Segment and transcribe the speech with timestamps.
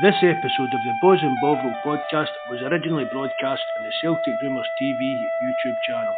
[0.00, 4.66] This episode of the Bawz and Bovril podcast was originally broadcast on the Celtic Rumours
[4.80, 4.98] TV
[5.44, 6.14] YouTube channel.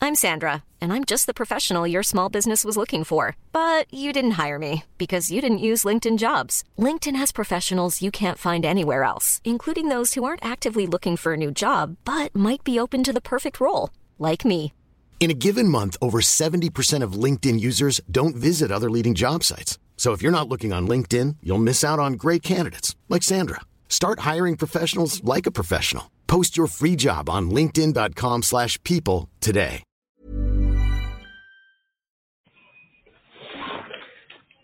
[0.00, 3.36] I'm Sandra, and I'm just the professional your small business was looking for.
[3.52, 6.64] But you didn't hire me because you didn't use LinkedIn jobs.
[6.78, 11.34] LinkedIn has professionals you can't find anywhere else, including those who aren't actively looking for
[11.34, 14.72] a new job but might be open to the perfect role, like me.
[15.20, 19.78] In a given month, over 70% of LinkedIn users don't visit other leading job sites.
[19.96, 23.60] So if you're not looking on LinkedIn, you'll miss out on great candidates like Sandra.
[23.88, 26.08] Start hiring professionals like a professional.
[26.28, 29.82] Post your free job on linkedin.com/people slash people today.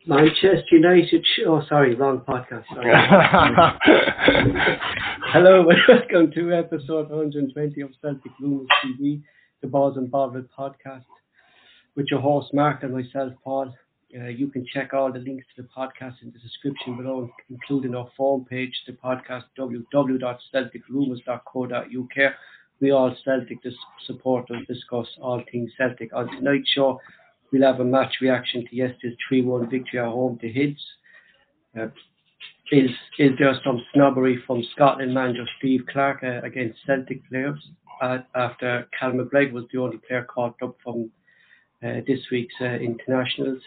[0.07, 1.25] Manchester United.
[1.47, 2.65] Oh, sorry, wrong podcast.
[2.75, 2.93] Sorry.
[5.33, 9.23] Hello and welcome to episode 120 of Celtic Rumours TV,
[9.63, 11.05] the Bawz and Bovril podcast,
[11.95, 13.75] with your host Mark and myself, Paul.
[14.17, 17.97] Uh, you can check all the links to the podcast in the description below, including
[17.97, 22.33] our form page, the podcast www.celticrumours.co.uk.
[22.81, 26.15] We all Celtic support supporters discuss all things Celtic.
[26.15, 27.01] On tonight's show,
[27.53, 30.81] we'll have a match reaction to yesterday's 3-1 victory at home to Hibs.
[31.77, 31.89] Uh,
[32.71, 37.59] is is there some snobbery from Scotland manager Steve Clarke uh, against Celtic players
[38.03, 41.11] after Cal McGregor was the only player caught up from
[41.83, 43.61] uh, this week's uh, internationals?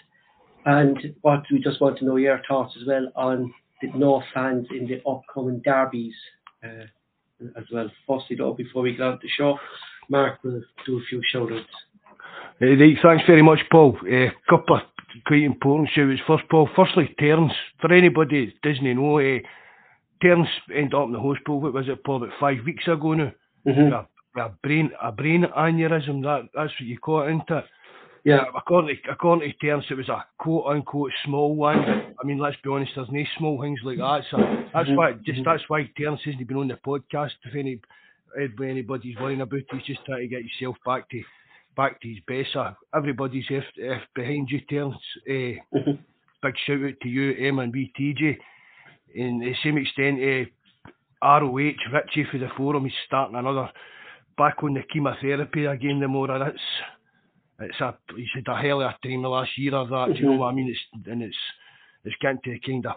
[0.66, 4.67] And what we just want to know your thoughts as well on the no fans
[4.72, 6.16] in the upcoming derbies
[6.64, 6.86] uh,
[7.58, 7.89] as well.
[8.08, 9.58] Firstly, though, before we get on the show,
[10.09, 11.66] Mark will do a few shout outs.
[12.61, 13.98] Uh, right, thanks very much, Paul.
[14.09, 14.81] A couple of
[15.25, 16.70] quite important shout outs first, Paul.
[16.75, 17.52] Firstly, Terns.
[17.80, 19.39] For anybody that doesn't know, uh,
[20.22, 23.31] Terns ended up in the hospital, what was it, Paul, about five weeks ago now?
[23.67, 24.17] Mm-hmm.
[24.36, 27.66] A, brain a brain aneurysm, that that's what you call it, isn't it?
[28.23, 28.44] Yeah.
[28.58, 31.78] According to, according to terms, it was a quote unquote small one.
[31.80, 34.23] I mean, let's be honest, there's no small things like that.
[34.30, 34.38] So
[34.73, 37.32] that's why, just that's why Terence hasn't been on the podcast.
[37.45, 37.80] If any,
[38.36, 41.21] if anybody's worrying about it, he's just trying to get yourself back to,
[41.77, 42.49] back to his best.
[42.52, 44.95] So everybody's if, if behind you, Terence.
[45.26, 45.99] Uh, Mhm.
[46.44, 48.38] big shout out to you, M and B TJ.
[49.15, 50.89] In the same extent, uh,
[51.26, 53.70] ROH Richie for the forum, he's starting another
[54.37, 55.99] back on the chemotherapy again.
[55.99, 56.61] The more and it's
[57.59, 60.14] it's a he's had a hell of a time the last year of that.
[60.14, 60.39] Do you know Mhm.
[60.39, 60.70] what I mean?
[60.70, 61.37] It's and it's
[62.05, 62.95] it's getting to kind of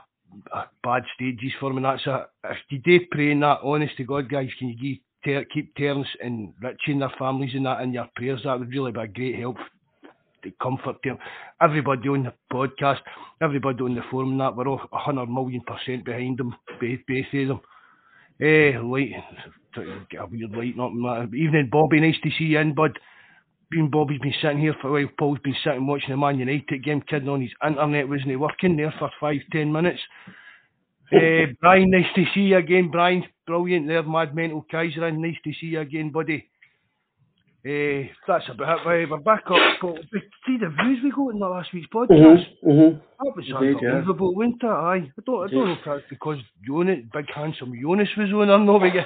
[0.53, 1.79] uh, bad stages for him.
[1.79, 4.77] And that's a if you do pray in that, honest to God, guys, can you
[4.77, 8.43] give, ter- keep Terence and Richie and their families in that in your prayers?
[8.45, 9.57] That would really be a great help.
[10.43, 11.19] To comfort them.
[11.61, 13.01] Everybody on the podcast,
[13.43, 17.01] everybody on the forum, and that we're all a hundred million percent behind them, both,
[17.07, 17.61] both of them.
[18.41, 19.13] Eh, light,
[20.11, 21.35] get a weird light, not that.
[21.37, 22.01] Evening, Bobby.
[22.01, 22.99] Nice to see you in, bud.
[23.71, 25.13] Been Bobby's been sitting here for a while.
[25.17, 27.03] Paul's been sitting watching the Man United game.
[27.03, 30.01] Kidding on his internet wasn't working there for five, ten minutes.
[31.13, 33.25] Uh, Brian, nice to see you again, Brian.
[33.47, 35.07] Brilliant there, Mad Mental Kaiser.
[35.07, 35.21] in.
[35.21, 36.50] Nice to see you again, buddy.
[37.61, 38.89] Uh, that's about it.
[38.89, 39.61] Right, we're back up.
[39.83, 39.97] But
[40.47, 42.09] see the views we got in the last week's podcast.
[42.65, 42.71] Mm-hmm.
[42.71, 42.97] Mm-hmm.
[42.97, 44.01] That was Indeed, yeah.
[44.09, 44.67] wasn't it?
[44.67, 45.13] Aye.
[45.13, 48.59] I don't, I don't know if that's because Jonas, big handsome Jonas was on or
[48.59, 48.81] not.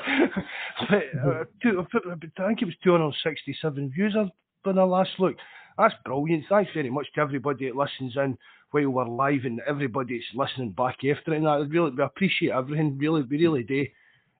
[0.88, 4.30] But, uh, two, I think it was 267 views on
[4.66, 5.34] I last look.
[5.76, 6.44] That's brilliant.
[6.48, 8.38] Thanks very much to everybody that listens in
[8.70, 11.38] while we're live and everybody that's listening back after it.
[11.38, 12.98] And that really, we appreciate everything.
[12.98, 13.84] Really, we really do.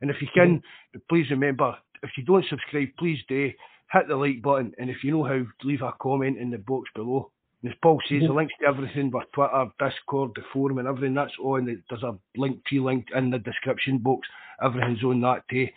[0.01, 0.63] And if you can,
[1.09, 3.51] please remember, if you don't subscribe, please do
[3.93, 4.72] hit the like button.
[4.78, 7.31] And if you know how, leave a comment in the box below.
[7.62, 11.15] And as Paul says, the links to everything, with Twitter, Discord, the forum and everything,
[11.15, 11.65] that's on.
[11.65, 14.28] The- There's a link pre-linked in the description box.
[14.62, 15.69] Everything's on that too.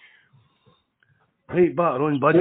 [1.50, 2.35] Right, batter on, bud.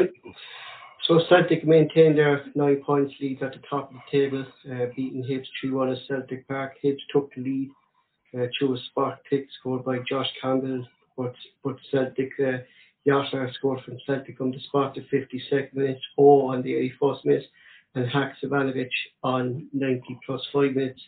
[1.07, 5.23] So Celtic maintained their nine points lead at the top of the table, uh, beating
[5.23, 6.73] Hibs 3-1 at Celtic Park.
[6.83, 7.71] Hibs took the lead
[8.37, 10.85] uh, through a spot kick scored by Josh Campbell,
[11.17, 12.59] but, but Celtic, uh,
[13.07, 17.47] Yasser scored from Celtic on the spot at 52nd minute, O on the 84th minute,
[17.95, 18.91] and Haksabanovic
[19.23, 21.01] on 90 plus 5 minutes.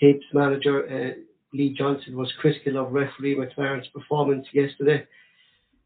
[0.00, 1.20] Hibs manager uh,
[1.52, 5.06] Lee Johnson was critical of referee McLaren's performance yesterday.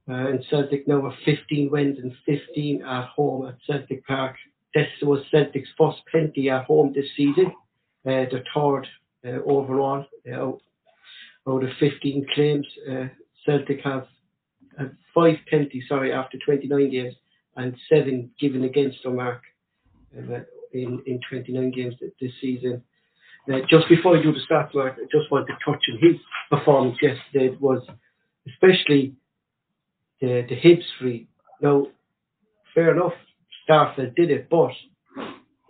[0.09, 4.37] Uh, and Celtic now have 15 wins and 15 at home at Celtic Park.
[4.75, 7.47] This was Celtic's first penalty at home this season,
[8.07, 8.87] uh, the third
[9.27, 10.61] uh, overall uh, out
[11.49, 12.67] out of 15 claims.
[12.89, 13.07] Uh,
[13.45, 14.07] Celtic have,
[15.15, 17.15] five penalties, sorry, after 29 games,
[17.57, 19.43] and seven given against their
[20.17, 20.41] uh,
[20.73, 22.83] in, in 29 games this season.
[23.53, 26.17] Uh, just before I do the stats, Mark, I just want to touch on his
[26.51, 27.55] performance yesterday.
[27.55, 27.81] It was
[28.49, 29.15] especially
[30.21, 31.29] the the Hibs free.
[31.61, 31.87] Now,
[32.75, 33.13] fair enough,
[33.69, 34.73] Starfelt did it, but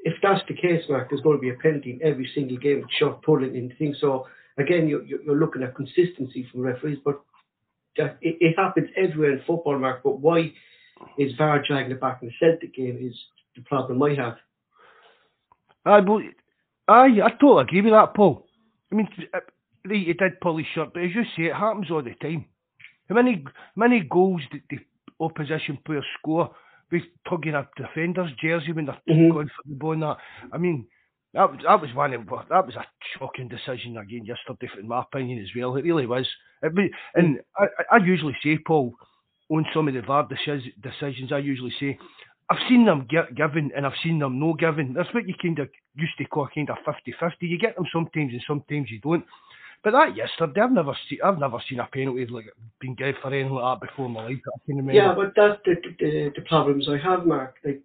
[0.00, 2.84] if that's the case, Mark, there's going to be a penalty in every single game,
[2.98, 3.98] shot pulling and things.
[4.00, 4.26] So
[4.56, 7.20] again, you're, you're looking at consistency from referees, but
[7.98, 10.02] it, it happens everywhere in football, Mark.
[10.02, 10.52] But why
[11.18, 13.14] is VAR dragging it back in the Celtic game is
[13.54, 14.36] the problem I have.
[15.84, 16.22] I, but,
[16.88, 18.46] I, I totally agree with that, Paul.
[18.92, 19.38] I mean, uh,
[19.88, 22.46] he did pull his shirt, but as you say, it happens all the time.
[23.08, 23.44] How many
[23.76, 24.78] many goals did the
[25.20, 26.50] opposition players score
[26.90, 29.32] with tugging a defender's jersey when they're Mhm.
[29.32, 30.18] going for the ball and that?
[30.52, 30.88] I mean,
[31.36, 32.84] that was that was one of that was a
[33.18, 35.76] shocking decision again yesterday, in my opinion as well.
[35.76, 36.26] It really was.
[36.62, 38.94] It, was- and I, I usually say, Paul,
[39.50, 41.98] on some of the VAR decisions, I usually say,
[42.50, 44.94] I've seen them get given and I've seen them no given.
[44.94, 47.32] That's what you kind of used to call kind of 50-50.
[47.40, 49.24] You get them sometimes and sometimes you don't.
[49.84, 52.46] But that yesterday, I've never seen I've never seen a penalty like
[52.80, 54.38] been given for anything like that before in my life.
[54.46, 54.92] I can remember.
[54.92, 57.56] Yeah, but that's the, the the problems I have, Mark.
[57.64, 57.82] Like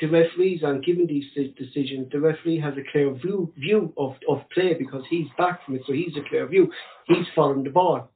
[0.00, 1.24] the referees and given these
[1.56, 5.76] decisions, the referee has a clear view view of, of play because he's back from
[5.76, 6.70] it, so he's a clear view.
[7.06, 8.10] He's following the ball,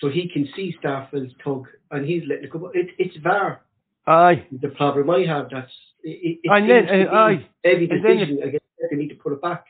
[0.00, 2.70] so he can see Starfelt's tug and he's letting it go.
[2.74, 3.62] It, it's VAR.
[4.08, 5.72] Aye, The problem I have that's
[6.04, 7.46] it, it And then, uh, aye.
[7.64, 9.64] every And then decision against they need to put it back.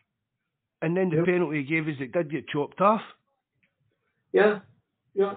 [0.83, 3.01] and then the penalty he gave us it did get chopped off.
[4.33, 4.59] Yeah,
[5.15, 5.35] yeah.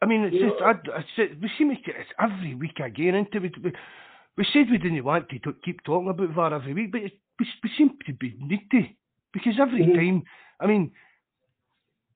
[0.00, 2.80] I mean, it's You just know- I, I we seem to get it every week
[2.80, 3.54] again into it.
[4.36, 7.12] We, said we didn't want to t- keep talking about VAR every week, but it,
[7.38, 8.82] we, we seem to be need to
[9.32, 9.94] because every Mhm.
[9.94, 10.22] time.
[10.60, 10.92] I mean,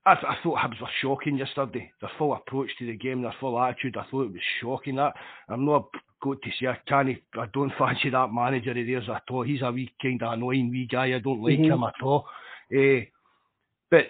[0.07, 1.91] I, I thought Hibs were shocking yesterday.
[2.01, 3.97] Their full approach to the game, their full attitude.
[3.97, 4.97] I thought it was shocking.
[4.97, 5.15] That
[5.49, 5.89] I'm not
[6.23, 7.17] going to say I can't.
[7.37, 9.43] I don't fancy that manager of theirs at all.
[9.43, 11.15] He's a wee kind of annoying wee guy.
[11.15, 11.73] I don't like Mhm.
[11.73, 12.27] him at all.
[12.73, 13.05] Eh,
[13.91, 14.07] but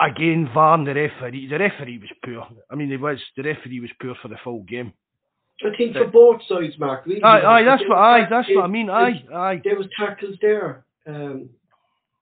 [0.00, 1.48] again, VAR and the referee.
[1.48, 2.46] The referee was poor.
[2.70, 3.18] I mean, he was.
[3.36, 4.92] The referee was poor for the full game.
[5.62, 7.06] I think for both sides, Mark.
[7.06, 7.98] Really, Aye, aye, that's what.
[7.98, 8.86] Aye, that's what I mean.
[8.88, 9.60] there- Aye, aye.
[9.62, 10.84] There was tackles there.
[11.06, 11.50] Um,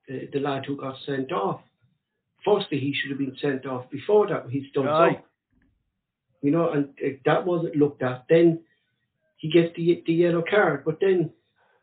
[0.09, 1.61] the, the lad who got sent off.
[2.45, 4.47] Firstly, he should have been sent off before that.
[4.51, 5.23] He's done so.
[6.43, 8.25] You know, and uh, that wasn't looked at.
[8.29, 8.61] Then
[9.39, 10.85] he gets the the yellow card.
[10.85, 11.31] But then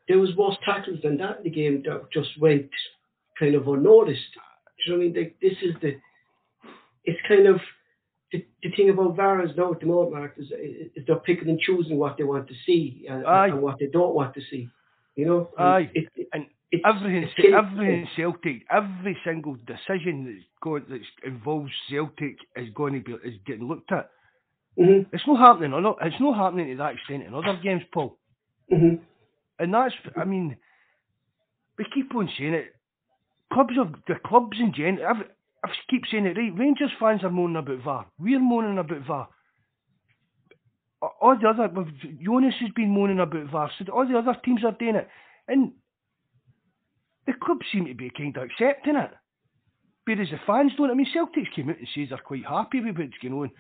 [0.07, 2.69] there was worse tackles than that in the game that just went
[3.40, 4.19] kind of unnoticed.
[4.34, 4.40] Do
[4.86, 5.24] you know what I mean?
[5.24, 5.96] Like, this is the.
[7.06, 7.60] It's kind of
[8.31, 11.49] the, the thing about VAR is now at the moment, Mark, is, is they're picking
[11.49, 14.69] and choosing what they want to see and, and what they don't want to see.
[15.15, 15.91] You know, And Aye.
[15.93, 21.71] It, it, And it's, everything, it's everything Celtic, every single decision that's going that involves
[21.89, 24.09] Celtic is going to be is getting looked at.
[24.77, 25.73] Mhm, It's not happening.
[25.73, 28.17] on o- It's not happening to that extent in other games, Paul.
[28.71, 28.99] mhm.
[29.57, 30.55] And that's, I mean,
[31.77, 32.75] we keep on saying it.
[33.51, 35.23] Clubs of the clubs in general.
[35.63, 36.57] I keep saying it right.
[36.57, 38.06] Rangers fans are moaning about VAR.
[38.17, 39.27] We're moaning about VAR.
[41.21, 41.69] All the other,
[42.21, 43.71] Jonas has been moaning about VAR.
[43.77, 45.07] So all the other teams are doing it,
[45.47, 45.73] and
[47.27, 49.11] the clubs seem to be kind of accepting it.
[50.06, 50.89] Whereas the fans don't.
[50.89, 53.51] I mean, Celtics came out and says they're quite happy with what's going on,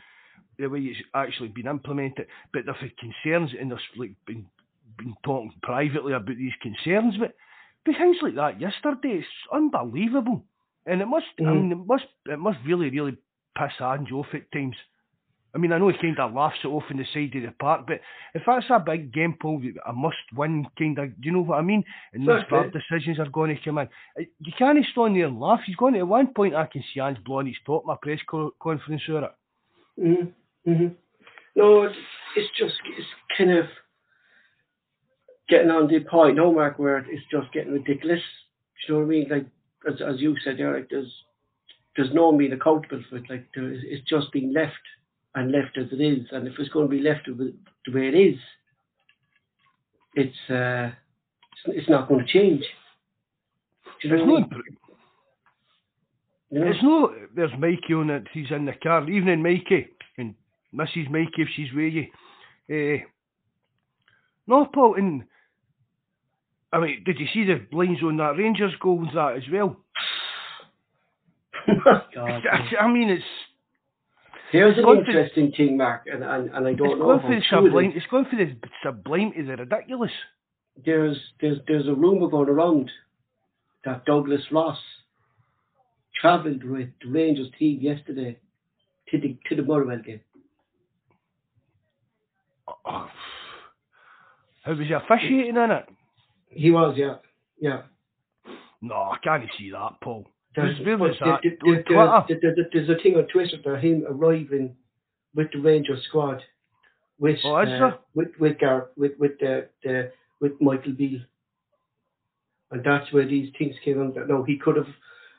[0.57, 2.25] the way it's actually been implemented.
[2.51, 4.47] But had concerns and they've like been
[4.97, 7.15] been talking privately about these concerns.
[7.19, 7.35] But
[7.85, 10.43] but things like that yesterday, it's unbelievable.
[10.89, 11.53] And it must, I Mm.
[11.53, 13.15] mean, it must, it must really, really
[13.57, 14.75] piss Ange off at times.
[15.53, 17.51] I mean, I know he kind of laughs it off in the side of the
[17.59, 18.01] park, but
[18.35, 21.61] if that's a big game, Paul, a must-win kind of, do you know what I
[21.61, 21.83] mean?
[22.13, 22.57] And Exactly.
[22.59, 23.87] bad decisions are going to come in.
[24.19, 25.61] Uh, You can't stand there and laugh.
[25.65, 28.19] He's going to, at one point, I can see Ange blowing his top, my press
[28.27, 30.01] co- conference over it.
[30.01, 30.33] Mhm,
[30.67, 30.95] mhm.
[31.55, 31.97] No, it's,
[32.35, 33.65] it's just it's kind of
[35.49, 38.21] getting on the point no, Mark, where it's just getting ridiculous.
[38.87, 39.27] Do you know what I mean?
[39.29, 39.45] Like
[39.87, 41.11] as as you said Eric, there's
[41.95, 43.29] there's no one being accountable for it.
[43.29, 44.73] Like it's just being left
[45.35, 46.25] and left as it is.
[46.31, 48.39] And if it's going to be left the way it is,
[50.15, 50.91] it's uh
[51.65, 52.63] it's, not going to change.
[54.01, 54.51] Do you know what?
[56.51, 59.07] You it's no, there's Mikey on it, he's in the car.
[59.07, 60.33] Evening, Mikey, and
[60.73, 61.09] Mrs.
[61.09, 62.07] Mikey, if she's with you.
[62.71, 63.03] Uh,
[64.47, 65.23] no, Paul, and
[66.71, 69.75] I mean, did you see the lines on that Rangers goal and that as well?
[71.67, 72.03] God,
[72.79, 73.23] I mean, it's
[74.51, 77.19] Here's an Going to- interesting thing, Mark, and, and, and I don't it's know going
[77.21, 77.93] for the it sublime.
[77.95, 80.11] It's going for the sublime is the ridiculous.
[80.83, 82.89] There's there's there's a rumour going around
[83.85, 84.77] that Douglas Ross
[86.19, 88.39] travelled with the Rangers team yesterday
[89.09, 90.21] to the to the Motherwell game.
[92.67, 92.75] Oh,
[94.63, 95.89] how was he officiating in it?
[96.49, 97.15] He was, yeah,
[97.59, 97.83] yeah.
[98.81, 100.27] No, I can't see that, Paul.
[100.55, 101.41] There's, Where was but that?
[101.43, 102.39] there- On there- Twitter?
[102.41, 104.75] there- there- there's a thing on Twitter that him arriving
[105.35, 106.43] with the Rangers squad
[107.19, 108.57] with Oh, uh, with with
[108.97, 111.21] with with the the with Michael Beale.
[112.71, 114.13] And that's where these things came on.
[114.27, 114.87] Now, he could have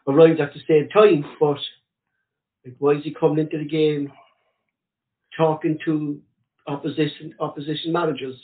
[0.07, 1.59] arrived at the same time, but
[2.65, 4.13] like, why is he coming into the game
[5.37, 6.21] talking to
[6.67, 8.37] opposition opposition managers?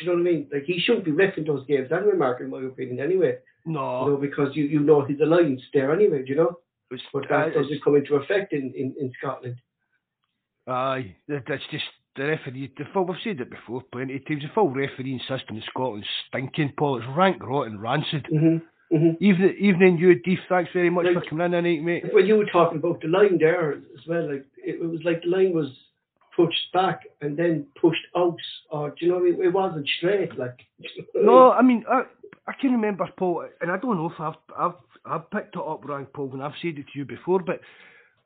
[0.00, 0.48] You know what I mean?
[0.52, 3.36] Like, he shouldn't be refing those games anyway, Mark, in my opinion, anyway.
[3.66, 4.04] No.
[4.06, 6.58] You know, because you, you know his alliance there anyway, do you know?
[6.90, 9.56] It's, But that uh, doesn't come into effect in, in, in Scotland.
[10.66, 11.84] Aye, that- that's just
[12.16, 12.72] the referee.
[12.76, 14.42] The full, we've said it before plenty of times.
[14.42, 16.98] The full refereeing system in Scotland's stinking, Paul.
[16.98, 18.26] It's rank rotten, rancid.
[18.32, 18.96] Mm-hmm.
[18.96, 19.24] Mm-hmm.
[19.24, 20.40] Evening, evening, you, Deef.
[20.48, 21.14] Thanks very much Right.
[21.14, 22.04] for coming in tonight, mate.
[22.12, 25.22] When you were talking about the line there as well, like it, it was like
[25.22, 25.68] the line was
[26.34, 28.36] pushed back and then pushed out,
[28.70, 29.44] or do you know what I mean?
[29.44, 30.58] It wasn't straight, like.
[31.14, 32.02] No, I mean, I,
[32.46, 35.84] I can remember, Paul, and I don't know if I've, I've, I've picked it up
[35.84, 37.60] wrong, Paul, and I've said it to you before, but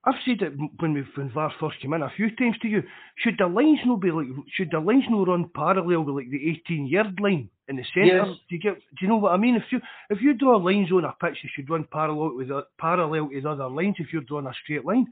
[0.07, 2.83] I've said it when we when VAR first came in a few times to you.
[3.17, 4.27] Should the lines no be like?
[4.53, 8.17] Should the lines no run parallel with like the 18 yard line in the centre?
[8.19, 8.27] Yes.
[8.27, 8.75] Do you get?
[8.75, 9.57] Do you know what I mean?
[9.57, 9.81] If you
[10.11, 13.41] if you draw lines on a pitch, you should run parallel with the, parallel to
[13.41, 13.97] the other lines.
[13.99, 15.07] If you're drawing a straight line,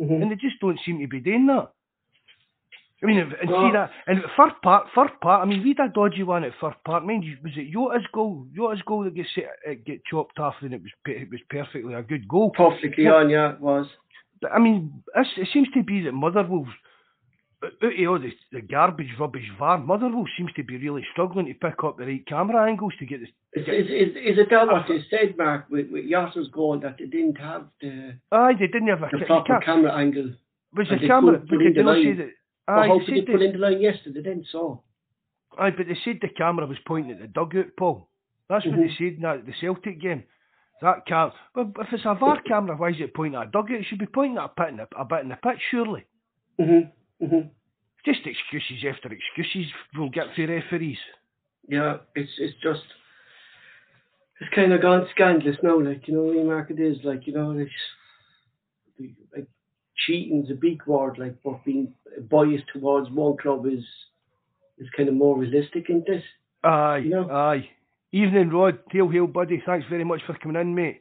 [0.00, 0.22] Mhm.
[0.22, 1.70] and they just don't seem to be doing that.
[3.04, 5.42] I mean, and Well- see that, and first part, first part.
[5.42, 7.04] I mean, we had a dodgy one at first part.
[7.04, 8.46] Mind you, was it Yota's goal?
[8.56, 11.92] Yota's goal that gets set, it get chopped off, and it was it was perfectly
[11.92, 12.50] a good goal.
[12.50, 13.86] Perfectly on, yeah, it was.
[14.40, 16.68] But, I mean, it seems to be that Motherwell's
[17.64, 21.54] out of all the, the garbage, rubbish VAR, Motherwell seems to be really struggling to
[21.54, 23.30] pick up the right camera angles to get this.
[23.54, 24.84] Is, is, is, is it that what ah.
[24.88, 28.88] they said, Mark, with, with Yasser's goal, that they didn't have the, Aye, they didn't
[28.88, 30.32] have a the proper ca- camera angle?
[30.74, 32.30] was the camera, but they did not say that.
[32.68, 34.82] Well, they could said they put that- in the line yesterday then, so?
[35.58, 38.08] Aye, but they said the camera was pointing at the dugout, Paul.
[38.48, 38.88] That's what Mhm.
[38.88, 40.24] they said in that, the Celtic game.
[40.82, 43.80] That cam, but if it's a VAR camera, why is it pointing at a dugout?
[43.80, 46.04] It should be pointing at a, pit in the, a bit in the pitch, surely.
[46.58, 47.24] Mm-hmm.
[47.24, 47.48] Mm-hmm.
[48.04, 50.98] Just excuses after excuses we'll get for referees.
[51.68, 52.84] Yeah, it's it's just
[54.40, 55.78] it's kind of gone scandalous now.
[55.80, 57.72] Like you know, the market mean, Mark, it is like you know, it's
[59.34, 59.46] like
[60.06, 61.18] cheating's a big word.
[61.18, 61.92] Like, but being
[62.30, 63.84] biased towards one club is
[64.78, 66.22] is kind of more realistic in this.
[66.64, 67.30] Aye, You know?
[67.30, 67.68] aye.
[68.12, 68.78] Evening, Rod.
[68.92, 69.62] Tail Hill, buddy.
[69.66, 71.00] Thanks very much for coming in, mate.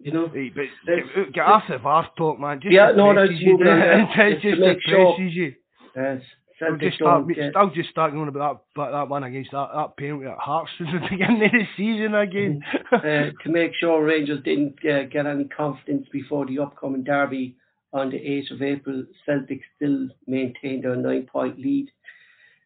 [0.00, 0.28] You know.
[0.28, 2.60] Hey, but get, get off the VAR talk, man.
[2.60, 3.58] Just Yeah, no, that's you.
[3.64, 4.04] yeah.
[4.16, 5.54] it Just to sure- you.
[5.96, 6.16] Uh,
[6.64, 9.96] I'll just start, get- I'll just start going about that, that one against that, that
[9.96, 12.62] penalty at Hearts at the beginning of the season again.
[12.92, 17.56] uh, to make sure Rangers didn't uh, get any confidence before the upcoming derby
[17.92, 21.90] on the 8th of April, Celtic still maintained their nine point lead.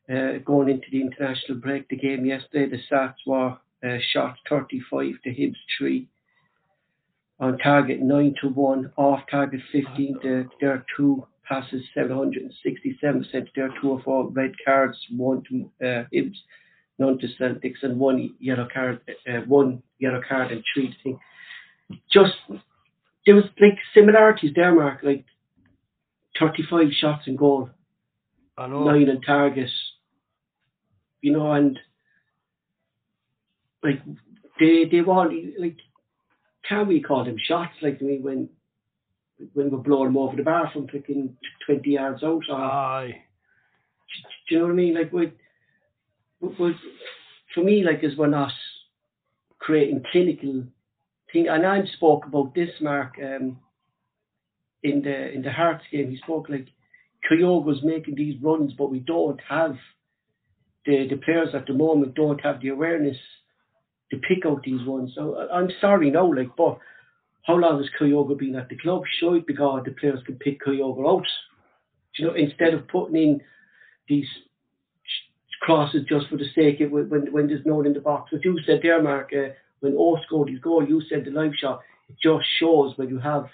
[0.09, 5.14] Uh, going into the international break, the game yesterday, the Sats were uh, shot 35
[5.25, 6.09] to Hibs 3.
[7.40, 13.71] On target 9 to 1, off target 15 to their 2 passes 767 to their
[13.80, 16.37] 2 of 4 red cards, 1 to uh, Hibs
[16.99, 21.18] none to Celtics and one yellow card, uh, one yellow card and three to think.
[22.11, 22.35] Just
[23.26, 25.00] there was like similarities there, Mark.
[25.02, 25.25] Like
[26.38, 27.71] thirty-five shots in goal,
[28.56, 28.85] I know.
[28.85, 29.71] nine on target.
[31.21, 31.78] You know, and
[33.83, 34.00] like
[34.61, 35.76] they they want like
[36.68, 37.75] can we call them shots?
[37.83, 38.49] Like I mean when
[39.52, 43.23] when we're blowing them over the bar from freaking twenty yards out or Aye.
[44.49, 44.95] do you know what I mean?
[44.95, 45.33] Like, we,
[46.40, 46.75] we,
[47.54, 48.52] for me, like, as we're not
[49.59, 50.64] creating clinical
[51.37, 53.59] thing, and I spoke about this, Mark, um,
[54.83, 56.11] in the in the Hearts game.
[56.11, 56.69] He spoke like
[57.31, 59.76] Kyogo's making these runs, but we don't have
[60.85, 63.16] the the players at the moment don't have the awareness
[64.11, 65.12] to pick out these ones.
[65.14, 66.78] So I- I'm sorry, no, like, but
[67.43, 69.02] how long has Kyogo been at the club?
[69.19, 71.26] Sure, because the players can pick Kyogo out.
[72.19, 73.43] You know, instead of putting in
[74.09, 74.28] these
[75.61, 78.33] crosses just for the sake of when when there's no one in the box.
[78.33, 81.52] As you said there, Mark, uh, when O scored his goal, you said the live
[81.54, 81.80] shot.
[82.09, 83.47] It just shows when you have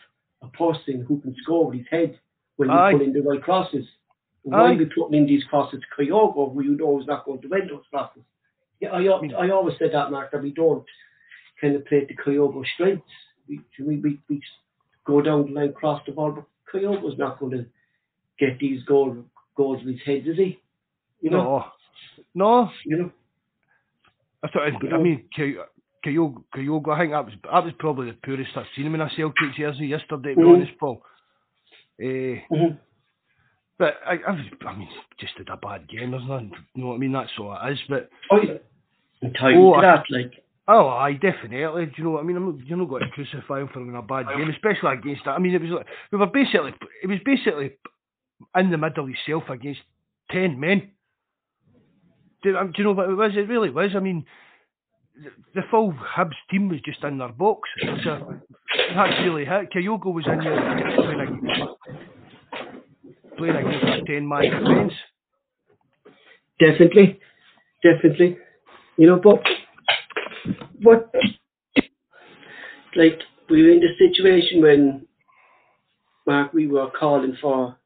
[0.43, 2.19] a person who can score with his head
[2.57, 2.93] when you Aye.
[2.93, 3.87] put in the right crosses.
[4.45, 7.49] Why be putting in these crosses to Kyogo who you know is not going to
[7.49, 8.23] win those crosses?
[8.81, 9.35] Yeah, I, al- hmm.
[9.39, 10.85] I always said that, Mark, that we don't
[11.61, 13.07] kind of play to Kyogo's strengths.
[13.49, 14.43] We, we, we, we
[15.07, 17.67] go down the line, cross the ball, but Kyogo's not going to
[18.39, 19.17] get these goal,
[19.57, 20.59] goals with his head, is he?
[21.21, 21.65] You know,
[22.35, 22.65] No.
[22.65, 22.71] No.
[22.85, 23.13] you know.
[24.43, 25.55] I thought, I mean, Ky-
[26.05, 29.01] Kyogo, Kyogo, I think that was that was probably the poorest I've seen him in
[29.01, 30.55] a Celtic jersey yesterday, to be Mhm.
[30.55, 31.03] honest, Paul.
[32.01, 32.79] Eh, Mhm.
[33.79, 36.11] but I, I, was, I mean, just did a bad game.
[36.11, 37.13] There's nothing, you know what I mean?
[37.13, 37.81] That's all it is.
[37.89, 38.55] But Oh, yeah.
[39.23, 40.45] Entitled Oh, I- that, like.
[40.67, 41.87] oh, I definitely.
[41.87, 42.37] Do you know what I mean?
[42.37, 45.25] I'm not, you're not going to crucify him for having a bad game, especially against
[45.25, 45.37] that.
[45.37, 47.73] I mean, it was like we were basically it was basically
[48.57, 49.83] in the middle himself against
[50.31, 50.91] ten men.
[52.43, 53.37] Do, um, do you know what it was?
[53.37, 53.95] It really was.
[53.95, 54.25] I mean,
[55.55, 57.69] the, full Hibs team was just in their box.
[58.05, 58.41] So
[58.95, 59.71] that's really hit.
[59.73, 61.73] Kyogo was in there playing against,
[63.37, 64.93] playing against a 10 man defence.
[66.59, 67.21] Definitely,
[67.83, 68.39] definitely.
[68.97, 69.43] You know, but
[70.83, 71.11] what,
[72.97, 75.07] like, we were in the situation when,
[76.27, 77.77] Mark, we were calling for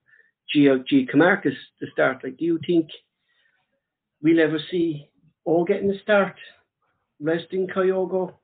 [0.53, 0.69] G.
[0.69, 2.23] Giakoumakis to start.
[2.23, 2.89] Like, do you think
[4.23, 5.09] we'll ever see
[5.45, 6.35] all getting a start,
[7.21, 8.35] resting Kyogo?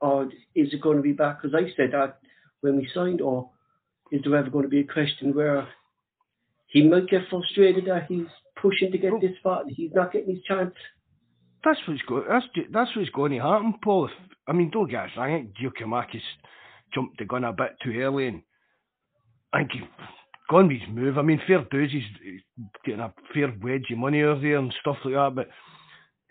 [0.00, 0.24] Or
[0.54, 1.40] is it going to be back?
[1.40, 2.18] Because I said that
[2.60, 3.50] when we signed, or
[4.10, 5.66] is there ever going to be a question where
[6.66, 8.26] he might get frustrated that he's
[8.60, 10.74] pushing to get this far and he's not getting his chance?
[11.64, 12.24] That's what's going.
[12.28, 14.10] That's that's what's going to happen, Paul.
[14.46, 15.32] I mean, don't get us wrong.
[15.32, 16.20] I think Giakoumakis
[16.94, 18.42] jumped the gun a bit too early, and
[19.52, 19.80] I think he
[20.50, 21.16] gone with his move.
[21.16, 22.40] I mean, fair dues, he's
[22.84, 25.32] getting a fair wedge of money over there and stuff like that.
[25.34, 25.48] But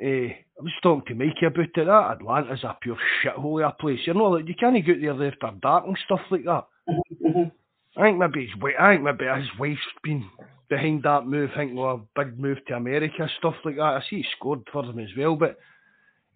[0.03, 1.72] uh, I was talking to Mikey about it.
[1.75, 4.00] That Atlanta's a pure shithole of a place.
[4.05, 6.65] You know, like you can't go there after dark and stuff like that.
[6.89, 7.50] Mm-hmm.
[7.95, 10.25] I think maybe his I think maybe his wife's been
[10.69, 13.81] behind that move, thinking, well, a big move to America, stuff like that.
[13.81, 15.36] I see he scored for them as well.
[15.36, 15.57] But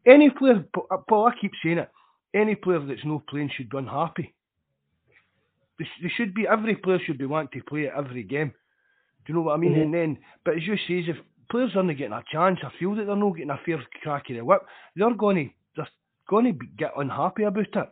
[0.06, 0.64] any player,
[1.10, 1.90] Paul, I keep saying it,
[2.34, 4.34] any player that's no playing should be unhappy.
[5.80, 8.54] They, they should be, every player should be wanting to play at every game.
[9.26, 9.74] Do you know what I mean?
[9.74, 9.82] Mm-hmm.
[9.82, 11.18] And then, but as you say, if
[11.50, 14.36] players aren't getting a chance, I feel that they're not getting a fair crack of
[14.36, 14.62] the whip,
[14.96, 15.88] they're going to, they're
[16.30, 17.90] going to be, get unhappy about it.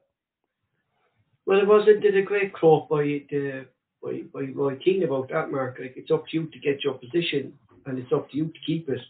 [1.46, 3.68] Well, it wasn't did a great quote by the
[4.02, 5.78] by, by Roy Keane about that, Mark.
[5.80, 7.54] Like, it's up to you to get your position,
[7.86, 9.02] and it's up to you to keep it.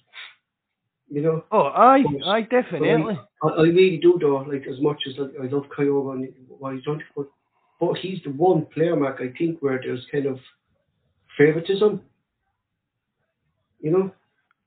[1.09, 1.43] You know?
[1.51, 3.17] Oh, aye, aye, definitely.
[3.43, 6.73] I, I really do, though, like, as much as like, I love Kyogo and what
[6.75, 7.27] he's done, but,
[7.79, 10.39] but he's the one player, Mark, I think, where there's kind of
[11.37, 12.01] favouritism.
[13.81, 14.11] You know?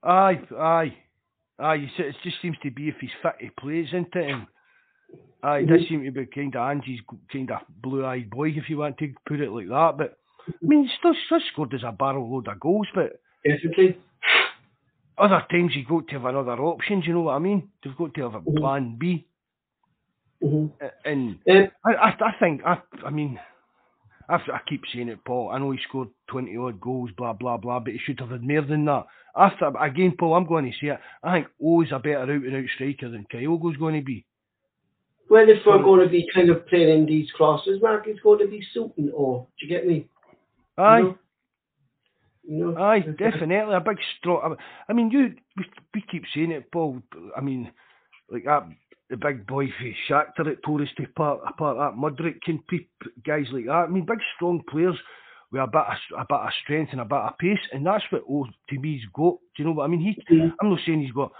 [0.03, 0.97] Aye, aye.
[1.59, 4.47] Aye, you see, it just seems to be if he's fit, he plays into it.
[5.43, 6.99] Aye, it does seem to be kind of Ange's
[7.31, 9.95] kind of blue-eyed boy, if you want to put it like that.
[9.97, 13.97] But, I mean, he's still, still scored as a barrel load of goals, but Definitely.
[15.17, 17.69] other times you've got to have another option, do you know what I mean?
[17.83, 18.57] You've got to have a Mhm.
[18.57, 19.25] plan B.
[20.41, 20.67] hmm
[21.03, 23.37] And Um, I, I, I think, I, I mean,
[24.29, 25.49] I, I keep saying it, Paul.
[25.51, 28.43] I know he scored 20 odd goals, blah, blah, blah, but he should have had
[28.43, 29.05] more than that.
[29.39, 30.99] After, again, Paul, I'm going to say it.
[31.23, 34.25] I think Oh's a better out and out striker than Kyogo's going to be.
[35.29, 38.39] well, if we're going to be kind of playing in these crosses, Mark, it's going
[38.39, 40.07] to be suiting, or do you get me?
[40.77, 41.17] Aye, You know?
[42.43, 42.77] You know?
[42.81, 43.75] aye, definitely.
[43.75, 44.57] A big strong.
[44.89, 47.01] I mean, you, we, we keep saying it, Paul.
[47.37, 47.71] I mean,
[48.29, 48.67] like that,
[49.09, 52.89] the big boy for Shakhtar that told us to part apart that Mudryk and peep
[53.25, 53.71] guys like that.
[53.71, 54.97] I mean, big strong players
[55.51, 58.03] with a bit of, a bit of strength and a bit of pace, and that's
[58.11, 59.35] what O to me's got.
[59.55, 60.01] Do you know what I mean?
[60.01, 60.53] He, Mhm.
[60.61, 61.31] I'm not saying he's got.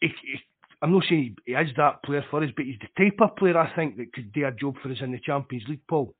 [0.00, 0.38] He, he,
[0.82, 3.56] I'm not saying he is that player for us, but he's the type of player
[3.56, 6.14] I think that could do a job for us in the Champions League, Paul.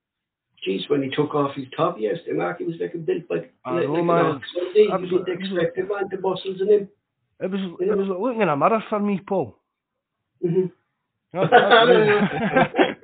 [0.65, 3.53] Jeez, when he took off his top yesterday, Mark, he was like a built like,
[3.65, 4.25] I like, know, like man.
[4.25, 4.47] an ox.
[4.73, 5.33] He Absolutely.
[5.35, 6.89] didn't expect it, man, the muscles in him.
[7.41, 9.57] It was it was like looking in a mirror for me, Paul.
[10.43, 10.67] Mm-hmm.
[11.33, 13.01] That-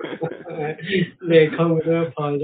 [1.21, 2.39] Lay coming up, Paul.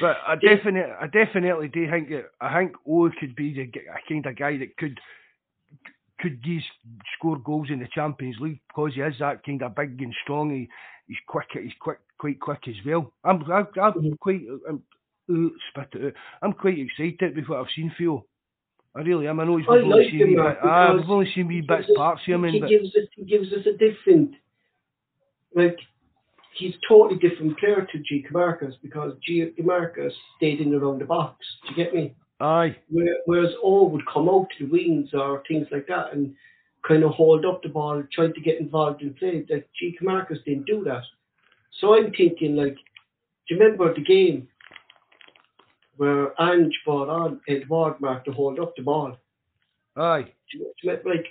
[0.00, 3.98] But I definitely, I definitely do think that I think O could be the a
[4.08, 4.98] kind of guy that could
[6.20, 6.62] could these
[7.16, 10.50] score goals in the Champions League because he is that kind of big and strong.
[10.50, 10.68] He,
[11.06, 11.46] he's quick.
[11.52, 13.12] He's quick, quite quick as well.
[13.24, 14.18] I'm, I, I'm Mhm.
[14.18, 14.82] quite, I'm,
[15.70, 16.14] spit.
[16.42, 18.24] I'm quite excited with what I've seen for you.
[18.94, 19.40] I really am.
[19.40, 21.90] I know he's I only like seen Mark, bit, ah, we've only seen wee bits
[21.94, 24.34] parts of him, He gives us, he gives us a different,
[25.54, 25.78] like,
[26.56, 31.44] he's totally different player to Giakoumakis because Giakoumakis stayed in around the box.
[31.62, 32.14] Do you get me?
[32.40, 36.34] aye, Whereas O would come out to the wings or things like that and
[36.86, 39.44] kind of hold up the ball, trying to get involved in play.
[39.48, 41.02] Like Giakoumakis didn't do that.
[41.80, 44.48] So I'm thinking, like, do you remember the game
[45.96, 49.16] where Ange brought on Ed Wardmark to hold up the ball?
[49.96, 51.26] aye, Do you, do you remember, like,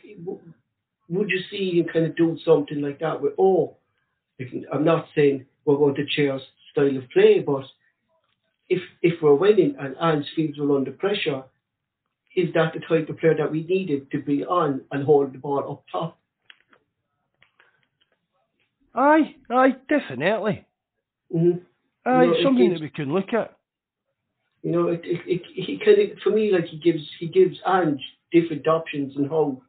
[1.09, 3.77] would you see him kind of do something like that with oh,
[4.73, 7.63] I'm not saying we're going to change style of play, but
[8.69, 11.43] if if we're winning and Ange feels we're under pressure,
[12.35, 15.37] is that the type of player that we needed to be on and hold the
[15.37, 16.19] ball up top?
[18.93, 20.65] aye, aye, definitely.
[21.35, 21.59] Mm-hmm.
[22.05, 23.57] Aye, No, it something gives- that we can look at.
[24.63, 27.55] You know, it, it, it, he kind of for me like he gives he gives
[27.67, 29.61] Ange different options and how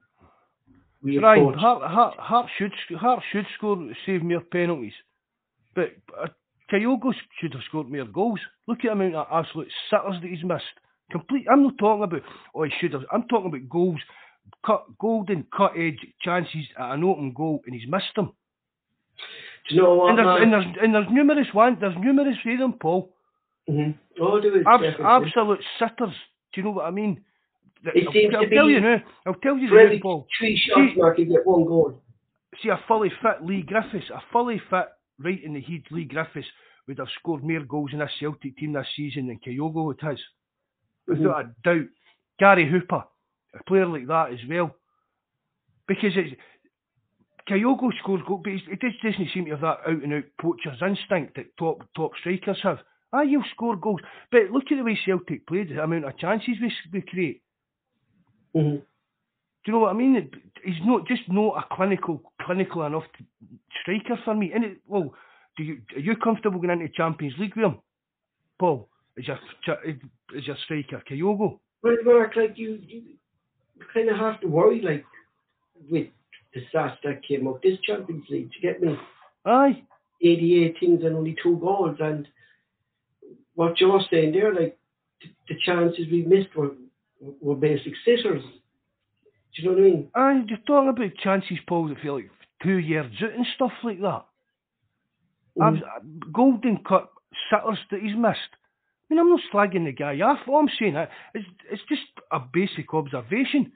[1.07, 1.55] we Right.
[1.55, 4.93] Hart, Hart, Hart should Hart should score save more penalties,
[5.75, 6.27] but uh,
[6.71, 8.41] Kyogo should have scored more goals.
[8.67, 10.65] Look at the amount of absolute sitters that he's missed.
[11.13, 11.47] Complete.
[11.51, 12.23] I'm not talking about
[12.55, 13.05] oh he should have.
[13.13, 14.01] I'm talking about goals
[14.65, 18.33] cut golden cut edge chances at an open goal, and he's missed them.
[19.69, 21.79] Do you know what, And there's, and there's and there's numerous one.
[21.81, 23.13] There's numerous of them, Paul.
[23.69, 23.95] Mhm.
[24.21, 26.15] Oh, Abs- absolute sitters.
[26.53, 27.25] Do you know what I mean?
[27.85, 28.97] It I'll, seems I'll to tell be- you now.
[29.27, 30.27] I'll tell you now, Paul.
[30.39, 32.03] three shots, See- Mark, you get one goal.
[32.63, 34.87] See, a fully fit Leigh Griffiths, a fully fit
[35.19, 36.47] right in the heat Leigh Griffiths
[36.89, 40.19] would have scored more goals in this Celtic team this season than Kyogo would has.
[41.07, 41.87] Without a doubt.
[42.39, 43.05] Gary Hooper,
[43.59, 44.75] a player like that as well.
[45.87, 46.35] Because it's
[47.49, 50.81] Kyogo scores goals, but it just doesn't seem to have that out and out poacher's
[50.83, 52.79] instinct that top top strikers have.
[53.13, 54.01] Ah, you'll score goals.
[54.33, 57.43] But look at the way Celtic played, the amount of chances we, we create.
[58.57, 58.79] Mhm.
[58.81, 58.83] Do
[59.67, 60.31] you know what I mean?
[60.65, 63.05] He's not just not a clinical, clinical enough
[63.83, 64.53] striker for me.
[64.53, 65.15] And it, well,
[65.57, 67.81] do you are you comfortable going into Champions League with him,
[68.59, 68.89] Paul?
[69.17, 69.39] Is your
[70.35, 71.59] is your striker Kyogo?
[71.83, 73.03] Well, Mark, like you, you
[73.93, 75.05] kind of have to worry, like
[75.91, 76.09] with
[76.55, 78.51] the stats that came up this Champions League.
[78.55, 78.97] You get me?
[79.45, 79.83] Aye,
[80.23, 81.97] 88 things and only two goals.
[82.01, 82.27] And
[83.55, 84.79] what you're saying there, like
[85.23, 86.73] the, the chances we missed were
[87.21, 88.43] were basic sitters.
[88.43, 90.11] Do you know what I mean?
[90.15, 90.45] aye.
[90.49, 92.31] You're talking about chances, Paul, that feel like
[92.63, 94.25] two years out and stuff like that.
[95.59, 95.83] Mhm.
[95.83, 97.11] I've, golden cut
[97.51, 98.53] sitters that he's missed.
[99.09, 100.41] I mean, I'm not slagging the guy off.
[100.49, 102.03] All I'm saying is, it's, it's just
[102.33, 103.73] a basic observation.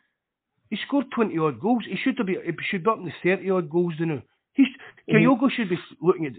[0.71, 1.85] He scored 20 odd goals.
[1.89, 4.23] He should have be, he should be up in the 30 odd goals now.
[4.55, 4.67] He's,
[5.09, 5.23] Mhm.
[5.23, 6.33] Kyogo should be looking at,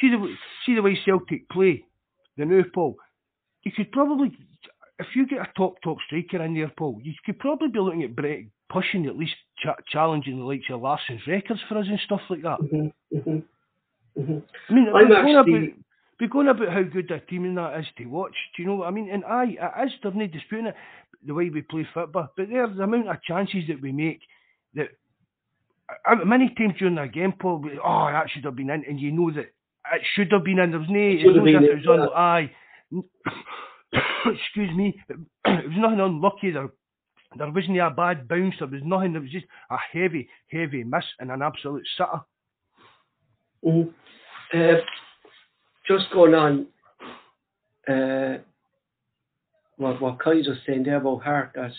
[0.00, 1.84] see the, way- see the way Celtic play,
[2.36, 2.96] the new Paul.
[3.64, 4.30] You could probably,
[4.98, 8.02] if you get a top, top striker in there, Paul, you could probably be looking
[8.02, 12.00] at Brett pushing at least cha- challenging the likes of Larsson's records for us and
[12.00, 12.58] stuff like that.
[12.60, 13.42] Mhm, mhm,
[14.18, 14.42] mhm.
[14.68, 15.78] I mean, I'm we're going actually- about
[16.18, 18.34] we're going about how good a team that is to watch.
[18.56, 19.10] Do you know what I mean?
[19.10, 19.92] And aye, it is.
[20.02, 20.76] There's no disputing it.
[21.24, 24.20] The way we play football, but there's the amount of chances that we make
[24.74, 24.88] that
[26.08, 28.98] uh, many times during the game, Paul, we, oh, that should have been in, and
[28.98, 29.52] you know that
[29.92, 30.70] it should have been in.
[30.70, 32.50] There was no, it should was have no been as if it was un- aye.
[34.26, 36.50] Excuse me, it was nothing unlucky.
[36.50, 36.68] There,
[37.36, 38.54] there wasn't a bad bounce.
[38.58, 39.12] There was nothing.
[39.12, 42.20] There was just a heavy, heavy miss and an absolute sitter.
[43.64, 43.92] Mhm.
[44.52, 44.80] Uh,
[45.88, 46.66] just going on,
[47.88, 48.38] uh,
[49.76, 51.72] what what Kai's was saying there about Hart, that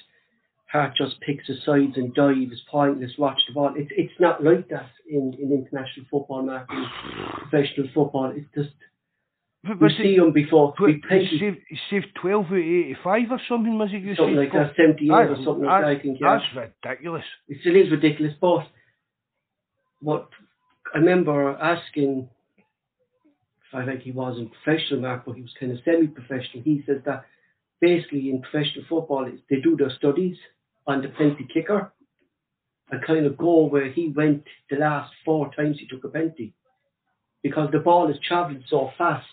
[0.72, 3.74] Hart just picks his sides and dives, pointless, watch the ball.
[3.76, 6.86] It's it's not like that in, in international football, Mark, in
[7.50, 8.34] professional football.
[8.36, 8.76] It's just
[9.68, 10.74] But we it- see him before.
[10.80, 14.18] He, saved, he saved 12 out of 85 or something, was it?
[14.18, 15.88] Something like that, seventy eight Aye, or something like that.
[15.88, 16.40] I that's- think yeah.
[16.56, 17.26] That's ridiculous.
[17.48, 18.68] It still is ridiculous, but
[20.02, 20.30] what
[20.94, 22.30] I remember asking,
[23.74, 26.64] I think he wasn't professional, Mark, but he was kind of semi-professional.
[26.64, 27.26] He says that
[27.82, 30.38] basically in professional football, they do their studies
[30.88, 31.92] on the penalty kicker
[32.90, 36.54] and kind of go where he went the last four times he took a penalty
[37.44, 39.28] because the ball is travelling so fast.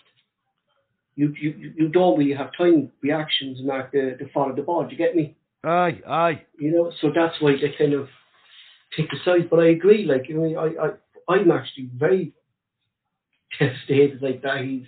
[1.15, 4.83] You, you you don't really have time reactions, Mark, to, to follow the ball.
[4.83, 5.35] Do you get me?
[5.63, 6.41] Aye, aye.
[6.59, 8.07] you know, so that's why they kind of
[8.95, 9.49] take the side.
[9.49, 12.33] But I agree, like, you know, I, I, I'm actually very
[13.59, 14.63] devastated like that.
[14.63, 14.83] He's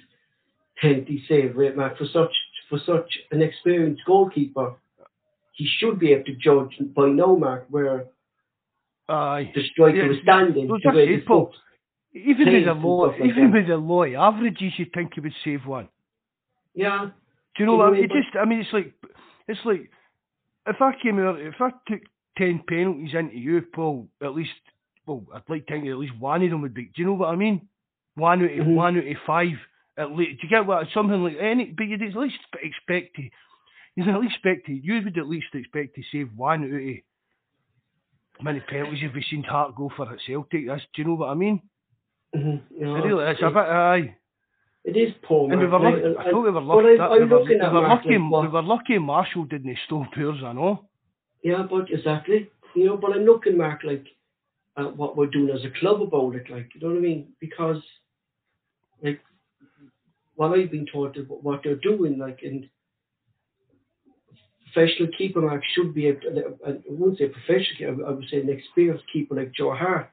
[0.81, 2.31] penalty save rate, man, for such
[2.69, 4.75] for such an experienced goalkeeper.
[5.53, 8.05] He should be able to judge by now, Mark, where
[9.09, 9.51] Aye.
[9.55, 10.67] the striker Yeah, is standing.
[10.67, 11.23] well, the way it.
[12.13, 13.53] Even with and low, like even that.
[13.53, 15.87] with the low average, you should think he would save one.
[16.77, 17.09] Yeah,
[17.55, 18.03] Do you know what I mean?
[18.03, 18.93] It just, I mean, it's like,
[19.47, 19.89] it's like,
[20.67, 22.01] if I came out, if I took
[22.37, 24.51] 10 penalties into you, Paul, at least,
[25.07, 27.13] well, I'd like to think at least one of them would be, do you know
[27.13, 27.67] what I mean?
[28.13, 28.75] One out of, Mhm.
[28.75, 29.57] one out of five,
[29.97, 33.23] at least, do you get what, something like any, but you'd at least expect to,
[33.95, 36.95] you'd at least expect to, you would at least expect to save one out of
[38.43, 40.67] many penalties have we seen Hart go for at Celtic?
[40.67, 41.59] That's, do you know what I mean?
[42.35, 44.15] mhm, know, It really, it's a bit, aye.
[44.87, 45.51] It is poor.
[45.51, 47.81] And we were lucky, I thought we were lucky, we were, looking we at were
[47.81, 50.85] Mark, lucky, we were lucky Marshall didn't stole pours, I know.
[51.43, 52.49] Yeah, but exactly.
[52.73, 54.05] You know, but I'm looking, Mark, like
[54.77, 57.33] at what we're doing as a club about it, like you know what I mean?
[57.41, 57.83] Because
[59.03, 59.19] like
[60.35, 62.69] what I've been told of what they're doing, like and
[64.71, 66.21] professional keeper Mark should be able
[66.65, 70.09] I wouldn't say professional keeper, I would say an experienced keeper like Joe Hart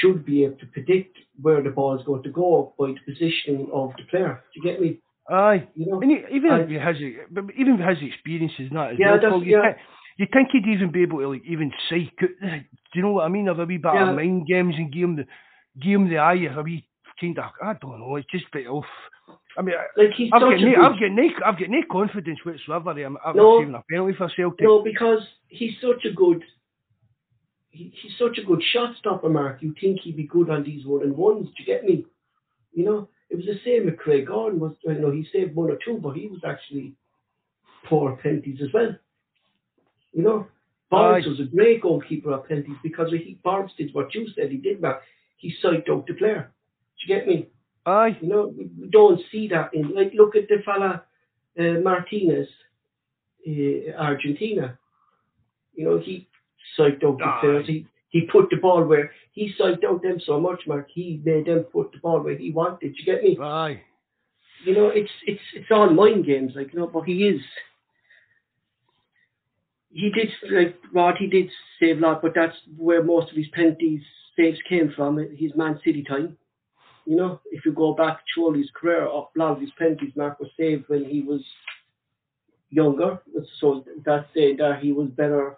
[0.00, 3.68] should be able to predict where the ball is going to go by the positioning
[3.72, 4.42] of the player.
[4.54, 4.98] Do you get me?
[5.30, 5.68] Aye.
[5.74, 6.00] You know?
[6.00, 9.30] And he, even if he has, even if he has experiences that as Yeah, well,
[9.30, 9.74] Paul, you, yeah.
[10.16, 12.58] you think he'd even be able to like even psych do
[12.94, 13.46] you know what I mean?
[13.46, 14.10] Have a wee bit Yeah.
[14.10, 15.26] of mind games and give him the,
[15.80, 16.86] give him the eye, a wee
[17.20, 18.84] kind of, I don't know, it's just a bit off.
[19.58, 22.90] I mean, like he's I've got, no, I've got no, I've got no confidence whatsoever.
[22.90, 23.58] I'm, I'm No.
[23.58, 24.64] saving a penalty for Celtic.
[24.64, 26.42] no, because he's such a good.
[27.70, 29.58] He, he's such a good shot stopper, Mark.
[29.62, 31.48] You think he'd be good on these one and ones?
[31.48, 32.06] Do you get me?
[32.72, 34.60] You know, it was the same with Craig Gordon.
[34.60, 36.94] Was you know he saved one or two, but he was actually
[37.84, 38.94] poor at penalties as well.
[40.12, 40.46] You know,
[40.90, 44.56] Barnes was a great goalkeeper at penalties because he Barnes did what you said he
[44.56, 45.02] did, Mark.
[45.36, 46.50] He psyched out the player.
[46.98, 47.48] Do you get me?
[47.86, 51.04] Aye, You know, we we don't see that in like look at the fella
[51.58, 52.48] uh, Martinez,
[53.46, 54.78] uh, Argentina.
[55.74, 56.28] You know, he
[56.78, 57.38] psyched out the Aye.
[57.40, 57.66] players.
[57.66, 60.88] He he put the ball where he psyched out them so much, Mark.
[60.92, 62.94] He made them put the ball where he wanted.
[62.98, 63.38] You get me?
[63.40, 63.82] aye.
[64.64, 66.86] You know, it's it's it's all mind games, like you know.
[66.86, 67.40] But he is.
[69.90, 71.16] He did like Rod.
[71.18, 71.50] He did
[71.80, 74.02] save a lot, but that's where most of his penalties
[74.36, 75.18] saves came from.
[75.36, 76.36] His Man City time.
[77.06, 80.38] You know, if you go back through his career, a lot of his penalties, Mark
[80.40, 81.40] was saved when he was
[82.70, 83.20] younger.
[83.60, 85.56] So that's saying that he was better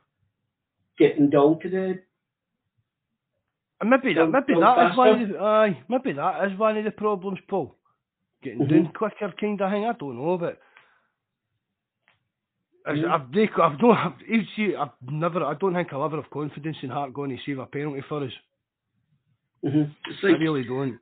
[1.00, 1.98] getting down to the.
[3.80, 6.84] And maybe that, maybe that is one of the, aye, maybe that is one of
[6.84, 7.74] the problems, Paul.
[8.42, 8.68] Getting Mhm.
[8.70, 9.84] down quicker, kind of thing.
[9.86, 10.60] I don't know, but
[12.86, 13.10] Mhm.
[13.10, 14.12] I've, they, I've no, I've,
[14.54, 17.58] see, I've never, I don't think I'll ever have confidence in Hart going to save
[17.58, 18.32] a penalty for us.
[19.64, 19.90] Mhm.
[20.06, 20.98] It's I like really don't.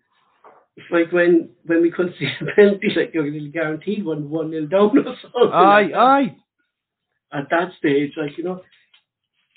[0.76, 4.50] it's like when when we couldn't see a penalty, like you're really guaranteed one one
[4.50, 5.50] nil down or something.
[5.52, 6.36] Aye, like aye.
[7.32, 8.62] At that stage, like you know,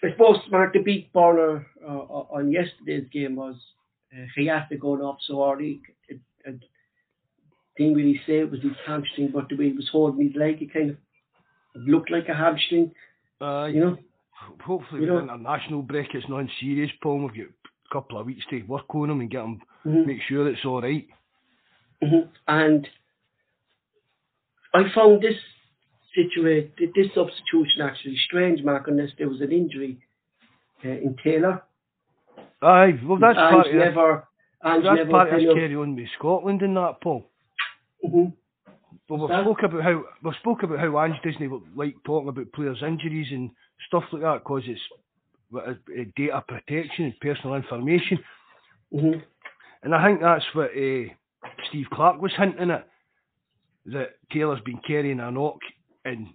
[0.04, 3.56] I suppose Mark the beat Borner uh, on yesterday's game was
[4.14, 5.82] uh, he had to go up so early.
[6.08, 6.60] It, it,
[7.78, 10.62] didn't really say it was his hamstring, but the way he was holding his leg,
[10.62, 10.98] it kind of
[11.76, 12.92] looked like a hamstring.
[13.40, 13.68] Aye.
[13.70, 13.98] You know,
[14.62, 17.22] Hopefully, you with know- international break, it's non-serious, Paul.
[17.22, 20.06] We've got a couple of weeks to work on him and get him, Mhm.
[20.06, 21.08] make sure it's all right.
[22.04, 22.28] Mhm.
[22.48, 22.90] And
[24.74, 25.38] I found this
[26.16, 30.00] situation, this substitution actually strange, Mark, unless there was an injury
[30.86, 31.64] uh, in Taylor.
[32.62, 34.28] Aye, well, that's Ange part never,
[34.64, 37.30] Ange That's never part of of- carry on with Scotland and that, Paul.
[38.06, 38.34] Mhm.
[39.10, 42.52] Well, we've That- spoke about how we've spoke about how Ange doesn't like talking about
[42.54, 43.52] players' injuries and
[43.88, 44.82] stuff like that because it's
[45.54, 45.74] uh,
[46.16, 48.24] data protection and personal information.
[48.94, 49.22] Mhm.
[49.84, 51.06] And I think that's what uh,
[51.68, 52.88] Steve Clarke was hinting at
[53.88, 55.60] that Taylor's been carrying a knock
[56.06, 56.28] and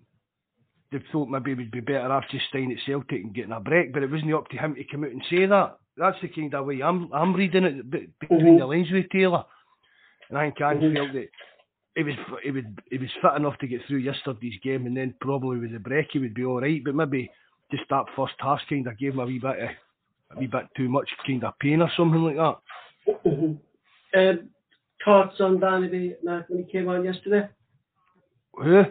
[0.92, 3.61] they thought maybe it would be better off just staying at Celtic and getting a
[3.61, 5.79] break, but it wasn't up to him to come out and say that.
[5.96, 8.59] That's the kind of way I'm I'm reading it be- between Mhm.
[8.59, 9.44] the lines with Taylor.
[10.29, 10.94] And I think Ange Mhm.
[10.94, 11.29] felt that
[11.96, 15.14] he was he would he was fit enough to get through yesterday's game, and then
[15.20, 16.83] probably with the break he would be all right.
[16.85, 17.31] But maybe
[17.70, 19.70] just that first half kind of gave him a wee bit of,
[20.37, 22.59] a wee bit too much kind of pain or something like that.
[23.24, 23.59] Mhm.
[24.14, 24.50] Um,
[25.05, 27.48] thoughts on Bernabei when he came on yesterday?
[28.55, 28.85] Who?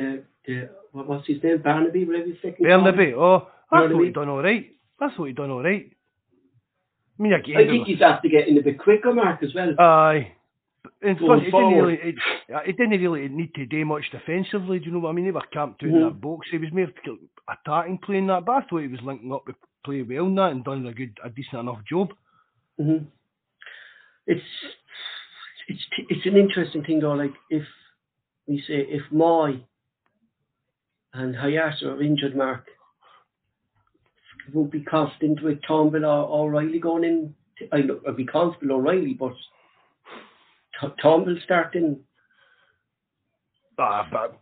[0.00, 1.58] The the what, what's his name?
[1.58, 2.64] Bernabei, whatever his second.
[2.66, 3.08] Bernabei.
[3.08, 3.14] it?
[3.14, 4.06] Oh, I thought Bernabei.
[4.06, 4.66] he done all right.
[5.00, 5.90] I thought he done all right.
[7.18, 9.74] I mean, again, I think he's after getting a bit quicker, Mark, as well.
[9.78, 10.32] Aye.
[11.02, 12.14] In Going fact, he didn't really,
[12.54, 14.78] uh, he didn't really need to do much defensively.
[14.78, 15.24] Do you know what I mean?
[15.26, 16.08] They were camped out in Mhm.
[16.08, 16.46] that box.
[16.50, 16.88] He was more
[17.48, 18.44] attacking, playing that.
[18.44, 20.92] But I thought he was linking up with play well and that, and done a
[20.94, 22.14] good, a decent enough job.
[22.78, 22.98] hmm
[24.26, 24.44] It's
[25.68, 27.12] it's it's an interesting thing though.
[27.12, 27.64] Like if
[28.46, 29.62] we say if Mooy
[31.18, 32.64] and Hayato are injured, Mark,
[34.54, 37.34] would be confident with Turnbull or O'Riley going in.
[37.72, 39.34] I know I'd be confident O'Riley, but
[41.02, 41.98] Turnbull starting.
[43.78, 44.38] Ah, but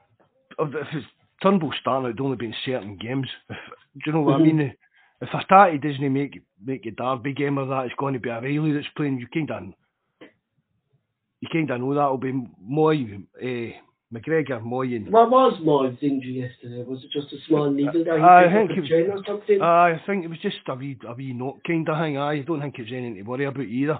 [0.58, 1.06] if if it's
[1.42, 3.28] Turnbull starting, it'd only been certain games.
[3.48, 3.56] If,
[3.94, 4.40] do you know what Mhm.
[4.40, 4.76] I mean?
[5.22, 8.28] If a starty doesn't make make a derby game or that, it's going to be
[8.28, 9.18] a Riley that's playing.
[9.18, 10.28] You kind of
[11.40, 13.72] you kind of know that'll be Mooy, uh,
[14.14, 16.84] McGregor, Mooy, and What was Mooy's injury yesterday?
[16.84, 19.10] Was it just a small needle that he I picked up think a it- train
[19.10, 19.60] or something?
[19.62, 22.16] Aye, I think it was just a wee, a wee knock kind of thing.
[22.16, 23.98] I don't think it's anything to worry about either.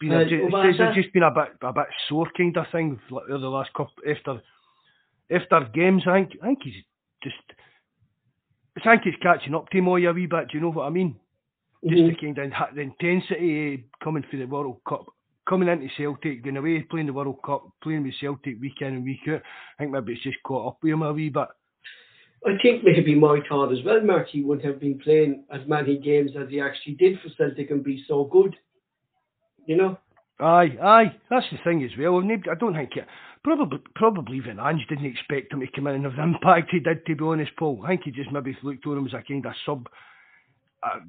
[0.00, 2.66] Been a, Uh, well, it's, it's just been a bit, a bit sore kind of
[2.72, 4.40] thing like, the last couple after,
[5.30, 6.02] after games.
[6.06, 6.82] I think, I think he's
[7.22, 7.36] just,
[8.78, 10.48] I think he's catching up to Mooy a wee bit.
[10.48, 11.16] Do you know what I mean?
[11.86, 12.08] Just Mhm.
[12.08, 15.04] the kind of the intensity coming through the World Cup,
[15.48, 19.04] coming into Celtic, going away, playing the World Cup, playing with Celtic week in and
[19.04, 19.42] week out.
[19.78, 21.48] I think maybe it's just caught up with him a wee bit.
[22.46, 25.96] I think maybe my thought as well, Mark, he wouldn't have been playing as many
[25.96, 28.54] games as he actually did for Celtic and be so good.
[29.66, 29.98] You know?
[30.40, 32.18] Aye, aye, that's the thing as well.
[32.18, 33.06] I don't think it.
[33.44, 36.80] Probably, probably even Ange didn't expect him to come in and have the impact he
[36.80, 37.04] did.
[37.06, 39.44] To be honest, Paul, I think he just maybe looked on him as a kind
[39.44, 39.86] of sub.
[40.82, 41.00] Uh,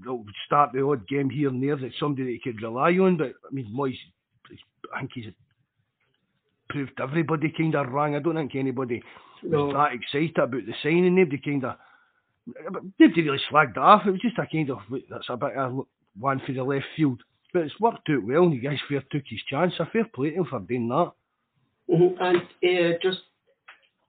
[0.46, 3.18] start the odd game here and there that somebody that he could rely on.
[3.18, 3.98] But I mean, Moyes,
[4.50, 5.34] he's- I think he's
[6.70, 8.16] proved everybody kind of wrong.
[8.16, 9.04] I don't think anybody
[9.44, 9.66] No.
[9.66, 11.16] was that excited about the signing.
[11.16, 11.78] Nobody kind of,
[13.00, 14.06] nobody really slagged it off.
[14.06, 14.80] It was just a kind of,
[15.10, 15.86] that's a bit of
[16.20, 17.22] one for the left field.
[17.54, 19.74] But it's worked out well, and you guys fair took his chance.
[19.80, 21.12] A fair play to him for doing that.
[21.90, 22.18] Mhm.
[22.20, 23.22] And uh, just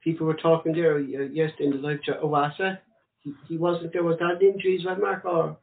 [0.03, 2.21] people were talking there uh, yesterday in the live chat.
[2.21, 2.79] Owasa,
[3.21, 4.03] he, he wasn't there.
[4.03, 5.23] Was that injuries, right, Mark?
[5.25, 5.57] Or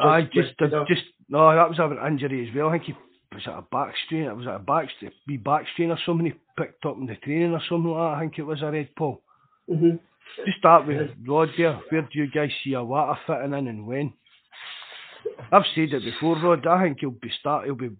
[0.00, 2.68] I just, just no, that was having an injury as well.
[2.68, 2.94] I think he
[3.38, 4.24] was at a back strain.
[4.24, 4.88] It was at a back,
[5.26, 6.26] wee back strain or something.
[6.26, 8.16] He picked up in the training or something like that.
[8.16, 9.22] I think it was a red Paul.
[9.68, 10.00] Mhm.
[10.44, 11.74] Just start with Rod there.
[11.90, 14.12] Where do you guys see Iwata fitting in and when?
[15.52, 16.66] I've said it before, Rod.
[16.66, 17.64] I think he'll be start.
[17.64, 17.90] He'll be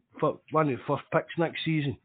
[0.50, 1.96] one of the first picks next season.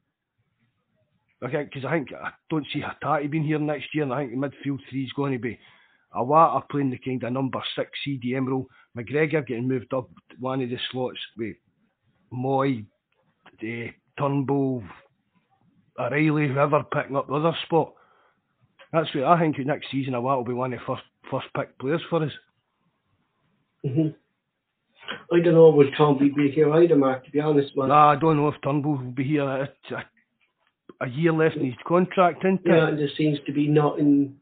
[1.42, 4.26] I think because I think I don't see Hatate being here next year, and I
[4.26, 5.60] think the midfield three is going to be
[6.16, 8.68] Iwata playing the kind of number six CDM role.
[8.98, 11.58] McGregor getting moved up one of the slots with
[12.32, 12.86] Mooy,
[13.62, 14.84] uh, Turnbull,
[16.00, 17.94] O'Riley, whoever picking up the other spot.
[18.92, 20.14] That's what I think next season.
[20.14, 22.32] Iwata will be one of the first first pick players for us.
[23.86, 24.14] Mhm.
[25.32, 27.26] I don't know will Tom be be here either, Mark.
[27.26, 27.90] To be honest, man.
[27.90, 29.64] Nah, I don't know if Turnbull will be here.
[29.64, 32.90] It's a, a year left in his contract, isn't Yeah, it?
[32.90, 34.36] and there seems to be not in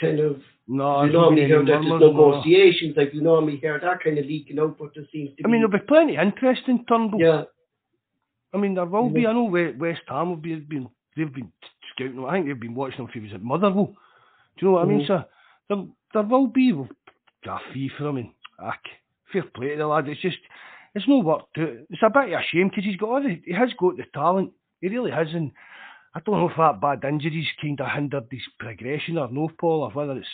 [0.00, 0.40] kind of.
[0.66, 2.30] No, you I normally hear that there's murmurs, no.
[2.30, 5.36] negotiations, like you normally hear that kind of leaking out, but there seems to I
[5.36, 5.44] be.
[5.44, 7.20] I mean, there'll be plenty of interest in Turnbull.
[7.20, 7.42] yeah,
[8.54, 9.22] I mean, there will be.
[9.22, 9.28] Mhm.
[9.28, 11.50] I know We- West Ham will be been they've been
[11.92, 12.24] scouting him.
[12.26, 13.86] I think they've been watching him if he was at Motherwell.
[13.86, 13.94] Do
[14.60, 15.06] you know what I mean, Mhm.
[15.06, 15.24] sir?
[15.68, 18.78] There, there will be a fee for him, and ah,
[19.32, 20.08] fair play to the lad.
[20.08, 20.38] It's just
[20.94, 21.86] it's no work to it.
[21.90, 24.04] It's a bit of a shame because he's got all the, he has got the
[24.14, 24.52] talent.
[24.80, 25.50] He really has, and
[26.14, 29.82] I don't know if that bad injuries kind of hindered his progression or no, Paul,
[29.82, 30.28] or whether it's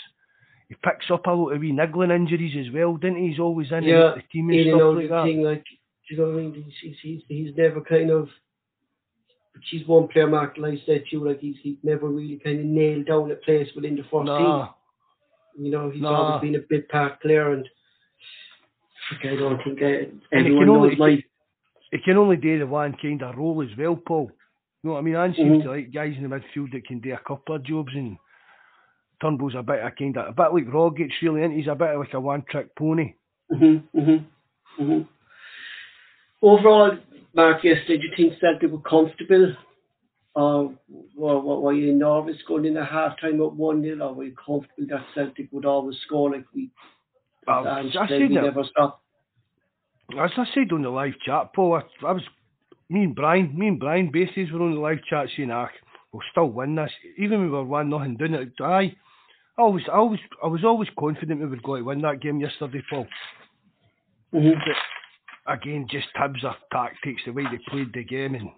[0.68, 3.28] he picks up a lot of wee niggling injuries as well, didn't he?
[3.30, 5.24] He's always in and yeah, out the team and stuff like that.
[5.24, 5.64] thing, like,
[6.10, 6.54] you know what I mean?
[6.54, 8.28] He's, he's, he's, he's never kind of.
[9.64, 12.60] She's one player, Mark, like I said to you, like he's, he's never really kind
[12.60, 14.66] of nailed down a place within the first Nah.
[15.56, 15.64] team.
[15.66, 16.14] You know, he's Nah.
[16.14, 17.68] always been a bit part player, and
[19.22, 21.26] I don't think I, he everyone can only- knows like.
[21.90, 24.30] he can only do the one kind of role as well, Paul.
[24.82, 25.16] You know what I mean?
[25.16, 25.62] I seems Mhm.
[25.64, 28.16] to like guys in the midfield that can do a couple of jobs and
[29.20, 31.96] Turnbull's a bit of kind of a bit like Rogic really, and he's a bit
[31.98, 33.12] like a one trick pony.
[33.52, 34.24] Mhm, mhm,
[34.80, 35.08] mhm.
[36.42, 36.96] Overall,
[37.34, 39.54] Mark, yesterday, do you think Celtic were comfortable?
[40.34, 40.72] Or
[41.16, 43.98] were, were, were you nervous going into half time at 1 0?
[44.08, 46.70] Or were you comfortable that Celtic would always score like we,
[47.46, 49.02] Well, and I said we that- never stop?
[50.18, 52.22] As I said on the live chat, Paul, I, I was
[52.88, 55.68] me and Brian, me and Brian Bases were on the live chat saying, ah,
[56.12, 58.52] we'll still win this, even when we were one nothing doing it.
[58.60, 58.96] Aye,
[59.56, 62.40] I was, I was, I was always confident we would go to win that game
[62.40, 63.06] yesterday, Paul.
[64.34, 64.54] Mhm.
[65.46, 68.50] Again, just their tactics, the way they played the game, and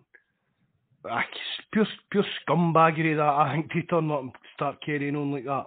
[1.04, 1.40] it's
[1.72, 5.66] pure, pure scumbaggery that I think to turn up and start carrying on like that.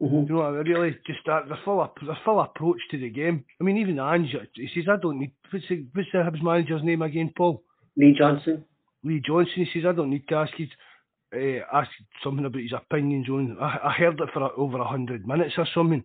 [0.00, 0.28] Mhm.
[0.28, 0.72] You know, what I mean?
[0.72, 3.44] really just that the full, the full approach to the game.
[3.60, 5.32] I mean, even Ange, he says, I don't need.
[5.50, 7.62] What's the, what's the Hibs manager's name again, Paul?
[7.96, 8.64] Lee Johnson.
[9.04, 9.52] Lee Johnson.
[9.54, 10.68] He says, I don't need to ask his,
[11.34, 11.90] uh, ask
[12.22, 13.56] something about his opinions on.
[13.60, 16.02] I, I heard it for over a hundred minutes or something.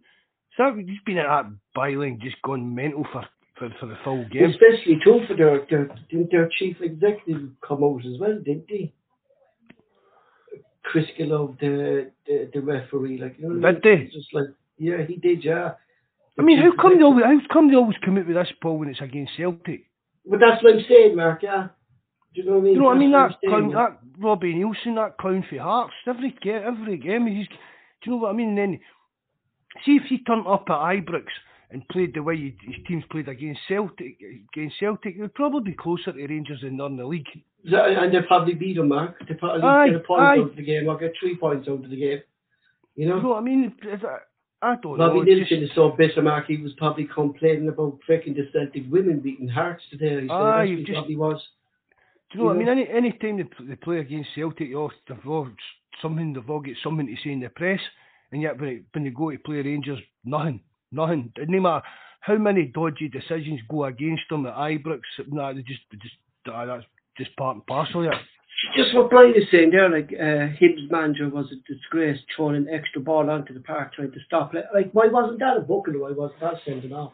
[0.58, 3.26] So he's been at that byline, just gone mental for,
[3.58, 4.50] for, for the full game.
[4.50, 8.94] Especially too for their, their didn't their chief executive come out as well, didn't he?
[10.84, 14.04] Chris Gillove, the, the the referee, like you know, Did they?
[14.04, 15.72] it's just like yeah, he did, yeah.
[16.40, 18.78] I mean, how come they always, how come they always come out with this, Paul,
[18.78, 19.86] when it's against Celtic?
[20.26, 21.42] But that's what I'm saying, Mark.
[21.42, 21.70] Yeah.
[22.36, 22.74] Do you know what I mean?
[22.74, 23.12] You know what I mean?
[23.12, 27.48] That clown, that Robbie Neilson, that clown for Hearts, every game, every game, he's.
[27.48, 27.56] Do
[28.04, 28.50] you know what I mean?
[28.50, 28.80] And then,
[29.84, 31.26] see if he turned up at Ibrox
[31.72, 34.18] and played the way his teams played against Celtic,
[34.54, 37.28] against Celtic, he'd probably be closer to Rangers than they're in the league.
[37.70, 39.16] So- and they probably beat them, Mark.
[39.28, 40.38] They probably Aye, get a point aye.
[40.40, 42.22] out of the game or get uh, three points out of the game.
[42.96, 43.20] You You know.
[43.20, 43.74] what I mean?
[43.84, 44.18] I,
[44.72, 45.22] I don't Robbie know.
[45.24, 46.46] it's Neilson just- is so bitter, Mark.
[46.48, 50.22] He was probably complaining about freaking the Celtic women beating Hearts today.
[50.24, 51.42] He Aye, that's you what just- probably was.
[52.32, 52.68] Do you know what I mean?
[52.70, 55.48] Any any time they, they play against Celtic, oh, they've all
[56.02, 57.80] something they've all got something to say in the press,
[58.32, 60.60] and yet when, it, when they go to play Rangers, nothing,
[60.98, 61.32] nothing.
[61.36, 61.82] Doesn't matter
[62.20, 65.02] how many dodgy decisions go against them at Ibrox.
[65.30, 66.16] Nah, they just just
[66.52, 66.86] ah, that's
[67.18, 68.04] just part and parcel.
[68.04, 68.20] Yeah.
[68.76, 72.68] Just what Brian is saying there, like uh, Hibs manager was a disgrace throwing an
[72.70, 74.66] extra ball onto the park trying to stop it.
[74.74, 76.00] Like why wasn't that a booking?
[76.00, 77.14] Why wasn't that sending off?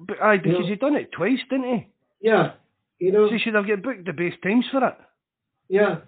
[0.00, 0.70] But aye, because Yeah.
[0.70, 1.86] he done it twice, didn't he?
[2.20, 2.52] Yeah,
[2.98, 3.28] you know.
[3.28, 4.96] So he should have get booked the best times for it.
[5.68, 5.98] Yeah,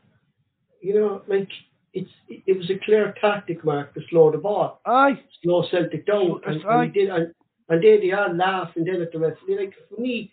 [0.80, 1.48] you know, like
[1.92, 6.06] it's it, it was a clear tactic, Mark, to slow the ball, Aye, slow Celtic
[6.06, 7.34] down, and, and he did, and,
[7.68, 9.58] and they they all laughed and then at the referee.
[9.58, 10.30] Like for me,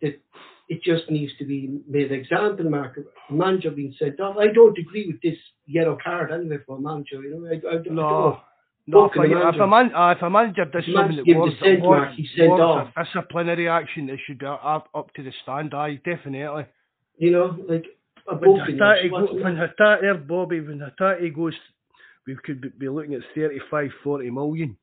[0.00, 0.18] the
[0.68, 2.98] it just needs to be made example, Mark.
[3.30, 4.36] Manager being sent off.
[4.38, 7.22] I don't agree with this yellow card anyway for a manager.
[7.22, 8.40] You know, I, I, I no.
[8.84, 12.18] No, if, a, if, a man, uh, if a manager does something that warrants, warrants,
[12.36, 15.72] warrants a disciplinary action, it should be up, up to the stand.
[15.72, 16.66] Aye, definitely.
[17.16, 17.84] You know, like
[18.26, 21.54] when Hatate, go, when Hatate, Bobby, when Hatate goes,
[22.26, 24.76] we could be looking at 35, 40 million.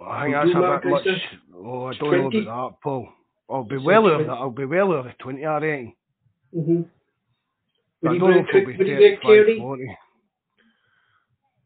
[0.00, 1.06] I think that's a bit much.
[1.54, 2.40] Oh, I don't 20?
[2.40, 3.08] know about that, Paul.
[3.50, 4.30] I'll be well over that.
[4.30, 5.92] I'll be well over the 20, I reckon.
[6.54, 6.82] Mm-hmm.
[8.06, 9.98] I don't know if it'll be 35, 40.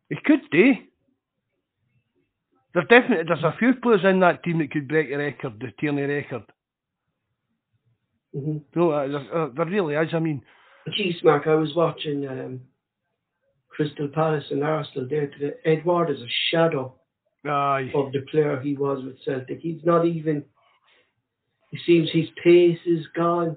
[0.08, 0.74] He could do.
[2.74, 5.72] There's definitely there's a few players in that team that could break the record, the
[5.78, 6.44] Tierney record.
[8.36, 8.58] Mm-hmm.
[8.74, 10.08] No, uh, there, really is.
[10.14, 10.42] I mean,
[10.96, 12.60] geez, Mark, I was watching um,
[13.68, 15.54] Crystal Palace and Arsenal there today.
[15.64, 16.94] Edouard is a shadow
[17.44, 17.90] Aye.
[17.94, 19.60] of the player he was with Celtic.
[19.60, 20.44] He's not even.
[21.72, 23.56] It seems his pace is gone.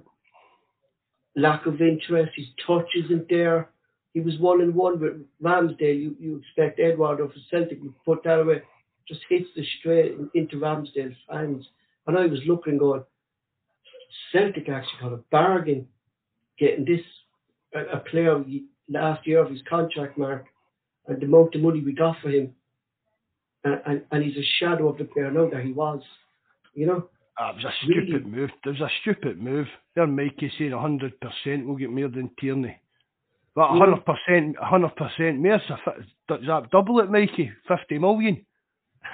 [1.36, 2.32] Lack of interest.
[2.36, 3.70] His touch isn't there.
[4.14, 6.02] He was one and one with Ramsdale.
[6.02, 8.62] You you expect Edouard of Celtic would put that away.
[9.08, 11.66] Just hits the straight into Ramsdale's hands.
[12.08, 13.04] And I was looking, going,
[14.36, 15.88] Celtic actually got a bargain
[16.60, 17.02] getting this
[17.74, 18.44] a, a player
[18.90, 20.46] last year of his contract mark
[21.08, 22.54] and the amount of money we got for him.
[23.64, 26.02] And, and, and he's a shadow of the player now that he was.
[26.74, 27.10] You know?
[27.40, 28.38] Ah, it was a stupid really?
[28.38, 28.50] move.
[28.66, 29.68] It was a stupid move.
[29.96, 32.80] There Mikey saying 100% we'll get more than Tierney.
[33.56, 34.04] But 100%,
[34.56, 35.76] 100% more, so
[36.28, 37.52] does that double it, Mikey?
[37.70, 38.46] 50 million?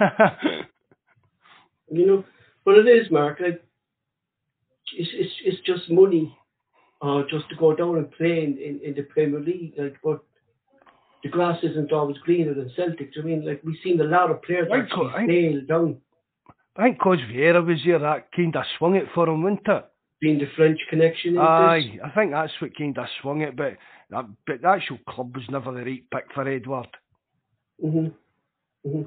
[1.92, 2.24] you know,
[2.64, 3.38] but it is, Mark.
[3.40, 3.62] Like,
[4.96, 6.36] it's, it's, it's just money
[7.00, 9.74] uh, just to go down and play in, in, in the Premier League.
[9.76, 10.22] Like, but
[11.22, 13.12] the grass isn't always greener than Celtic.
[13.18, 15.96] I mean, like we've seen a lot of players I actually I, nail down.
[16.76, 19.84] I think because Vieira was here, that kind of swung it for him, wasn't it?
[20.20, 21.36] Being the French connection.
[21.38, 23.56] Aye, I think that's what kind of swung it.
[23.56, 23.76] But
[24.10, 26.88] that, but the actual club was never the right pick for Edouard.
[27.84, 28.14] Mhm.
[28.86, 29.06] Mhm.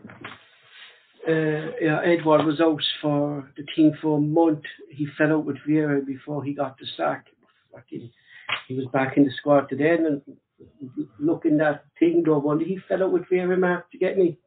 [1.27, 4.61] Uh, yeah, Edouard was out for the team for a month.
[4.89, 7.25] He fell out with Vieira before he got the sack.
[7.87, 8.11] He,
[8.67, 10.21] he was back in the squad today, and
[11.19, 14.37] looking that thing though, wonder he fell out with Vieira Mark to get me.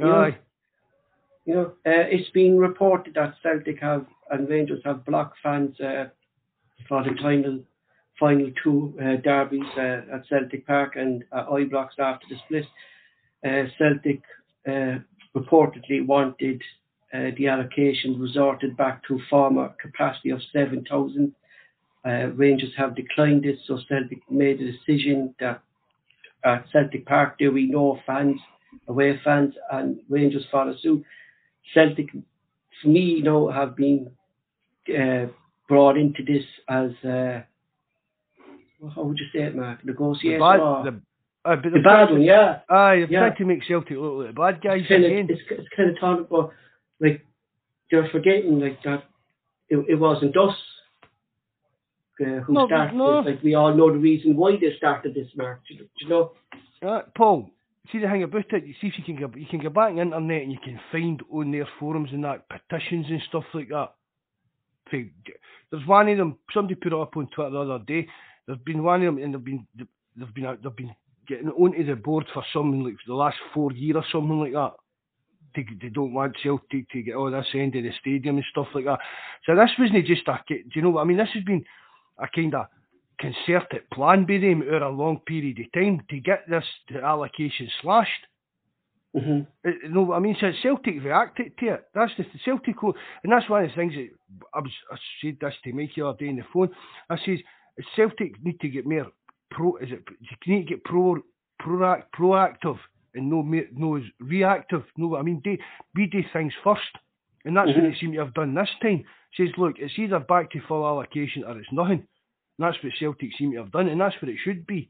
[0.00, 0.30] You Aye.
[0.30, 0.36] Know?
[1.46, 6.06] You know, uh, it's been reported that Celtic have and Rangers have blocked fans uh,
[6.88, 7.60] for the final
[8.18, 12.64] final two uh, derbies uh, at Celtic Park and uh, blocks after the split.
[13.44, 14.22] Uh, Celtic
[14.66, 14.98] uh,
[15.36, 16.62] reportedly wanted
[17.12, 21.32] uh, the allocation resorted back to former capacity of 7,000.
[22.04, 25.62] Uh, Rangers have declined it, so Celtic made a decision that
[26.44, 28.38] at Celtic Park there be no fans,
[28.88, 31.04] away fans, and Rangers follow suit.
[31.72, 32.10] Celtic,
[32.82, 34.10] for me, you know, have been
[34.88, 35.26] uh,
[35.68, 37.40] brought into this as uh,
[38.94, 39.80] how would you say it, Mark?
[40.84, 41.00] Bad, the,
[41.44, 42.60] uh, the, the bad one, yeah.
[42.70, 43.20] Aye, you've yeah.
[43.20, 45.24] tried to make Celtic look like the bad guys it's kind again.
[45.24, 46.52] Of, it's, it's kind of talking about
[47.00, 47.26] like
[47.90, 49.04] they're forgetting like that
[49.68, 50.56] it, it wasn't us
[52.20, 53.20] uh, who no, started no.
[53.20, 56.32] Like we all know the reason why they started this, you, do you know?
[56.82, 57.50] Uh, Paul,
[57.90, 58.66] see the thing about it.
[58.66, 60.58] You see if you can go, you can go back on the internet and you
[60.62, 63.92] can find on their forums and that petitions and stuff like that.
[64.92, 66.38] There's one of them.
[66.52, 68.06] Somebody put it up on Twitter the other day.
[68.46, 70.94] There's been one of them, and they've been they've been they've been
[71.26, 74.72] getting onto the board for something like the last four years or something like that.
[75.54, 78.66] They, they don't want Celtic to get all this end of the stadium and stuff
[78.74, 78.98] like that.
[79.46, 81.18] So this wasn't just a, do you know what I mean?
[81.18, 81.64] This has been
[82.18, 82.66] a kind of
[83.20, 86.64] concerted plan by them over a long period of time to get this
[87.02, 88.26] allocation slashed.
[89.16, 89.68] Mm-hmm.
[89.68, 90.36] You know what I mean?
[90.40, 91.84] So Celtic reacted to it.
[91.94, 94.08] That's the Celtic, and that's one of the things that
[94.52, 94.72] I was.
[94.90, 96.70] I said this to Mike the other day on the phone.
[97.08, 97.38] I says
[97.94, 99.06] Celtic need to get more
[99.50, 99.76] pro.
[99.76, 100.04] Is it?
[100.44, 101.16] You need to get pro,
[101.58, 102.78] pro proactive
[103.14, 103.42] and no
[103.72, 104.82] no reactive.
[104.96, 105.58] No, what I mean, they,
[105.94, 106.82] we do things first,
[107.44, 107.82] and that's mm-hmm.
[107.82, 109.04] what they seem to have done this time.
[109.36, 112.06] Says, look, it's either back to full allocation or it's nothing.
[112.58, 114.88] And that's what Celtic seem to have done, and that's what it should be.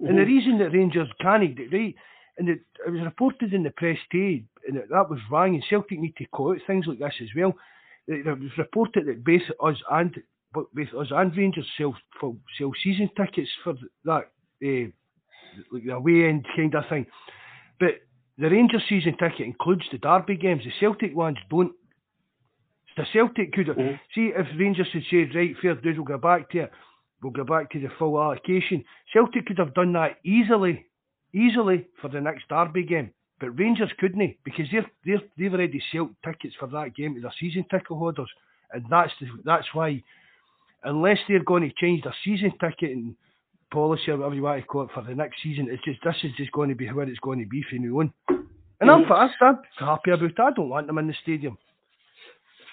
[0.00, 0.06] Mm-hmm.
[0.06, 0.30] And the mm-hmm.
[0.30, 1.94] reason that Rangers can't, right,
[2.38, 5.64] and it, it, was reported in the press today, and it, that was wrong, and
[5.68, 7.54] Celtic need to call out things like this as well.
[8.06, 10.14] It, it was reported that both us and
[10.52, 13.74] both us and Rangers sell sell season tickets for
[14.04, 14.30] that
[14.64, 14.90] uh,
[15.72, 17.06] like the away end kind of thing.
[17.78, 18.00] But
[18.38, 20.62] the Rangers season ticket includes the Derby games.
[20.64, 21.72] The Celtic ones don't.
[22.96, 23.96] The Celtic could have mm-hmm.
[24.14, 26.72] see if Rangers had said right, fair dues, we'll go back to it.
[27.22, 28.84] We'll go back to the full allocation.
[29.12, 30.86] Celtic could have done that easily,
[31.34, 33.12] easily for the next Derby game.
[33.40, 37.34] But Rangers couldn't because they're, they're, they've already sold tickets for that game to their
[37.38, 38.30] season ticket holders
[38.72, 40.02] and that's the, that's why,
[40.84, 43.16] unless they're going to change their season ticketing
[43.70, 46.16] policy or whatever you want to call it for the next season, it's just this
[46.22, 48.12] is just going to be where it's going to be from now on.
[48.80, 50.42] And I'm, I'm, I'm happy about that.
[50.42, 51.58] I don't want them in the stadium.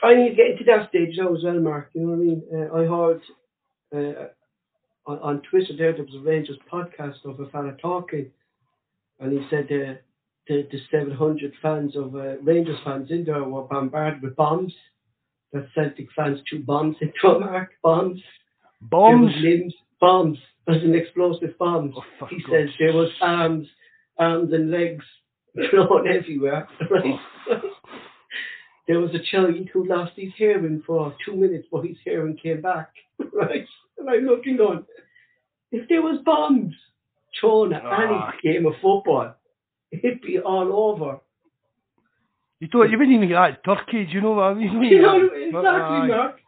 [0.03, 1.89] I need to get to that stage now as well, Mark.
[1.93, 2.43] You know what I mean?
[2.53, 3.22] Uh, I heard
[3.95, 4.28] uh,
[5.08, 8.30] on, on Twitter there, there was a Rangers podcast of a fella talking,
[9.20, 9.95] and he said uh,
[10.47, 14.74] the, the 700 fans of uh, Rangers fans in there were bombarded with bombs.
[15.56, 18.22] The Celtic fans threw bombs into a mark, bombs.
[18.82, 19.28] Bombs?
[19.34, 20.38] Was limbs, bombs,
[20.68, 21.95] as an explosive bombs.
[22.22, 23.66] Oh, he says there was arms,
[24.20, 25.06] arms and legs
[25.72, 26.68] thrown everywhere.
[26.91, 27.16] Right?
[27.49, 27.62] Oh.
[28.86, 32.62] there was a child who lost his hearing for two minutes, but his hearing came
[32.62, 32.89] back.
[33.32, 33.66] Right?
[33.97, 34.86] And I'm looking on.
[35.72, 36.76] If there was bombs
[37.39, 38.34] thrown at Ah.
[38.43, 39.34] any game of football,
[39.91, 41.20] it'd be all over.
[42.60, 44.84] You don't, you wouldn't even get that Turkey, do you know what I mean?
[44.84, 46.08] You know But, exactly, aye.
[46.08, 46.39] Mark.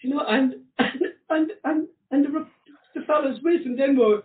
[0.00, 2.46] You know, and and and and, and the,
[2.94, 4.22] the fellas him then were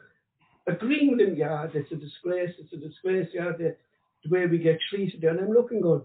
[0.68, 1.36] agreeing with him.
[1.36, 2.54] Yeah, it's a disgrace.
[2.58, 3.28] It's a disgrace.
[3.34, 3.76] Yeah, the,
[4.24, 5.24] the way we get treated.
[5.24, 6.04] And I'm looking, going,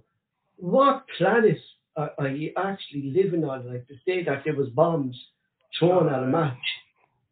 [0.57, 1.59] what planet
[1.97, 3.70] are, are you actually living on?
[3.70, 5.16] Like to say that there was bombs
[5.78, 6.59] thrown at a match.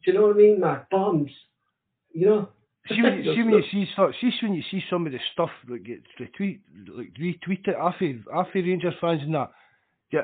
[0.05, 0.88] Do you know what I mean, Mark?
[0.90, 1.30] Bombs.
[2.12, 2.49] You know.
[2.89, 5.18] See when, you, see when you see stuff, see when you see some of the
[5.32, 6.61] stuff that gets retweet,
[6.95, 9.51] like retweeted after after Rangers fans and that,
[10.12, 10.22] yeah,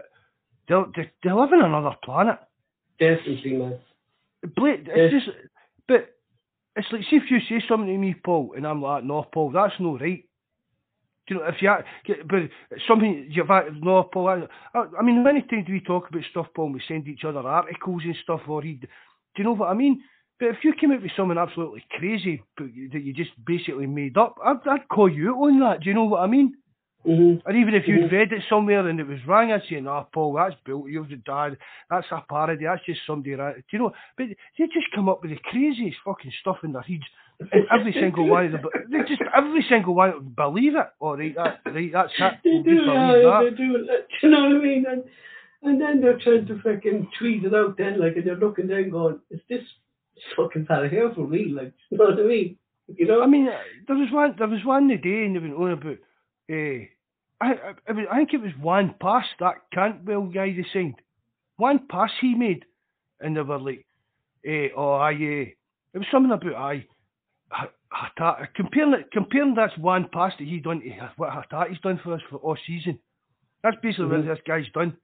[0.68, 2.38] they're, they they live in another planet.
[2.98, 3.78] Definitely, man.
[4.56, 5.36] Bla- it's just,
[5.88, 6.14] but
[6.76, 9.50] it's like see if you say something to me, Paul, and I'm like, no, Paul,
[9.50, 10.24] that's no right.
[11.26, 12.42] Do you know if you, get- but
[12.86, 14.28] something you've had, no, Paul.
[14.28, 17.24] I, I I mean, many times we talk about stuff, Paul, and we send each
[17.24, 18.80] other articles and stuff, or read.
[18.82, 18.86] do
[19.36, 20.02] you know what I mean?
[20.40, 24.36] But if you came up with something absolutely crazy that you just basically made up,
[24.44, 25.80] I'd, I'd call you on that.
[25.80, 26.54] Do you know what I mean?
[27.04, 28.12] hmm Or even if you'd Mhm.
[28.12, 31.56] read it somewhere and it was wrong, I'd say, no, Paul, that's built, you've dad,
[31.90, 33.56] that's a parody, that's just somebody, right?
[33.56, 34.26] Do you know, but
[34.58, 37.04] they just come up with the craziest fucking stuff in their heads.
[37.52, 40.86] And every single one of them, they just, every single one would believe it.
[41.00, 42.32] All right, that, right, that's it.
[42.44, 43.56] They do, yeah, they that.
[43.56, 43.88] do.
[43.90, 44.84] uh, You know what I mean?
[44.88, 45.04] And
[45.62, 48.90] and then they're trying to fucking tweet it out then, like, and they're looking down
[48.90, 49.62] going, is this
[50.36, 52.56] fucking out of here for me, Like, you know what I mean?
[52.88, 53.22] You know?
[53.22, 53.58] I mean, uh,
[53.88, 55.96] there was one, there was one the day and they went on about,
[56.50, 56.84] eh,
[57.40, 60.96] I, I, I was- I think it was one pass that Cantwell guy they signed.
[61.56, 62.64] One pass he made,
[63.20, 63.86] and they were like,
[64.44, 65.46] eh, oh, I, eh,
[65.94, 66.86] it was something about I,
[67.92, 72.14] Hatat, comparing it, comparing that's one pass that he done to what Hatate's done for
[72.14, 72.98] us for all season.
[73.62, 74.26] That's basically Mhm.
[74.26, 74.96] what this guy's done.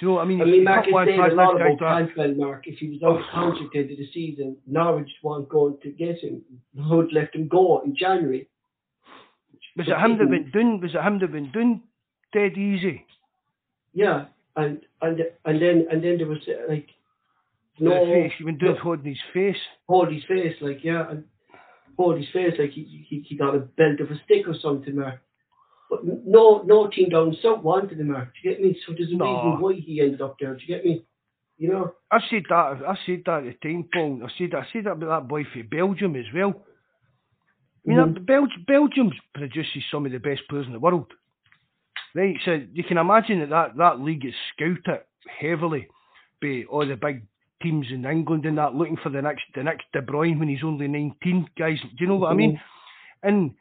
[0.00, 2.34] So, you know what I mean, I mean, Mark is saying a lot about Cantwell,
[2.34, 2.64] Mark.
[2.66, 6.42] If he was out of contract into the season, Norwich weren't going to get him.
[6.80, 8.48] Hood let him go in January.
[9.76, 10.80] Was it him that went down?
[10.80, 11.82] Was it him that went down
[12.32, 13.06] dead easy?
[13.94, 14.24] Yeah,
[14.56, 16.88] and and and then and then there was uh, like
[17.78, 18.32] No, face.
[18.38, 19.62] He went down no- holding his face.
[19.88, 21.24] hold his face, like yeah, and
[21.96, 24.96] hold his face like he he, he got a belt of a stick or something,
[24.96, 25.20] Mark.
[25.92, 28.32] But no no team down south wanted him, Mark.
[28.32, 28.78] Do you get me?
[28.86, 29.26] So there's a No.
[29.26, 30.54] reason why he ended up there.
[30.54, 31.04] Do you get me?
[31.58, 31.92] You know?
[32.10, 32.80] I said that.
[32.88, 34.22] I said that at the time, Paul.
[34.24, 36.54] I said I said that about that boy from Belgium as well.
[37.84, 38.14] I mean, Mhm.
[38.14, 41.12] that Bel- Belgium produces some of the best players in the world.
[42.14, 45.88] Right, so you can imagine that that, that league is scouted heavily
[46.40, 47.22] by all the big
[47.62, 50.64] teams in England and that, looking for the next the next De Bruyne when he's
[50.64, 51.48] only 19.
[51.56, 52.60] Guys, do you know what I mean?
[53.22, 53.54] And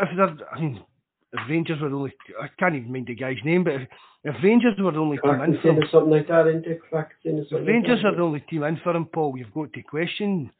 [0.00, 0.84] if they're, I mean,
[1.32, 3.88] if Rangers were only, I can't even mind the guy's name, but if,
[4.24, 6.78] if Rangers were the only team in for him, something like that, isn't it?
[6.82, 6.92] If.
[7.66, 10.50] Rangers like are the only team in for him, Paul, you've got to question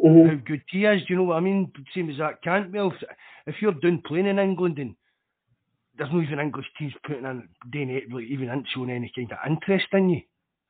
[0.00, 1.02] hmm how good he is.
[1.02, 1.70] Do you know what I mean?
[1.94, 2.92] Same as that Cantwell.
[2.92, 3.08] If-
[3.46, 4.94] If you're done playing in England and
[5.96, 9.86] there's no even English teams putting in it, like even showing any kind of interest
[9.92, 10.22] in you.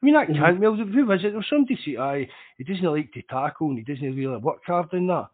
[0.03, 0.37] I mean that Mhm.
[0.39, 1.29] Cantwell, who was it?
[1.31, 2.29] There was somebody say, aye,
[2.59, 5.29] he doesn't like to tackle and he doesn't really work hard in that.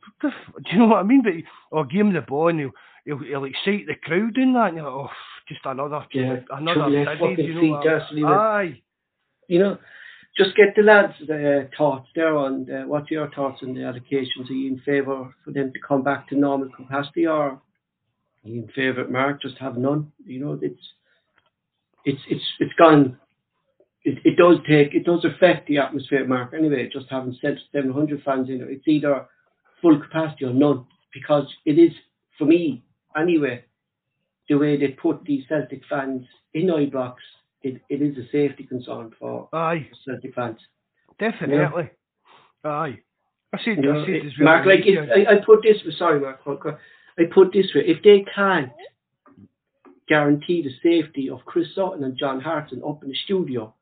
[0.00, 1.22] What the f- Do you know what I mean?
[1.22, 1.34] But
[1.70, 2.70] or give him the ball and he'll
[3.06, 5.10] he'll, he'll excite the crowd in that and you're like, oh
[5.48, 6.90] just another Yeah, another
[7.36, 8.82] Diddy, you know feet, what that's I- really- Aye.
[9.48, 9.78] You know,
[10.36, 14.50] just get the lads' uh, thoughts there on uh, what's your thoughts on the allocations?
[14.50, 17.60] Are you in favour for them to come back to normal capacity, or are
[18.42, 20.10] you in favour, of Mark, just have none?
[20.26, 20.80] You know, it's
[22.04, 23.16] it's it's it's gone.
[24.02, 26.54] It, it does take it does affect the atmosphere, Mark.
[26.58, 29.26] Anyway, just having said 700 fans in it, it's either
[29.80, 31.92] full capacity or none because it is
[32.36, 32.82] for me
[33.16, 33.64] anyway.
[34.48, 37.14] The way they put these Celtic fans in Ibrox,
[37.62, 40.60] it, it is a safety concern for Aye, Celtic fans.
[41.18, 41.90] definitely.
[42.64, 43.00] Aye.
[43.52, 44.44] I You know, I said it- as well.
[44.44, 46.78] Mark, like, if, I, I put this, sorry, Mark, Mark,
[47.18, 48.70] I put this way, if they can't
[50.08, 53.74] guarantee the safety of Chris Sutton and John Hartson up in the studio,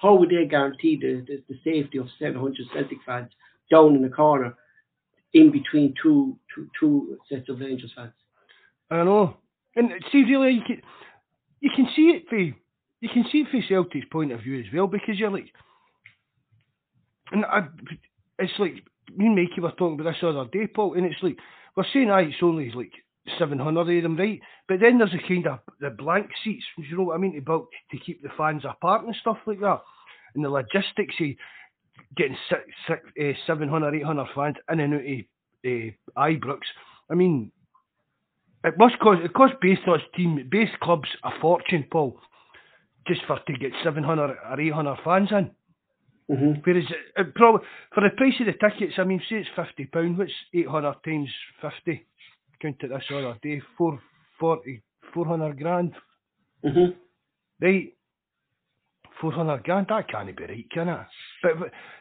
[0.00, 3.30] how would they guarantee the, the, the safety of 700 Celtic fans
[3.70, 4.54] down in the corner
[5.32, 8.12] in between two, two, two sets of Rangers fans?
[8.90, 9.36] I know.
[9.76, 10.82] And see, really, you can,
[11.60, 12.38] you can see it for
[13.00, 15.50] you can see it from Celtic's point of view as well because you're like,
[17.32, 17.66] and I,
[18.38, 18.74] it's like
[19.16, 21.36] me and Mikey were talking about this other day, Paul, and it's like
[21.76, 22.92] we're saying, aye, it's only like
[23.38, 24.40] 700 of them, right?
[24.68, 27.40] But then there's a kind of the blank seats, you know what I mean, to,
[27.90, 29.80] to keep the fans apart and stuff like that.
[30.34, 31.28] And the logistics of
[32.16, 35.84] getting six, six, uh, 700, 800 fans in and out of
[36.16, 36.60] uh, Ibrox.
[37.10, 37.52] I mean,
[38.64, 39.78] it must cost, it costs base
[40.16, 42.18] team, base clubs a fortune, Paul,
[43.06, 45.50] just for to get 700 or 800 fans in.
[46.30, 46.60] Mm-hmm.
[46.62, 50.16] Whereas it, it probably, for the price of the tickets, I mean, say it's £50,
[50.16, 51.28] what's 800 times
[51.60, 52.06] 50?
[52.62, 54.82] Count it this other day, 440,
[55.14, 55.92] 400 grand.
[56.64, 57.64] Mm-hmm.
[57.64, 57.94] Right,
[59.20, 61.06] 400 grand, that can't be right, can it?
[61.42, 61.52] But,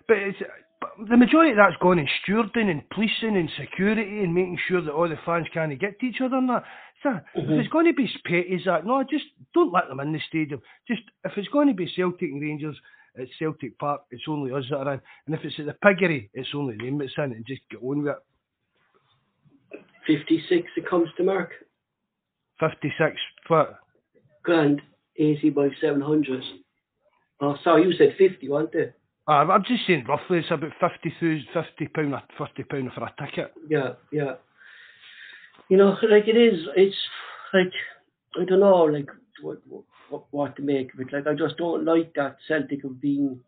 [0.07, 0.37] but it's,
[0.81, 4.81] but the majority of that's gone in stewarding and policing and security and making sure
[4.81, 6.63] that all the fans can't get to each other and that.
[7.03, 7.53] So Mm-hmm.
[7.53, 10.19] if it's going to be petty as that, no, just don't let them in the
[10.27, 10.61] stadium.
[10.87, 12.75] Just if it's going to be Celtic and Rangers
[13.17, 15.01] at Celtic Park, it's only us that are in.
[15.25, 18.03] And if it's at the Piggery, it's only them that's in and just get on
[18.03, 18.17] with it.
[20.07, 21.51] 56 it comes to Mark.
[22.59, 23.15] 56
[23.47, 23.69] foot.
[24.43, 24.81] Grand,
[25.17, 26.43] 80 by 700.
[27.41, 28.98] Oh, sorry, you said 50, weren't it?
[29.29, 31.13] Uh, I'm just saying roughly it's about 50
[31.53, 33.53] 50 pound, 50 pound for a ticket.
[33.69, 34.33] Yeah, yeah.
[35.69, 36.95] You know, like it is, it's
[37.53, 37.71] like,
[38.41, 39.07] I don't know, like,
[39.43, 39.59] what,
[40.09, 41.13] what, what to make of it.
[41.13, 43.39] Like, I just don't like that Celtic have been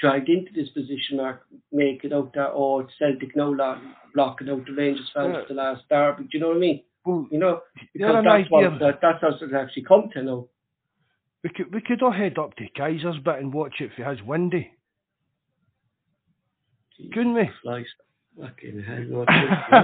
[0.00, 3.80] dragged into this position, Mark, make it out that, oh, it's Celtic now lo-
[4.14, 5.42] blocking out the Rangers fans Yeah.
[5.42, 6.22] for the last derby.
[6.24, 6.82] Do you know what I mean?
[7.04, 7.62] Well, You know,
[7.92, 10.46] because that's what, that, that's how it's actually come to now.
[11.42, 14.22] we could we could all head up to Kaiser's bit and watch it for his
[14.22, 14.70] windy,
[17.12, 17.50] couldn't we?
[17.62, 17.90] Christ.
[18.40, 19.26] Fucking hell,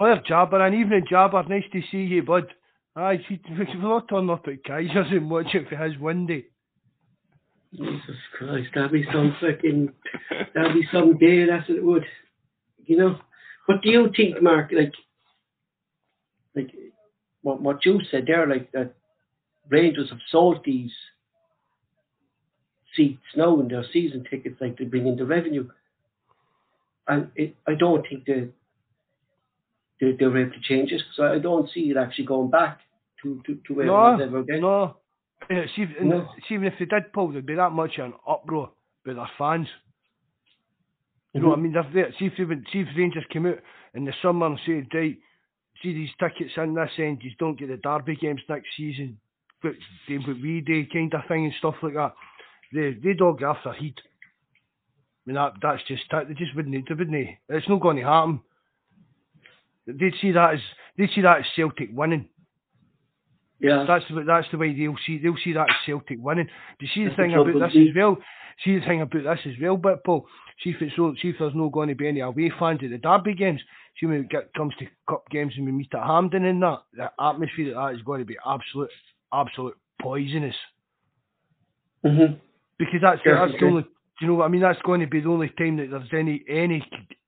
[0.00, 0.20] oh, yeah.
[0.26, 2.52] Jabber, and evening Jabber, nice to see you, bud.
[2.94, 6.46] Aye, see, we'll all turn up at Kaiser's and watch it for his windy.
[7.74, 9.92] Jesus Christ, that'd be some fucking,
[10.54, 12.04] that'd be some day, that's what it would.
[12.84, 13.18] You know?
[13.66, 14.92] What do you think, Mark, like,
[16.54, 16.70] like,
[17.42, 18.94] what, what you said there, like, that
[19.68, 20.92] Rangers have sold these
[22.94, 25.68] seats now in their season tickets, like, they bring in the revenue.
[27.08, 28.48] And it, I don't think they,
[30.00, 32.80] they, they're able to change it, so I don't see it actually going back
[33.22, 34.60] to, to, to where it was ever No, again.
[34.60, 34.96] no.
[35.50, 36.28] Yeah, see, if- No.
[36.48, 38.70] see, even if they did pull, there'd be that much of an uproar
[39.04, 39.68] by their fans.
[41.32, 41.62] You know what I Mhm.
[41.62, 41.92] mean?
[41.92, 42.12] They're.
[42.18, 43.58] See if, they see if Rangers came out
[43.94, 45.18] in the summer and said, right,
[45.82, 49.18] see these tickets in this end, you don't get the Derby games next season,
[49.62, 49.74] but
[50.08, 52.14] they what we do kind of thing and stuff like that.
[52.72, 54.00] They they'd all get after heat.
[55.26, 56.02] I mean that that's just.
[56.10, 56.88] They just wouldn't.
[56.88, 57.28] They wouldn't.
[57.48, 58.40] It's not going to happen.
[59.86, 60.60] They'd see that as
[60.96, 62.28] they'd see that as Celtic winning.
[63.60, 63.84] Yeah.
[63.88, 66.48] That's the that's the way they'll see they'll see that as Celtic winning.
[66.78, 68.18] But see the That's thing trouble about this as well.
[68.64, 70.26] See the thing about this as well, but Paul.
[70.62, 72.98] See if it's see if there's no going to be any away fans at the
[72.98, 73.60] Derby games.
[73.98, 76.82] See when it get, comes to cup games and we meet at Hampden and that,
[76.92, 78.90] the atmosphere at that is going to be absolute
[79.32, 80.54] absolute poisonous.
[82.02, 82.34] hmm
[82.78, 83.86] Because that's that's the only
[84.20, 84.62] you know what I mean?
[84.62, 86.82] That's going to be the only time that there's any any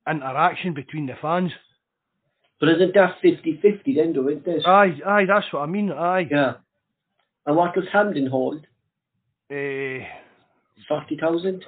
[0.08, 1.52] interaction between the fans.
[2.60, 4.66] But isn't that 50-50 then, though, isn't it?
[4.66, 5.92] Aye, aye, that's what I mean.
[5.92, 6.26] Aye.
[6.28, 6.54] yeah.
[7.46, 8.66] And what does Hampden hold?
[9.50, 10.00] Eh,
[10.88, 11.64] 40,000?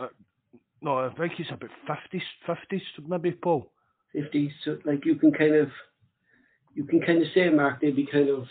[0.83, 3.71] no, I think it's about 50, 50 maybe, Paul.
[4.12, 4.53] 50?
[4.64, 5.68] So, like, you can kind of,
[6.75, 8.47] you can kind of say, Mark, they'd be kind of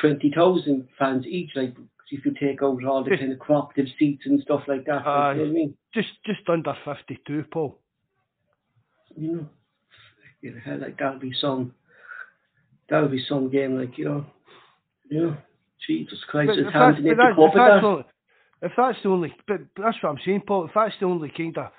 [0.00, 1.74] 20,000 fans each, like,
[2.12, 5.04] if you take out all the Fif- kind of cooperative seats and stuff like that.
[5.06, 5.74] Like, you know I mean?
[5.94, 7.78] Just just under 52, Paul.
[9.16, 9.46] You know,
[10.40, 11.74] you know, like, that'll be some,
[12.88, 14.26] that'll be some game, like, you know,
[15.08, 15.36] you know,
[15.86, 17.80] Jesus Christ, it's if that's, Hampden, but that, to if, that's that.
[17.80, 18.04] the only,
[18.62, 20.64] if that's the only, but but that's what I'm saying, Paul.
[20.66, 21.72] If that's the only kind of,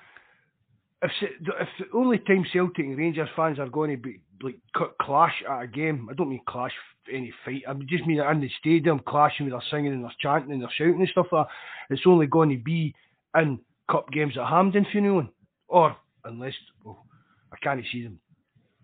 [1.04, 4.58] if if the only time Celtic and Rangers fans are going to be like
[5.00, 6.72] clash at a game, I don't mean clash
[7.12, 7.62] any fight.
[7.68, 10.70] I just mean in the stadium clashing with their singing and their chanting and their
[10.76, 11.94] shouting and stuff like that.
[11.94, 12.94] It's only going to be
[13.36, 15.28] in cup games at Hampden, if you know,
[15.68, 17.04] or unless well,
[17.52, 18.18] I can't see them.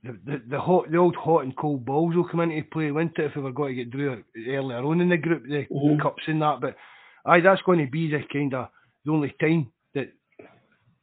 [0.03, 3.19] The, the the hot the old hot and cold balls will come into play, won't
[3.19, 3.25] it?
[3.27, 6.01] If we were going to get through earlier on in the group, the Mhm.
[6.01, 6.61] cups and that.
[6.61, 6.77] But
[7.25, 8.69] aye, that's going to be the kind of
[9.05, 9.73] the only time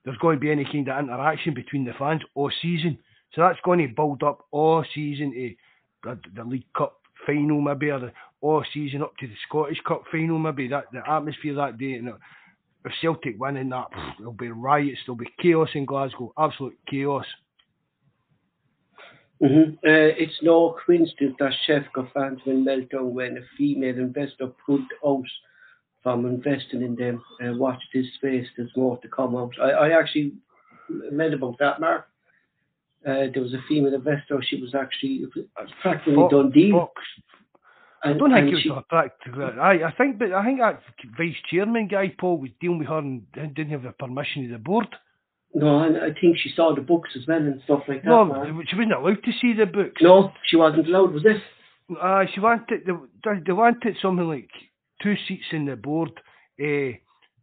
[0.08, 2.97] there's going to be any kind of interaction between the fans all season.
[3.34, 7.99] So that's going to build up all season to the, League Cup final maybe, or
[7.99, 10.70] the all season up to the Scottish Cup final maybe.
[10.70, 13.88] That the atmosphere that day, and if Celtic winning that,
[14.18, 17.26] there'll be riots, there'll be chaos in Glasgow, absolute chaos.
[19.43, 19.72] Mm-hmm.
[19.74, 24.80] Uh, it's no coincidence that Sheffield fans will melt down when a female investor pulled
[25.05, 25.26] out
[26.08, 27.22] from investing in them.
[27.43, 29.51] Uh, watch this space, there's more to come out.
[29.62, 30.32] I, I actually
[31.12, 32.08] read about that, Mark.
[33.05, 34.41] Uh, there was a female investor.
[34.41, 35.26] She was actually
[35.82, 36.80] practically done deal.
[36.80, 36.93] Fox.
[38.05, 39.43] And, I don't think it was she, a practical.
[39.60, 40.80] I, I think, but I think that
[41.18, 44.60] vice chairman guy Paul was dealing with her and didn't have the permission of the
[44.60, 44.88] board.
[45.53, 48.10] No, and I think she saw the books as well and stuff like that.
[48.10, 48.64] No, man.
[48.70, 50.01] she wasn't allowed to see the books.
[50.01, 51.41] No, she wasn't allowed, was it?
[52.01, 54.49] Uh, she wanted they, they wanted something like
[55.01, 56.11] two seats in the board.
[56.59, 56.97] Uh,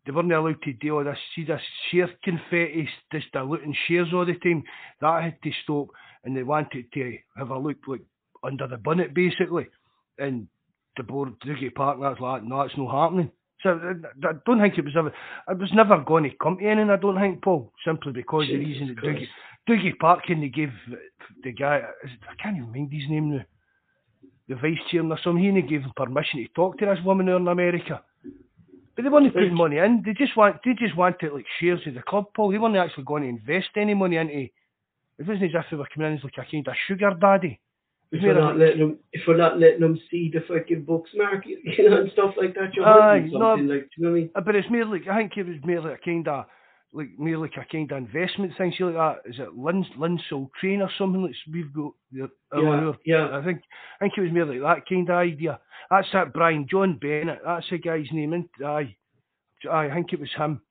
[0.06, 1.18] they weren't allowed to deal with this.
[1.34, 4.64] See this share confetti, this diluting shares all the time.
[5.00, 5.88] That had to stop,
[6.24, 8.02] and they wanted to have a look like
[8.42, 9.66] under the bonnet basically.
[10.18, 10.46] And
[10.96, 13.30] the board, Dougie Parkner's like, no, it's not happening.
[13.62, 15.12] So I don't think it was ever.
[15.48, 16.90] It was never going to come to anything.
[16.90, 19.26] I don't think, Paul, simply because the reason that Dougie,
[19.68, 20.70] Dougie Parkin they gave
[21.42, 21.80] the guy.
[22.04, 23.44] I can't even mind his name now.
[24.48, 25.42] The vice chairman or something.
[25.42, 28.02] He gave him permission to talk to this woman there in America.
[28.94, 30.02] But they weren't putting money in.
[30.04, 30.56] They just want.
[30.64, 32.52] They just wanted like shares of the club, Paul.
[32.52, 34.48] They weren't actually going to invest any money into.
[35.18, 37.60] It wasn't as if they were coming in as like a kind of sugar daddy.
[38.12, 41.58] If we're not letting them, if we're not letting them see the fucking books market,
[41.64, 44.20] you know, and stuff like that, you're hiding something no, like, you know what I
[44.20, 44.30] mean?
[44.36, 46.44] Uh, but it's more like I think it was more like a kind of
[46.94, 48.72] like more like a kind of investment thing.
[48.78, 49.30] See like that.
[49.30, 51.92] Is it Lin Linsell Train or something like we've got?
[52.12, 52.26] Yeah,
[52.56, 53.28] yeah, yeah.
[53.32, 53.62] I think
[54.00, 55.58] I think it was more like that kind of idea.
[55.90, 57.40] That's that Brian John Bennett.
[57.44, 58.32] That's the guy's name.
[58.32, 58.96] And aye,
[59.70, 60.62] aye, I think it was him.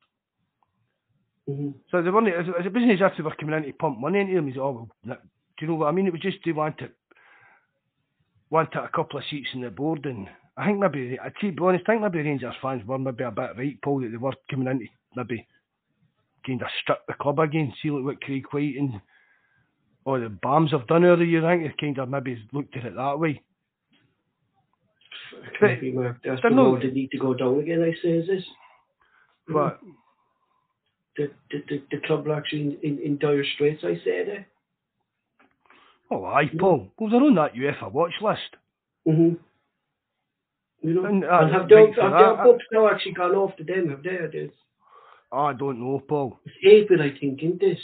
[1.50, 1.70] Mm-hmm.
[1.92, 2.30] So they weren't.
[2.30, 4.48] It wasn't as if they were coming in to pump money into them.
[4.48, 5.18] He's oh, well,
[5.60, 6.08] do you know what I mean?
[6.08, 6.92] It was just they wanted
[8.50, 11.84] wanted a couple of seats in the board, and I think maybe, to be honest,
[11.88, 14.68] I think maybe Rangers fans were maybe a bit right, Paul, that they were coming
[14.68, 15.48] in to maybe
[16.46, 19.02] kind of strip the club again, see like what Craig Whyte and
[20.06, 22.96] all the BAMs have done earlier, you think they kind of maybe looked at it
[22.96, 23.42] that way.
[25.60, 25.80] But
[26.24, 28.44] that's the no, road they need to go down again, I say, is this?
[29.48, 29.80] What?
[31.18, 34.48] The, the, the, the club are actually in, in, in dire straits, I say there.
[36.12, 36.88] Oh, aye, Paul.
[36.98, 38.42] Well, they're on that UEFA watch list.
[39.08, 39.36] Mm-hmm.
[40.88, 43.64] You know, and, uh, and have, their, have their books now actually gone off to
[43.64, 43.90] them?
[43.90, 44.50] Have they?
[45.36, 46.40] Oh, I don't know, Paul.
[46.46, 47.80] It's April, I think, isn't this?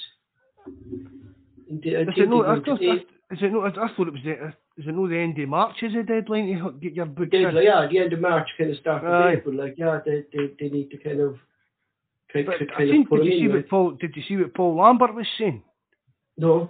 [1.68, 4.48] is, it no, I, just, is it no, I, thought it was the,
[4.78, 7.42] is it no the end of March is the deadline to get your books in?
[7.42, 9.56] Yeah, the end of March kind of start of April.
[9.56, 11.38] Like, yeah, they, they, they need to kind of
[12.32, 14.76] kind, but kind I think, did you see what Paul did you see what Paul
[14.76, 15.64] Lambert was saying?
[16.38, 16.70] No.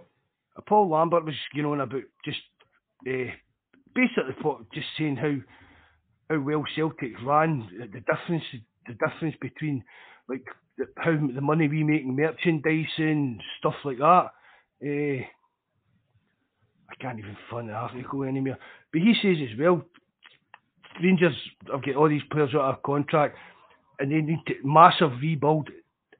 [0.66, 2.40] Paul Lambert was, you know, about just
[3.06, 3.32] uh,
[3.94, 4.36] basically
[4.74, 5.36] just saying how
[6.30, 8.46] how well Celtic ran, the difference
[8.88, 9.84] the difference between
[10.30, 10.46] like
[10.98, 14.32] how the money we make in merchandising, stuff like that.
[14.84, 15.24] Uh,
[16.90, 18.58] I can't even find the article anymore.
[18.92, 19.84] But he says as well,
[21.02, 21.36] Rangers
[21.72, 23.38] have got all these players out of contract,
[24.00, 25.70] and they need to massive rebuild,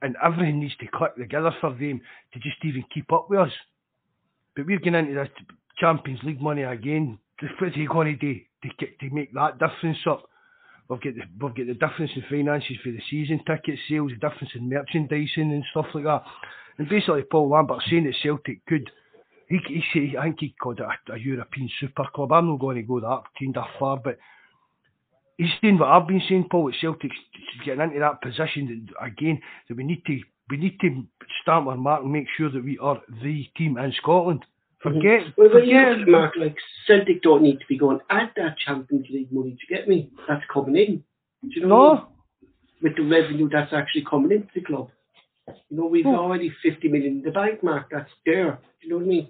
[0.02, 2.00] and everything needs to click together for them
[2.32, 3.52] to just even keep up with us.
[4.56, 5.28] But we're getting into this
[5.78, 7.18] Champions League money again.
[7.58, 10.29] What's he going to do to, to make that difference up?
[10.90, 14.28] We've got, the, we've got the difference in finances for the season ticket sales, the
[14.28, 16.24] difference in merchandising and stuff like that.
[16.78, 18.90] And basically, Paul Lambert saying that Celtic could,
[19.48, 22.32] he, he say, I think he called it a, a European super club.
[22.32, 24.18] I'm not going to go that kind of far, but
[25.38, 27.16] he's saying what I've been saying, Paul, that Celtic's
[27.64, 30.20] getting into that position that, again that we need to
[30.50, 31.04] we need to
[31.40, 34.44] stamp our mark and make sure that we are the team in Scotland.
[34.82, 36.08] Forget, well, forget.
[36.08, 36.56] Mark, like
[36.86, 40.10] Celtic don't need to be going at that Champions League money to get me.
[40.26, 41.04] That's coming in.
[41.42, 41.68] Do you know?
[41.68, 42.08] No.
[42.82, 44.88] With the revenue that's actually coming into the club.
[45.68, 46.16] You know, we've oh.
[46.16, 47.88] already 50 million in the bank, Mark.
[47.90, 48.58] That's there.
[48.80, 49.28] Do you know what I mean?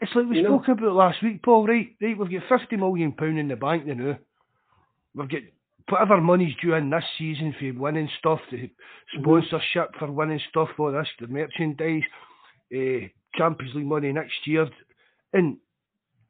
[0.00, 0.74] It's like we you spoke know?
[0.74, 1.66] about last week, Paul.
[1.66, 2.16] Right, right.
[2.16, 4.18] We've got 50 million pound in the bank you now.
[5.14, 5.42] We've got
[5.88, 9.20] whatever money's due in this season for winning stuff, the mm-hmm.
[9.20, 12.02] sponsorship for winning stuff, all this, the merchandise,
[12.74, 14.68] uh, Champions League money next year,
[15.32, 15.56] and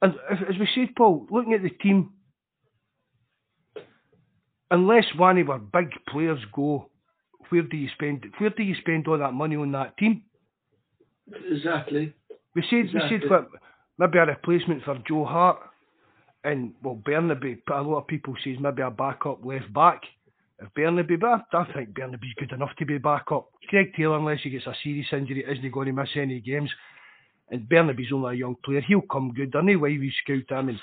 [0.00, 2.10] and as we said, Paul, looking at the team,
[4.70, 6.90] unless one of our big players go,
[7.50, 8.24] where do you spend?
[8.38, 10.22] Where do you spend all that money on that team?
[11.50, 12.14] Exactly.
[12.54, 13.18] We said exactly.
[13.18, 13.48] we said what
[13.98, 15.58] maybe a replacement for Joe Hart
[16.44, 20.02] and well, Bernabei, a lot of people says maybe a backup left back.
[20.60, 23.48] If Bernabei, but I, think Bernabei's good enough to be backup.
[23.68, 26.70] Greg Taylor, unless he gets a serious injury, isn't going to miss any games.
[27.52, 28.80] And Bernabei's only a young player.
[28.80, 29.54] He'll come good.
[29.54, 30.70] I know why we scout him.
[30.70, 30.80] And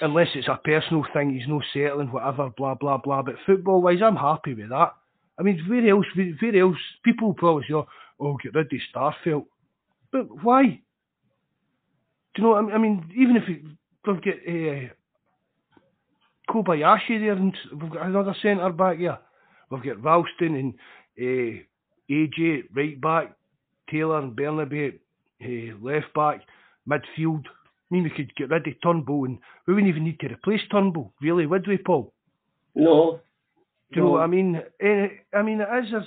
[0.00, 3.22] unless it's a personal thing, he's no settling, whatever, blah blah blah.
[3.22, 4.94] But football wise, I'm happy with that.
[5.38, 6.06] I mean, where else?
[6.16, 6.78] Where else?
[7.04, 7.74] People probably say,
[8.18, 9.44] "Oh, get rid of Starfelt,"
[10.10, 10.80] but why?
[12.34, 12.54] Do you know?
[12.54, 13.62] I mean, even if we,
[14.06, 14.88] we've got uh,
[16.50, 19.18] Kobayashi there, and we've got another centre back here.
[19.70, 20.74] We've got Ralston and
[21.20, 21.60] uh,
[22.10, 23.36] AJ right back,
[23.90, 24.98] Taylor and Bernabei
[25.42, 26.42] uh, left back,
[26.88, 27.44] midfield.
[27.46, 30.60] I mean, we could get rid of Turnbull and we wouldn't even need to replace
[30.70, 32.12] Turnbull, really, would we, Paul?
[32.74, 33.20] No.
[33.92, 34.56] Do you know what I mean?
[34.56, 36.04] Uh, I mean, it is,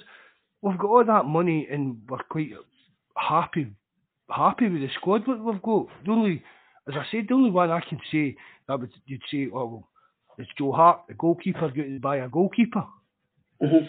[0.61, 2.51] we've got all that money and we're quite
[3.17, 3.73] happy
[4.31, 5.87] happy with the squad that we've got.
[6.05, 6.43] The only,
[6.87, 8.35] as I said, the only one I can say
[8.67, 9.87] that would you'd say, oh, well,
[10.37, 12.85] it's Joe Hart, the goalkeeper, got to buy a goalkeeper.
[13.61, 13.85] Mm-hmm.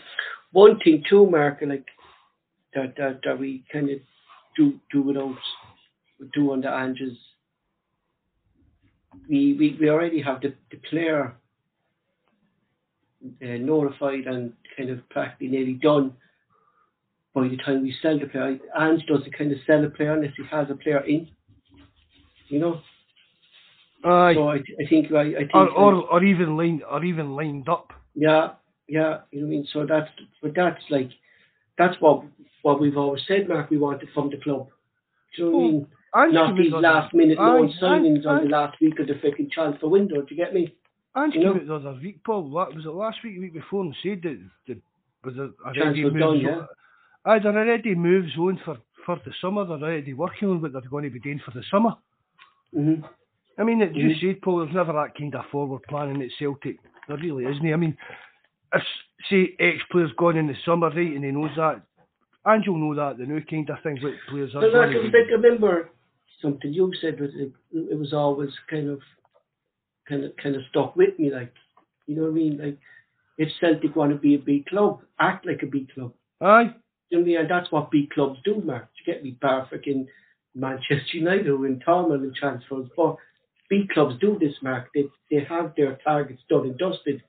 [0.52, 1.86] One thing too, Mark, like
[2.74, 3.98] that, that that we kind of
[4.56, 5.36] do do without
[6.32, 7.18] do under Ange's.
[9.28, 11.34] We, we we already have the, the player
[13.24, 16.14] uh, notified and kind of practically nearly done
[17.34, 18.58] by the time we sell the player.
[18.78, 21.28] Ange doesn't kind of sell a player unless he has a player in.
[22.48, 22.80] You know.
[24.04, 24.34] Aye.
[24.34, 27.68] So I, I think I, I think or, or or even lined or even lined
[27.68, 27.92] up.
[28.14, 28.50] Yeah,
[28.88, 29.20] yeah.
[29.30, 29.68] You know what I mean.
[29.72, 30.10] So that's
[30.42, 31.10] but that's like
[31.78, 32.24] that's what
[32.62, 33.70] what we've always said, Mark.
[33.70, 34.68] We wanted from the club.
[35.36, 35.86] Do you know what I mean?
[36.14, 39.88] Ange Not these last minute loan signings on the last week of the freaking transfer
[39.88, 40.20] window.
[40.22, 40.74] Do you get me?
[41.16, 41.54] Ange you know?
[41.54, 42.50] the other week, Paul.
[42.50, 44.80] What, was it last week, the week before, and said that the
[45.24, 46.66] was already Transfer done, yeah.
[47.24, 49.64] They're already moves on for for the summer.
[49.64, 51.94] They're already working on what they're going to be doing for the summer.
[52.76, 53.04] Mm-hmm.
[53.58, 54.20] I mean, as you Mhm.
[54.20, 56.78] said, Paul, there's never that kind of forward planning at Celtic.
[57.08, 57.64] There really isn't.
[57.64, 57.72] He?
[57.72, 57.96] I mean,
[58.74, 58.82] if,
[59.30, 61.82] say, X player's gone in the summer, right, and he knows that,
[62.44, 65.10] and you'll know that, the new kind of thing, what players are But like, going
[65.10, 65.90] to like, I remember
[66.40, 69.00] something you said was it, it was always kind of,
[70.08, 71.32] kind of, kind of stuck with me.
[71.32, 71.52] Like,
[72.06, 72.58] you know what I mean?
[72.58, 72.78] Like,
[73.38, 76.12] if Celtic want to be a big club, act like a big club.
[76.40, 76.74] Aye,
[77.10, 77.38] You know what I mean?
[77.38, 78.88] And that's what big clubs do, Mark.
[78.98, 80.06] You get me, bar freaking
[80.54, 83.16] Manchester United who in Tormund and transfers, but
[83.70, 84.88] big clubs do this, Mark.
[84.94, 87.22] They they have their targets done and dusted,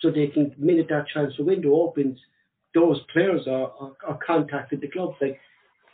[0.00, 2.18] so they can the minute that transfer window opens,
[2.74, 5.16] those players are are, are contacted the clubs.
[5.20, 5.38] Like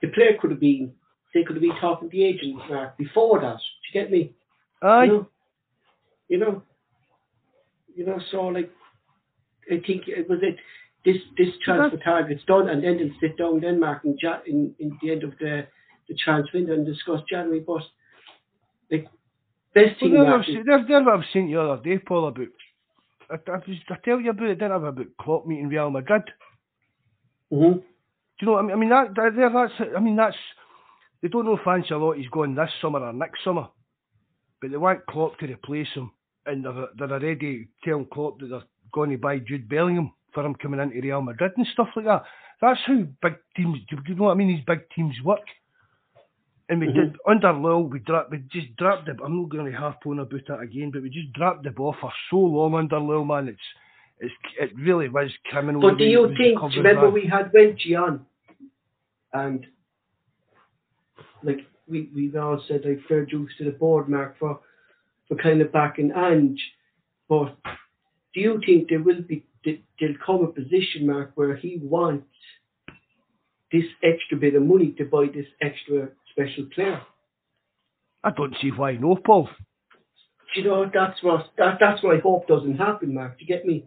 [0.03, 0.93] the player could have been,
[1.33, 3.57] they could have been talking to the agent, Mark, before that.
[3.57, 4.33] Do you get me?
[4.83, 5.05] aye.
[5.05, 5.29] You know,
[6.29, 6.63] you know,
[7.95, 8.19] you know.
[8.31, 8.71] So like,
[9.71, 10.57] I think it was it.
[11.05, 14.75] This this transfer target's done, and then they'll sit down then, Mark, in, ja- in
[14.79, 15.67] in the end of the
[16.09, 17.61] the transfer window and discuss January.
[17.61, 17.83] But
[18.91, 19.07] like,
[19.75, 22.29] best Well, thing, Mark, I've is- there, there what I've seen the other day, Paul,
[22.29, 22.47] about,
[23.35, 26.23] I, I, was, I tell you about it, didn't I, about Klopp meeting Real Madrid.
[27.53, 27.75] Mhm.
[27.75, 27.83] Do
[28.41, 28.73] you know what I mean?
[28.73, 30.37] I mean, that, that, that's, I mean, that's,
[31.23, 33.69] they don't know if Ancelotti's going this summer or next summer,
[34.61, 36.11] but they want Klopp to replace him,
[36.47, 38.63] and they're, they're already telling Klopp that they're
[38.93, 42.25] going to buy Jude Bellingham for him coming into Real Madrid and stuff like that.
[42.61, 44.49] That's how big teams, do you know what I mean?
[44.49, 45.41] These big teams work.
[46.69, 46.95] And we Mhm.
[46.95, 49.17] did under Lille, we dropped, we just dropped the.
[49.23, 51.95] I'm not going to harp on about that again, but we just dropped the ball
[52.01, 53.49] for so long under Lille, man.
[53.49, 53.61] It's,
[54.19, 55.83] it's, it really was criminal.
[55.83, 56.59] But do you think?
[56.59, 57.13] Do you remember man.
[57.13, 58.25] we had Wenchi on,
[59.35, 59.67] and
[61.43, 64.61] like we we all said like fair dues to the board, Mark, for
[65.29, 66.63] for kind of backing Ange.
[67.29, 67.57] But
[68.33, 72.27] do you think there will be there- there'll come a position, Mark, where he wants
[73.71, 77.01] this extra bit of money to buy this extra special player?
[78.23, 79.49] I don't see why no, Paul.
[80.57, 83.39] You know that's what that that's what I hope doesn't happen, Mark.
[83.39, 83.85] Do you get me?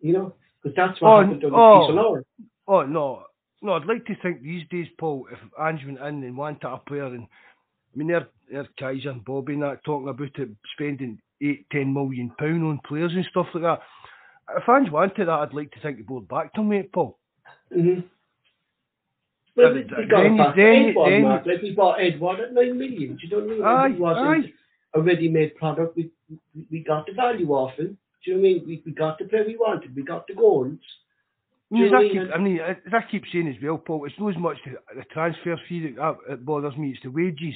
[0.00, 1.86] You know, because that's Oh, what happened on oh.
[1.86, 2.46] the piece of.
[2.66, 3.22] Oh no,
[3.62, 3.72] no.
[3.74, 7.06] I'd like to think these days, Paul, if Ange went in and wanted a player,
[7.06, 11.66] and I mean, they're, they're Kaiser and Bobby and that talking about it, spending eight,
[11.70, 13.80] ten million pound on players and stuff like that.
[14.56, 17.18] If Ange wanted that, I'd like to think the board backed him, mate, Paul.
[17.76, 18.00] Mm-hmm.
[19.62, 22.00] Well, Uh, we, we then got you- then you- Edouard, then Mark, like we bought
[22.00, 23.16] Edouard at nine million.
[23.16, 23.64] Do you know what I mean?
[23.64, 24.52] Aye, And wasn't aye.
[24.94, 25.96] a ready-made product.
[25.96, 26.10] We,
[26.54, 27.96] we we got the value off him.
[28.24, 28.64] Do you know what I mean?
[28.66, 29.94] We, we got the player we wanted.
[29.96, 30.78] We got the goals.
[31.72, 33.78] I mean, as I, know keep, I I mean, as I keep saying as well,
[33.78, 37.10] Paul, it's not as much the, the transfer fee that, that bothers me, it's the
[37.10, 37.54] wages.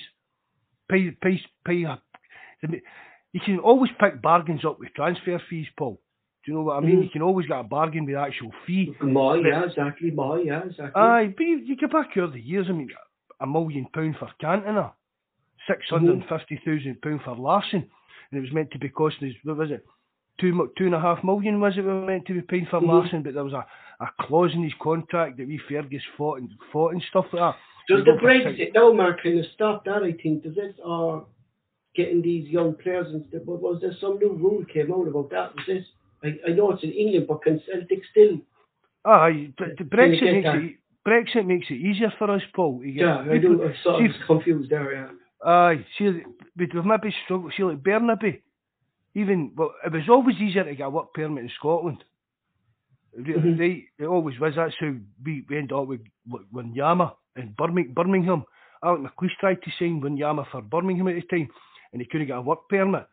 [0.88, 1.82] Pay, pay, pay,
[2.62, 2.80] the-
[3.32, 6.00] you can always pick bargains up with transfer fees, Paul.
[6.44, 6.98] Do you know what I mean?
[7.00, 7.04] Mhm.
[7.04, 8.94] You can always get a bargain with the actual fee.
[9.00, 10.10] My, But- yeah, exactly.
[10.10, 11.00] My, yeah, exactly.
[11.00, 12.90] Aye, but you, you go back over the years, I mean,
[13.40, 14.92] a million pound for Cantona,
[15.66, 17.88] six hundred and fifty thousand pound for Larsson,
[18.30, 19.84] and it was meant to be costing us, what was it,
[20.38, 22.80] two, two and a half million was it we were meant to be paying for
[22.80, 22.88] Mhm.
[22.88, 23.64] Larsson, but there was a,
[24.00, 27.56] a clause in his contract that we Fergus fought and fought and stuff like that.
[27.88, 30.02] Does the go for six- Brexit now, Mark, kind of stop that?
[30.02, 30.76] I think does it?
[30.84, 31.26] Or
[31.94, 33.42] getting these young players and stuff.
[33.46, 35.54] But was there some new rule came out about that?
[35.54, 35.86] Was this?
[36.24, 38.38] I, I know it's in England, but can Celtic still?
[39.58, 40.56] The Brexit makes that?
[40.56, 42.80] it Brexit makes it easier for us, Paul.
[42.82, 43.62] yeah, I do.
[43.62, 44.94] I'm sort of confused there.
[44.94, 45.08] Yeah.
[45.46, 46.22] Aye, see,
[46.56, 47.52] we've maybe struggled.
[47.54, 48.40] See, like Bernabei,
[49.14, 52.02] even well, it was always easier to get a work permit in Scotland.
[53.18, 53.58] Mm-hmm.
[53.58, 54.54] They, it always was.
[54.56, 56.00] That's how we, we ended up with
[56.52, 58.44] Wanyama and Birmingham.
[58.82, 61.48] Alec McLeish tried to sign Wanyama for Birmingham at the time,
[61.92, 63.06] and he couldn't get a work permit.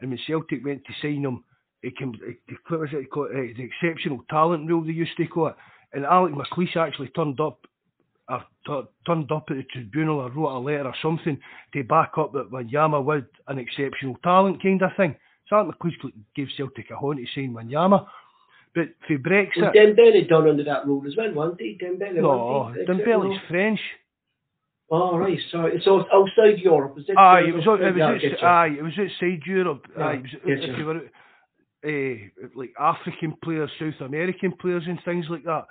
[0.00, 1.44] And when Celtic went to sign him,
[1.82, 3.30] it came, it, what was it called?
[3.30, 5.56] Uh, the exceptional talent rule they used to call it.
[5.92, 7.66] And Alec McLeish actually turned up
[8.28, 11.38] or t- turned up at the tribunal or wrote a letter or something
[11.72, 15.16] to back up that Wanyama was an exceptional talent kind of thing.
[15.48, 18.06] So Alec McLeish gave Celtic a horn to sign Wanyama.
[18.72, 19.56] But for Brexit...
[19.56, 21.76] Was Dembele done under that rule as well, wasn't he?
[21.82, 23.80] Dembele, no, Dembele's French.
[24.92, 25.80] Oh, right, sorry.
[25.84, 27.16] So outside Europe, was it?
[27.16, 29.86] Aye, it was, it was, out, aye, it was outside Europe.
[29.96, 31.00] Yeah, aye, it was, if you were
[31.84, 35.66] uh, like African players, South American players, and things like that.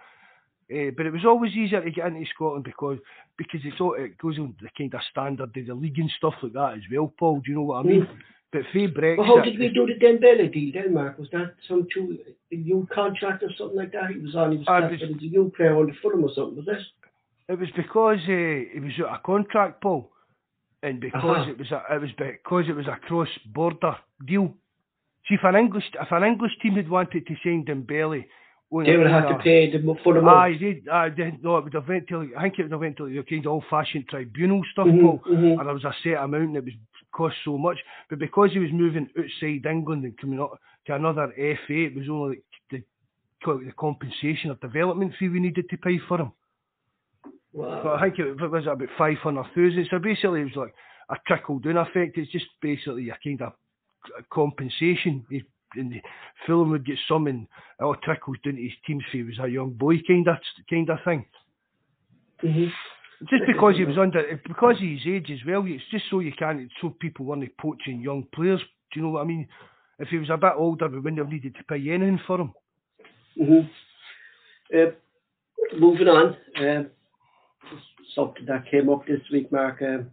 [0.72, 2.99] Uh, but it was always easier to get into Scotland because
[3.38, 6.36] because it's all, it goes on the kind of standard of the league and stuff
[6.43, 7.41] like that as well, Paul.
[7.43, 8.01] Do you know what I mean?
[8.01, 8.18] Mm.
[8.51, 11.20] But for Brexit, well, how did we do the Dembele deal then, Mark?
[11.20, 12.18] Was that some two
[12.51, 14.10] new contract or something like that?
[14.12, 14.51] He was on.
[14.53, 16.55] He was, uh, was a new player on the Fulham or something.
[16.55, 17.53] Was it?
[17.53, 20.12] It was because uh, it was a contract, Paul,
[20.82, 21.51] and because uh-huh.
[21.51, 23.95] it was a, it was because it was a cross border
[24.26, 24.53] deal.
[25.28, 28.26] See, if an English if an English team had wanted to sign Dembele,
[28.72, 30.38] they would have to pay the, for the month.
[30.38, 32.32] Aye, they, aye, they, no, it would have went to.
[32.38, 35.22] I think it would have went to the kind of old-fashioned tribunal stuff, mm-hmm, Paul,
[35.28, 35.60] mm-hmm.
[35.60, 36.74] and there was a set amount, that was
[37.12, 37.78] cost so much.
[38.10, 42.08] But because he was moving outside England and coming up to another FA, it was
[42.10, 42.84] only the
[43.46, 46.32] the compensation or development fee we needed to pay for him.
[47.54, 47.82] Wow.
[47.84, 49.88] But I think it, it was about five hundred thousand.
[49.90, 50.76] So basically, it was like
[51.10, 52.18] a trickle down effect.
[52.18, 53.54] It's just basically a kind of
[54.32, 55.26] compensation.
[55.30, 55.43] He,
[55.76, 55.93] and
[56.45, 57.47] Fulham would get some, and
[57.80, 59.24] it all trickles down to his team fee.
[59.24, 60.38] was a young boy kind of
[60.70, 61.26] kind of thing.
[62.43, 62.70] Mm-hmm.
[63.30, 65.64] Just because he was under, because of his age as well.
[65.66, 68.62] It's just so you can't, so people weren't poaching young players.
[68.91, 69.47] Do you know what I mean?
[70.00, 72.54] If he was a bit older, we wouldn't have needed to pay anything for him.
[73.39, 73.68] Mm-hmm.
[74.74, 76.84] Uh, moving on, uh,
[78.16, 79.82] something that came up this week, Mark.
[79.82, 80.04] Uh,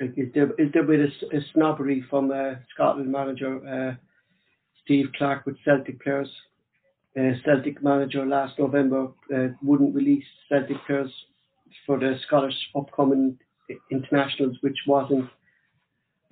[0.00, 3.94] is there is there been a, a snobbery from uh, Scotland manager uh,
[4.84, 6.30] Steve Clarke with Celtic players?
[7.16, 11.12] Uh, Celtic manager last November uh, wouldn't release Celtic players
[11.86, 13.38] for the Scottish upcoming
[13.90, 15.28] internationals, which wasn't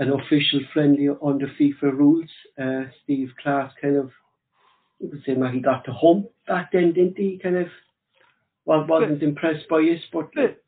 [0.00, 2.28] an official friendly under FIFA rules.
[2.60, 4.10] Uh, Steve Clarke kind of,
[4.98, 7.38] you could say, he got to home back then, didn't he?
[7.40, 7.68] Kind of
[8.64, 10.30] well, wasn't but, impressed by us, but.
[10.34, 10.62] but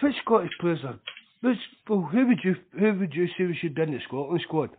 [0.00, 0.98] which Scottish players are?
[1.44, 4.40] Which, well, who would you who would you say we should be in the Scotland
[4.44, 4.70] squad?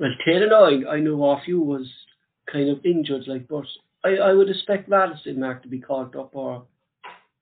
[0.00, 1.86] Well, Taylor, I, I know off you was
[2.50, 3.66] kind of injured, like, but
[4.04, 6.66] I, I would expect Madison Mark to be called up or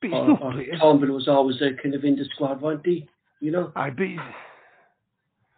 [0.02, 3.08] but or, or Campbell was always a kind of in the squad, wasn't he?
[3.40, 3.72] You know?
[3.74, 4.18] I be.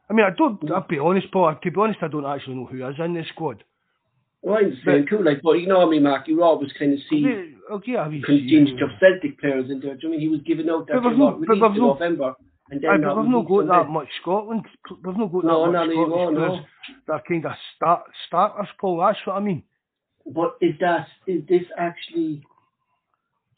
[0.08, 0.60] I mean, I don't.
[0.60, 0.74] Hmm.
[0.74, 1.56] I'll be honest, Paul.
[1.60, 3.64] To be honest, I don't actually know who is in the squad.
[4.46, 7.00] Well, I'm saying cool, like, but you know, I mean, Mark, you always kind of
[7.10, 9.96] see okay, I mean, contingent of Celtic players in there.
[9.96, 12.32] Do you mean he was giving out that but no, but in no, November?
[12.70, 14.64] And then aye, we've not got that much Scotland.
[15.04, 16.60] We've not got no, that much no, Scotland no, no.
[17.08, 18.98] That kind of start starters, Paul.
[19.00, 19.64] That's what I mean.
[20.24, 22.44] But is that is this actually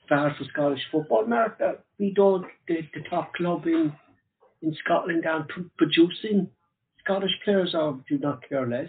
[0.08, 1.58] fair for Scottish football, Mark?
[1.58, 3.92] That we don't the, the top club in
[4.62, 5.44] in Scotland and
[5.76, 6.48] producing
[7.04, 8.88] Scottish players, or do not care less?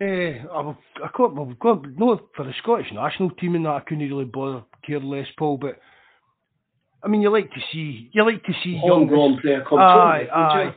[0.00, 3.80] Eh, I've, I got, well, got, no, for the Scottish national team and that, I
[3.80, 5.78] couldn't really bother, care less, Paul, but,
[7.04, 9.08] I mean, you like to see, you like to see young...
[9.42, 10.74] Player come Aye, aye.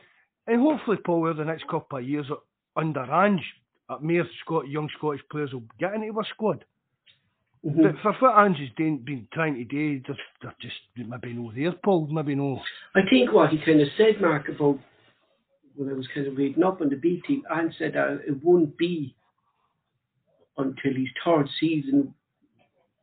[0.48, 2.26] And hopefully, Paul, over the next couple of years,
[2.76, 3.44] under Ange,
[3.90, 6.66] uh, more Scot- young Scottish players will get into our squad.
[7.66, 7.82] Mhm.
[7.82, 11.50] But for what Ange has been, been trying to do, they're, they're just maybe no
[11.56, 12.62] there, Paul, maybe no...
[12.94, 14.80] I think what he kind of said, Mark, about
[15.76, 18.44] when I was kind of reading up on the B team, and said that it
[18.44, 19.16] won't be
[20.58, 22.14] until his third season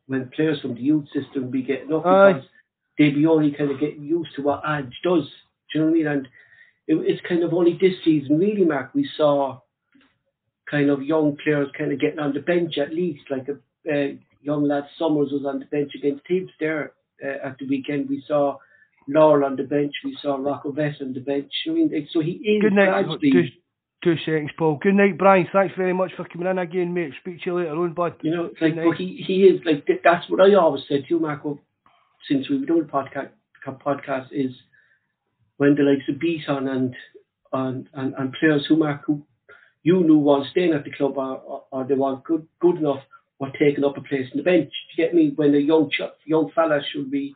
[0.07, 2.33] when players from the youth system be getting up Aye.
[2.33, 2.49] because
[2.97, 5.23] they'll be only kind of getting used to what Ange does.
[5.71, 6.07] Do you know what I mean?
[6.07, 6.27] And
[6.87, 9.61] it, it's kind of only this season, really, Mark, we saw
[10.69, 13.53] kind of young players kind of getting on the bench at least, like a
[13.91, 16.93] uh, young lad Summers was on the bench against Hibs there
[17.23, 18.09] uh, at the weekend.
[18.09, 18.57] We saw
[19.09, 19.93] Lawal on the bench.
[20.03, 21.51] We saw Rocco Vata on the bench.
[21.67, 23.05] I mean, so he is Good night.
[23.21, 23.43] Two,
[24.03, 24.79] two seconds, Paul.
[24.81, 25.47] Good night, Brian.
[25.51, 27.13] Thanks very much for coming in again, mate.
[27.21, 28.15] Speak to you later on, bud.
[28.21, 28.95] you know, like, night.
[28.97, 31.59] he, he is like, that's what I always said to you, Marco,
[32.29, 33.29] since we've the podcast,
[33.67, 34.51] podcast is
[35.57, 36.95] when the likes of Bitton and,
[37.53, 39.23] and, and, and players who, Mark, who
[39.83, 43.01] you knew was staying at the club or, or, or they weren't good, good enough
[43.41, 44.69] were taking up a place in the bench.
[44.69, 45.33] Do you get me?
[45.35, 47.35] When a young ch- young fella should be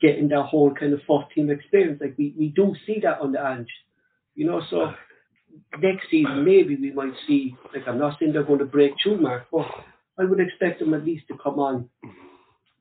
[0.00, 2.00] getting that whole kind of first team experience.
[2.00, 3.70] Like we, we do see that on the Ange.
[4.34, 4.92] You know, so
[5.78, 9.20] next season maybe we might see like I'm not saying they're going to break through
[9.20, 9.66] Mark, but
[10.18, 11.88] I would expect them at least to come on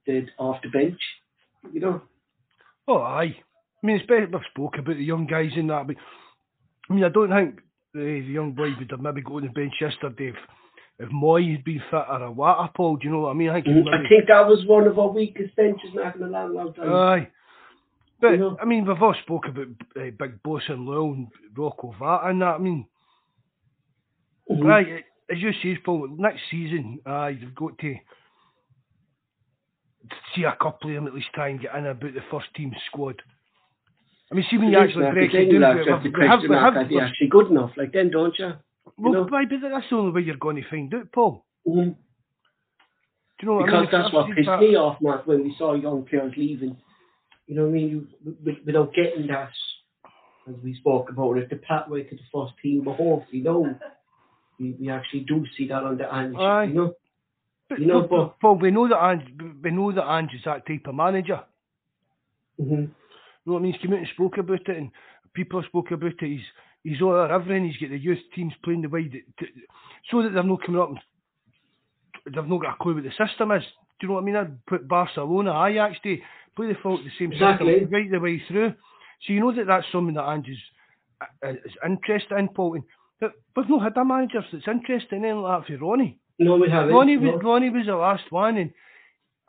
[0.05, 0.99] the off the bench.
[1.73, 2.01] You know.
[2.87, 3.35] Oh, aye.
[3.83, 5.95] I mean, especially we've spoke about the young guys in that, but
[6.89, 7.61] I mean, I don't think
[7.93, 10.35] the, the young boy would have maybe gone on the bench yesterday if,
[10.99, 12.95] if Mooy had been fit or Iwata, Paul.
[12.97, 13.49] Do you know what I mean?
[13.49, 16.27] I think, I maybe- think that was one of our weakest benches Mark in a
[16.27, 16.93] long, long time.
[16.93, 17.27] Aye.
[18.21, 18.57] But, You know?
[18.61, 19.67] I mean, we've all spoke about
[19.97, 22.55] uh, Big Boss and Lawal and Rocco Vata and that.
[22.55, 22.87] I mean,
[24.49, 24.63] Mhm.
[24.63, 27.95] Right, as you say, Paul, next season, uh, you've got to
[30.35, 32.71] see a couple of them at least try and get in about the first team
[32.87, 33.21] squad.
[34.31, 36.55] I mean, see when you actually break it down, have to to it, have we
[36.55, 37.71] have, we have, they actually good enough?
[37.75, 38.53] Like then, don't you?
[38.97, 39.23] Well, know?
[39.29, 41.45] why, but that's the only way you're going to find out, Paul.
[41.67, 41.95] Mhm.
[41.95, 43.89] Do you know what because I mean?
[43.91, 46.77] that's what pissed that- me off, Mark, when we saw young players leaving.
[47.47, 47.89] You know what I mean?
[48.23, 49.51] You, without getting that,
[50.47, 52.83] as we spoke about it, the pathway to the first team.
[52.85, 53.77] But hopefully, no,
[54.59, 56.35] we, we actually do see that the Ange.
[56.37, 56.63] Aye.
[56.65, 56.93] You know,
[57.69, 59.29] But, you know, no, but- Paul, we know that Ange,
[59.61, 61.43] we know that Ange is that type of manager.
[62.57, 62.89] hmm You
[63.45, 63.73] know what I mean?
[63.73, 64.91] He's come out and spoke about it, and
[65.33, 66.19] people have spoke about it.
[66.21, 66.39] He's
[66.85, 67.65] he's all over everything.
[67.65, 69.45] He's got the youth teams playing the way that, to,
[70.11, 70.99] so that they're not coming up and
[72.25, 73.63] they've not got a clue what the system is.
[73.99, 74.35] Do you know what I mean?
[74.35, 76.17] I'd put Barcelona, Ajax to
[76.55, 77.73] play the full the same Exactly.
[77.73, 78.73] system right the way through.
[79.25, 80.57] So you know that that's something that Ange is,
[81.43, 82.77] uh, is interested in, Paul.
[83.19, 86.19] But that we've not had a manager that's interested in like that for Ronnie.
[86.37, 86.93] no, we haven't.
[86.93, 87.31] Ronnie, no.
[87.31, 88.71] was, Ronnie was the last one, and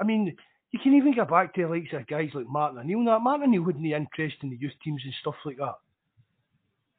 [0.01, 0.37] I mean,
[0.70, 3.01] you can even go back to the likes of guys like Martin O'Neill.
[3.01, 5.74] Now, Martin O'Neill wouldn't be interested in the youth teams and stuff like that.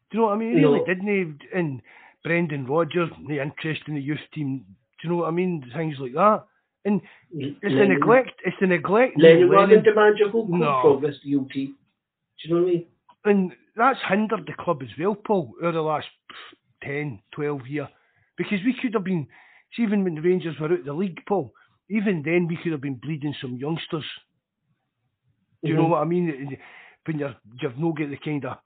[0.10, 0.55] Do you know what I mean?
[0.55, 0.74] He No.
[0.74, 1.41] really didn't.
[1.53, 1.82] And
[2.24, 4.60] Brendan Rodgers, the interest in the youth team.
[4.60, 5.64] Do you know what I mean?
[5.76, 6.45] Things like that.
[6.86, 7.01] And
[7.32, 8.41] it's the Lennon- neglect.
[8.45, 9.18] It's the neglect.
[9.18, 10.82] Lennon Lennon- wasn't the manager who could No.
[10.82, 11.49] progress UT.
[11.53, 11.62] Do
[12.43, 12.86] you know what I mean?
[13.26, 16.08] and that's hindered the club as well, Paul, over the last
[16.82, 17.89] 10, 12 year.
[18.38, 19.28] Because we could have been,
[19.74, 21.53] see, even when the Rangers were out of the league, Paul,
[21.89, 24.05] even then we could have been bleeding some youngsters.
[25.62, 25.89] Do you know Mhm.
[25.89, 26.58] what I mean?
[27.05, 28.60] When you're, you've no get the kind of,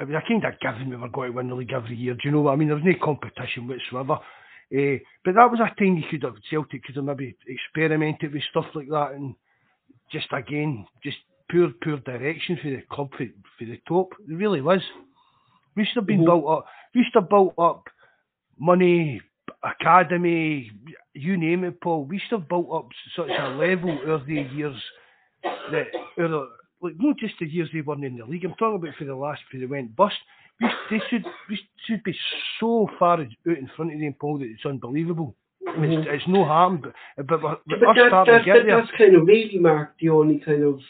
[0.00, 2.14] I mean, a kind of given we were going to win the league every year.
[2.14, 2.68] Do you know what I mean?
[2.68, 4.14] There was no competition whatsoever.
[4.14, 8.42] Uh, but that was a time you could have, Celtic could have maybe experimented with
[8.50, 9.34] stuff like that and
[10.10, 11.18] just again, just
[11.50, 13.26] poor, poor direction for the club, for,
[13.58, 14.12] for the top.
[14.28, 14.80] It really was.
[15.76, 16.26] We should have been Mhm.
[16.26, 16.66] built up.
[16.94, 17.88] We should have built up
[18.58, 19.20] money,
[19.62, 20.70] academy,
[21.14, 22.04] you name it, Paul.
[22.04, 24.80] We should have built up such a level over the years
[25.42, 25.88] that,
[26.82, 28.44] like, not just the years they weren't in the league.
[28.44, 30.16] I'm talking about for the last, for they went bust.
[30.60, 32.14] We, they should, we should be
[32.58, 35.34] so far out in front of them, Paul, that it's unbelievable.
[35.68, 36.14] I mean, it's, mm-hmm.
[36.14, 38.80] it's no harm, but, but, we're- But we're that, starting that, to get that, there.
[38.80, 40.80] that's kind of really marked the only kind of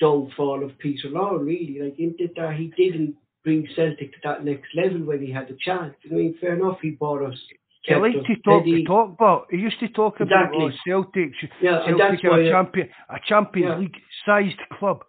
[0.00, 1.78] downfall of Peter Lawwell, really.
[1.82, 5.48] Like, in that that he didn't bring Celtic to that next level when he had
[5.48, 5.94] the chance.
[6.10, 7.38] I mean, fair enough, he bought us.
[7.84, 10.64] He liked to talk the talk, but he used to talk about Exactly.
[10.66, 13.78] oh, Celtic, Yeah, Celtic are a uh, champion, a Champions Yeah.
[13.78, 15.04] League sized club.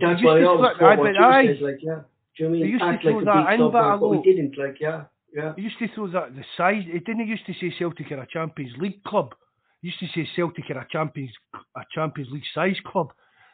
[0.00, 2.00] That's He why I used to always thought what you said, like, yeah.
[2.36, 4.22] Do you I He used to Act like throw a that in, but but we
[4.22, 5.04] didn't, like, yeah.
[5.34, 5.52] Yeah.
[5.56, 6.82] He used to throw that the size.
[6.84, 9.34] He didn't used to say Celtic are a Champions League club.
[9.80, 11.30] He used to say Celtic are a Champions
[11.76, 13.12] a Champions League size club.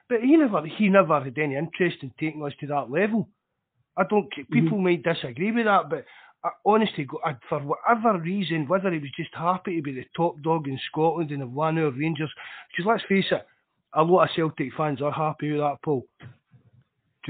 [0.09, 3.29] But he never he never had any interest in taking us to that level.
[3.99, 4.33] I don't.
[4.35, 6.05] ca- People might disagree with that, but
[6.47, 7.07] I, honestly,
[7.49, 11.31] for whatever reason, whether he was just happy to be the top dog in Scotland
[11.31, 12.31] and have won our Rangers,
[12.71, 13.45] because let's face it,
[13.95, 16.07] a lot of Celtic fans are happy with that, Paul.
[16.21, 16.27] Do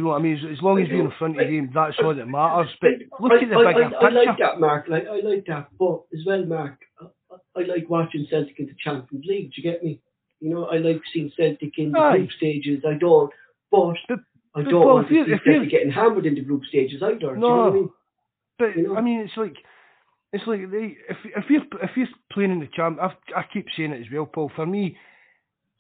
[0.03, 0.37] you know what I mean?
[0.37, 2.69] As, as long as you're in front of him, that's all that matters.
[2.83, 2.91] But
[3.21, 4.07] look I, at the I, bigger I, picture.
[4.07, 4.87] I like that, Mark.
[4.89, 7.07] Like I like that, but as well, Mark, I,
[7.57, 9.53] I like watching Celtic in the Champions League.
[9.55, 10.01] Do you get me?
[10.41, 12.19] You know, I like seeing Celtic in the Aye.
[12.19, 12.85] group stages.
[12.87, 13.33] I don't,
[13.71, 14.19] but But-
[14.55, 17.19] I don't Paul, want to see Celtic getting hammered in the group stages either.
[17.19, 17.91] Do you know what I mean?
[18.59, 18.97] But You know?
[18.97, 19.57] I mean, it's like
[20.33, 23.67] it's like they, if if you're if you're playing in the champ, I've, I keep
[23.77, 24.51] saying it as well, Paul.
[24.55, 24.97] For me,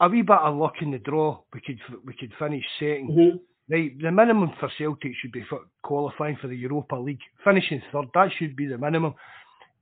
[0.00, 3.36] a wee bit of luck in the draw, we could we could finish 2nd hmm
[3.68, 8.06] Right, the minimum for Celtic should be for qualifying for the Europa League, finishing third.
[8.14, 9.14] That should be the minimum,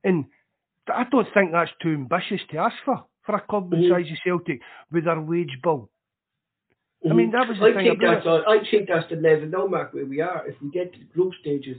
[0.03, 0.25] and
[0.87, 3.89] I don't think that's too ambitious to ask for for a club the Mhm.
[3.89, 4.61] size of Celtic
[4.91, 5.91] with their wage bill.
[7.07, 9.67] I mean, that was the I thing think that's I think that's the level now,
[9.67, 10.47] Mark, where we are.
[10.47, 11.77] If we get to the group stages,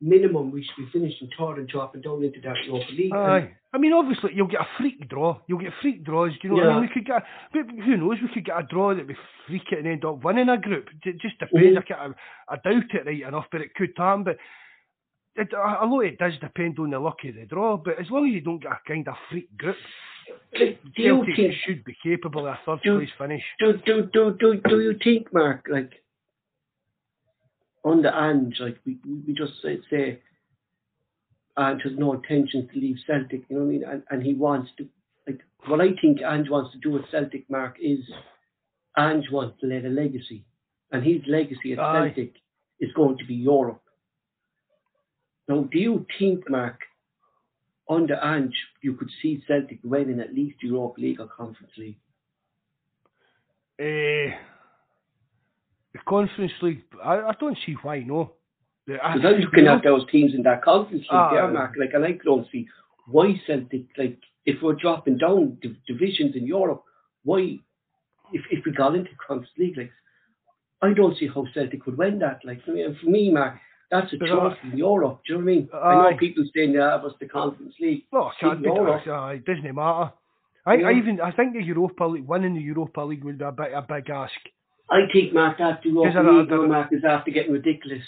[0.00, 3.12] minimum we should be finishing third and dropping down into that Europa League.
[3.12, 3.50] Aye.
[3.72, 5.40] I mean, obviously, you'll get a freak draw.
[5.46, 6.32] You'll get freak draws.
[6.40, 6.82] Do you know what I mean?
[6.82, 7.22] We could get,
[7.52, 8.16] but who knows?
[8.22, 9.16] We could get a draw that we
[9.46, 10.88] freak it and end up winning a group.
[11.04, 11.76] It just depends.
[11.76, 11.78] Mhm.
[11.78, 12.16] I, can't,
[12.48, 14.24] I doubt it right enough, but it could happen.
[14.24, 14.38] But
[15.36, 17.76] it, a lot it does depend on the luck of the draw.
[17.76, 19.76] But as long as you don't get a kind of freak group,
[20.54, 20.64] do
[20.96, 23.42] you Celtic think should be capable of a third Do- place finish.
[23.58, 25.92] do do do do do you think, Mark, like
[27.88, 30.20] on the end, like we we just say, say
[31.58, 33.84] Ange has no intention to leave Celtic, you know what I mean?
[33.84, 34.88] And and he wants to
[35.26, 38.00] like what I think Ange wants to do with Celtic, Mark, is
[38.96, 40.44] Ange wants to let a legacy.
[40.90, 42.08] And his legacy at Aye.
[42.14, 42.34] Celtic
[42.80, 43.82] is going to be Europe.
[45.48, 46.80] Now, do you think, Mark,
[47.88, 51.98] under Ange, you could see Celtic winning at least Europa League or Conference League?
[53.78, 54.34] Eh,
[55.98, 58.32] the Conference League, I, I don't see why no.
[58.86, 61.74] The- I- Because I'm looking at those teams in that conference league Ah, there, Mark.
[61.78, 62.66] Like, and I don't see
[63.06, 66.82] why Celtic, like, if we're dropping down div- divisions in Europe,
[67.24, 67.58] why,
[68.32, 69.92] if, if we got into conference league, like,
[70.80, 72.40] I don't see how Celtic could win that.
[72.44, 73.56] Like, I mean, and for me, Mark,
[73.90, 75.20] that's a But, trophy in Europe.
[75.26, 75.68] Do you know what I mean?
[76.06, 78.04] I know people saying, yeah, it was the conference league.
[78.12, 78.68] No, it can't See, be.
[78.68, 79.06] Europe.
[79.06, 80.12] Uh, it doesn't matter.
[80.66, 83.50] I, I even I think the Europa League winning the Europa League would be a
[83.52, 84.34] bit a big ask.
[84.90, 88.02] I think, Mark, that Europa Because I- League, I- now, Mark, is after getting ridiculous.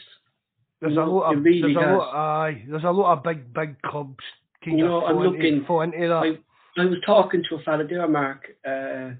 [0.80, 3.80] There's a lot of really there's a lot aye, there's a lot of big big
[3.82, 4.24] clubs
[4.64, 6.38] kind You know, I'm into- looking- into that.
[6.78, 8.46] I, I was talking to a fella there, Mark.
[8.66, 9.10] Uh,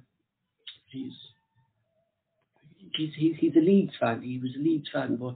[0.91, 1.13] he's,
[2.95, 4.23] he's he's he's a Leeds fan.
[4.23, 5.35] He was a Leeds fan, but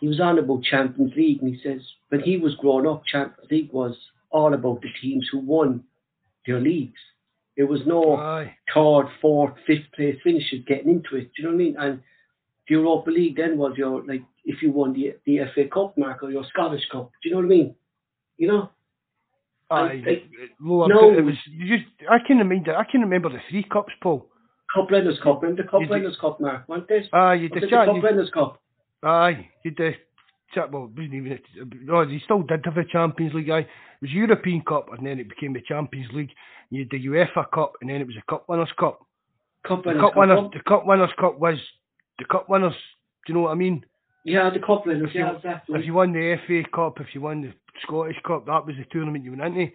[0.00, 3.50] he was on about Champions League, and he says when he was growing up, Champions
[3.50, 3.96] League was
[4.30, 5.84] all about the teams who won
[6.46, 7.00] their leagues.
[7.56, 8.56] It was no Aye.
[8.74, 11.30] third, fourth, fifth place finishes getting into it.
[11.34, 11.76] Do you know what I mean?
[11.78, 12.02] And
[12.68, 16.22] the Europa League then was your like if you won the the FA Cup, Mark,
[16.22, 17.10] or your Scottish Cup.
[17.22, 17.74] Do you know what I mean?
[18.38, 18.70] You know.
[19.70, 20.02] Aye.
[20.06, 20.22] I- I-
[20.60, 21.16] lower, no.
[21.16, 21.34] it was
[21.66, 24.28] just I can remember I can remember the three cups, Paul.
[24.74, 27.06] Cup Winners' Cup, remember the Cup Winners' Cup, Mark, weren't this?
[27.12, 27.68] Aye, you did the.
[27.68, 28.60] Cup Winners' Cup?
[29.04, 29.94] aye, you did.
[30.56, 31.38] Well, wasn't even.
[31.82, 33.50] No, they still did have a Champions League.
[33.50, 33.68] Aye, it
[34.02, 36.30] was European Cup, and then it became the Champions League.
[36.70, 39.00] You had the UEFA Cup, and then it was the Cup Winners' Cup.
[39.66, 40.16] Cup The Winners' Cup Cup.
[40.16, 41.58] Winners, Cup- the Cup Winners' Cup was
[42.18, 42.74] the Cup Winners.
[43.26, 43.84] Do you know what I mean?
[44.24, 45.78] Yeah, the Cup Winners, If you- yeah, exactly.
[45.78, 47.52] If you won the FA Cup, if you won the
[47.82, 49.72] Scottish Cup, that was the tournament you went into.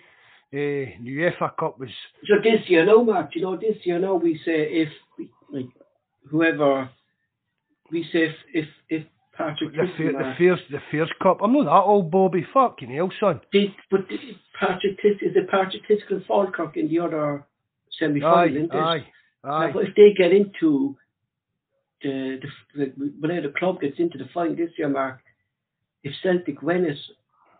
[0.52, 1.90] Uh, the UEFA Cup was
[2.26, 4.90] So this year now, Mark, you know, this year now we say if,
[5.52, 5.68] like,
[6.32, 6.90] whoever,
[7.92, 9.04] we say if, if, if
[9.40, 11.38] Patrick the, fair, the Fairs the Fairs Cup.
[11.42, 12.46] I'm not that old, Bobby.
[12.54, 13.40] Fucking hell, son.
[13.54, 14.20] did, but did
[14.60, 17.46] Patrick Tis, is it Patrick and Falkirk in the other
[17.98, 19.06] semi-final, Aye, isn't aye,
[19.46, 19.72] aye.
[19.74, 20.98] Now, if they get into
[22.04, 22.42] the,
[22.76, 25.22] the, the whenever the club gets into the final this year, Mark,
[26.04, 26.98] if Celtic win it,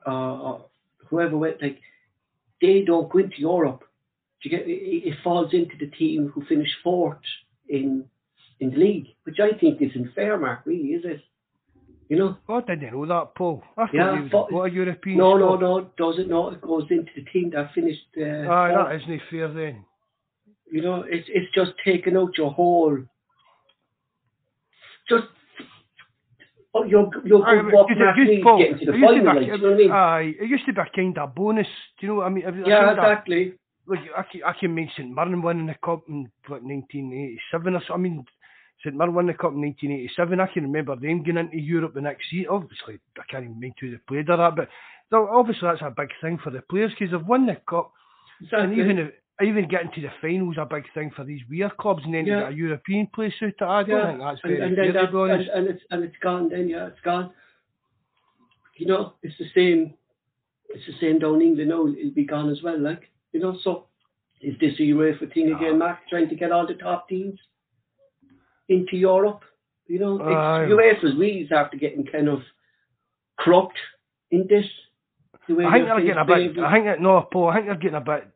[0.06, 0.66] uh, or
[1.10, 1.80] whoever went, like,
[2.62, 3.86] they don't go into Europe.
[4.44, 7.20] Do you get it, it falls into the team who finished fourth
[7.70, 8.04] in
[8.60, 10.66] in the league, which I think isn't fair, Mark.
[10.66, 11.22] Really, is it?
[12.10, 12.38] You know?
[12.50, 13.64] Oh, I didn't know that, Paul.
[13.78, 15.18] I thought Yeah, he was a European.
[15.20, 15.62] No, no, squad.
[15.62, 15.90] no.
[16.12, 16.54] Does it not?
[16.54, 18.02] It goes into the team that finished.
[18.18, 18.90] Uh, Aye, fourth.
[18.90, 19.86] that isn't fair then.
[20.72, 22.98] You know, it's it's just taking out your whole.
[25.08, 25.26] Just.
[26.74, 29.26] Oh, you're you're good it used- Paul, getting to the it used to final, be
[29.26, 29.92] like, a- you know what I mean?
[29.92, 31.68] Aye, it used to be a kind of bonus.
[32.00, 32.46] Do you know what I mean?
[32.46, 33.54] A yeah, of- exactly.
[33.88, 37.94] Like I can, I can make St winning the cup in what 1987 or so.
[37.96, 38.24] I mean,
[38.84, 40.40] St Mirren won the cup in 1987.
[40.40, 42.50] I can remember them going into Europe the next year.
[42.50, 44.70] Obviously, I can't even mind who they played or that, but
[45.12, 47.92] obviously that's a big thing for the players because they've won the cup,
[48.52, 49.12] and even if,
[49.42, 52.48] even getting to the finals a big thing for these weird clubs, and then Yeah.
[52.48, 53.62] a European place out of it.
[53.62, 55.50] I don't yeah, think that's very and fair to be honest.
[55.50, 56.50] and, and it's and it's gone.
[56.50, 57.32] Then yeah, it's gone.
[58.76, 59.94] You know, it's the same.
[60.70, 61.88] it's the same down in England now.
[61.88, 63.58] It'll be gone as well, like you know.
[63.64, 63.88] So
[64.42, 66.00] is this a UEFA thing again, Mark?
[66.10, 67.40] Trying to get all the top teams
[68.70, 69.42] into Europe.
[69.88, 72.40] You know, it's UEFA's really after getting kind of
[73.40, 73.78] corrupt
[74.32, 74.66] in this.
[75.48, 76.64] The way I think they're getting a bit.
[76.64, 77.50] I think that no, Paul.
[77.50, 78.28] I think they're getting a bit,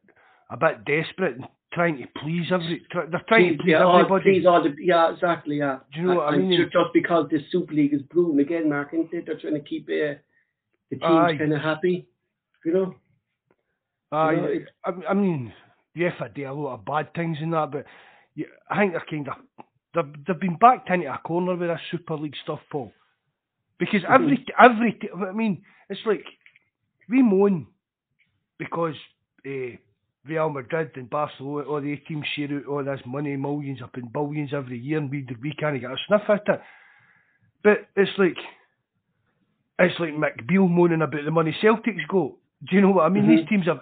[0.50, 2.82] a bit desperate and trying to please every.
[2.92, 4.24] They're trying to please yeah, everybody.
[4.24, 5.80] please all the, yeah, exactly, yeah.
[5.94, 6.60] Do you know what I mean?
[6.60, 9.26] Just because the Super League is brewing again, Mark, isn't it?
[9.28, 10.18] They're trying to keep uh,
[10.90, 12.08] the teams kind of happy,
[12.66, 12.96] you know.
[14.12, 15.54] Aye, you know, I, I mean,
[15.96, 17.86] UEFA do a lot of bad things in that, but
[18.36, 21.80] yeah, I think they're kind of they've they've been backed into a corner with this
[21.91, 22.91] Super League stuff, Paul.
[23.80, 26.26] Because every t every t- I mean, it's like
[27.10, 27.68] we moan
[28.57, 28.95] because
[29.45, 29.76] uh,
[30.26, 34.07] Real Madrid and Barcelona, all the teams share out all this money, millions up in
[34.07, 36.61] billions every year, and we we can't get a sniff at it.
[37.64, 38.38] But it's like
[39.80, 42.38] it's like McBeal moaning about the money Celtics go.
[42.69, 43.27] Do you know what I mean?
[43.27, 43.49] These mm-hmm.
[43.49, 43.80] teams have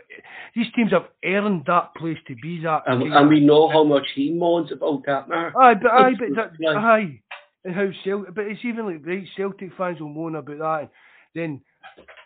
[0.55, 2.83] these teams have earned that place to be that.
[2.87, 5.53] And, and we know how much he moans about that, Mark.
[5.55, 7.21] Aye, but aye, but that, like- aye,
[7.63, 10.89] and how Celtic, but it's even like right Celtic fans will moan about that, and
[11.35, 11.61] then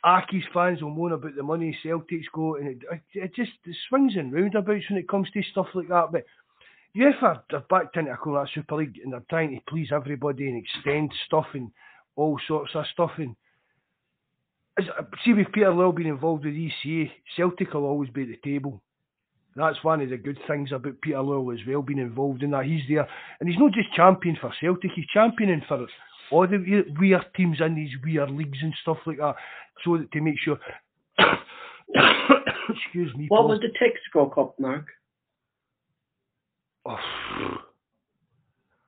[0.03, 3.75] Aki's fans will moan about the money Celtics go, and it, it, it just it
[3.89, 6.11] swings and roundabouts when it comes to stuff like that.
[6.11, 6.25] But
[6.95, 10.63] UEFA are backed into a that Super League, and they're trying to please everybody and
[10.63, 11.71] extend stuff and
[12.15, 13.11] all sorts of stuff.
[13.17, 13.35] And
[14.77, 18.39] Uh, see, with Peter Lawwell being involved with ECA, Celtic will always be at the
[18.43, 18.81] table.
[19.55, 22.65] That's one of the good things about Peter Lawwell as well, being involved in that.
[22.65, 23.07] He's there,
[23.39, 25.87] and he's not just champion for Celtic, he's championing for
[26.31, 29.35] all the weird teams in these weird leagues and stuff like that,
[29.83, 30.59] so that to make sure.
[32.69, 33.27] Excuse me.
[33.29, 33.49] What Paul.
[33.49, 34.87] was the Texaco Cup, Mark?
[36.85, 36.97] Oh,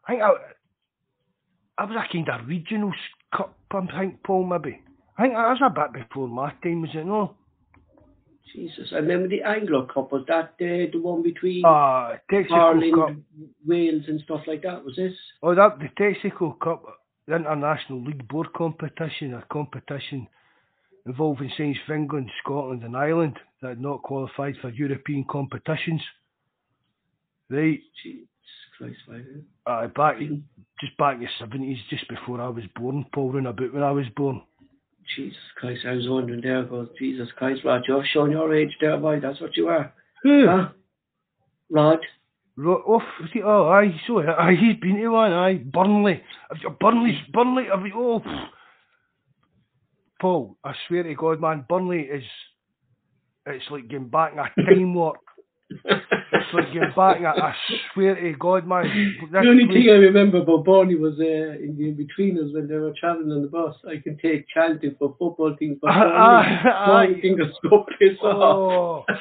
[0.07, 0.31] I think I,
[1.77, 2.91] I was a kind of regional
[3.35, 4.81] cup, I think, Paul, maybe.
[5.17, 7.35] I think that was a bit before my time, was it no?
[8.53, 10.11] Jesus, I remember the Anglo Cup.
[10.11, 13.15] Was that uh, the one between Ah, Texaco Ireland, Cup.
[13.65, 14.85] Wales, and stuff like that?
[14.85, 15.13] Was this?
[15.43, 16.83] Oh, that the Texaco Cup,
[17.27, 20.27] the International League Board competition, a competition
[21.05, 26.01] involving Saints of England, Scotland, and Ireland that had not qualified for European competitions.
[27.49, 28.27] Right, Jesus
[28.77, 29.21] Christ, why?
[29.65, 30.19] uh, back
[30.79, 33.91] just back in the seventies, just before I was born, Paul, round about when I
[33.91, 34.41] was born.
[35.15, 36.63] Jesus Christ, I was wondering there.
[36.63, 39.19] Goes Jesus Christ, Rod, you're showing your age there, boy.
[39.19, 39.93] That's what you are,
[40.23, 40.45] Who?
[40.47, 40.69] huh?
[41.69, 41.99] Rod.
[42.55, 43.01] Ro- oh,
[43.31, 46.21] he, oh, aye, so aye, he's been to one, aye, Burnley.
[46.49, 47.31] Have you- Burnley, mm.
[47.31, 48.21] Burnley, have you, oh.
[50.19, 52.23] Paul, I swear to God, man, Burnley is,
[53.45, 55.17] it's like getting back in a time warp.
[56.53, 57.55] Like getting back a, I
[57.93, 59.15] swear to God, man.
[59.31, 62.75] The only place- thing I remember about Barney was uh, in the in-betweeners when they
[62.75, 63.75] were travelling on the bus.
[63.87, 67.21] I can take Charlton for football things, but Aye, Barney, Barney aye.
[67.21, 69.05] think of so piss off.
[69.09, 69.15] Oh,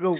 [0.00, 0.18] well,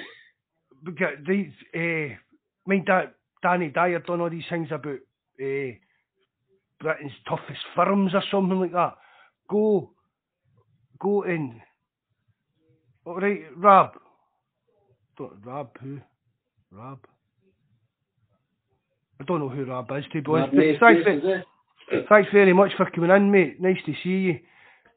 [0.84, 2.18] because these, uh, I
[2.66, 4.98] mean, that Danny Dyer done all these things about
[5.40, 5.70] uh,
[6.80, 8.94] Britain's toughest firms or something like that.
[9.48, 9.90] Go,
[11.00, 11.60] go in.
[13.04, 13.90] All right, Rab.
[15.44, 16.00] Rab who?
[16.76, 16.98] Rab.
[19.20, 20.54] I don't know who Rab is to be honest.
[20.54, 21.06] but thanks?
[22.08, 23.60] Thanks very much for coming in, mate.
[23.60, 24.40] Nice to see you.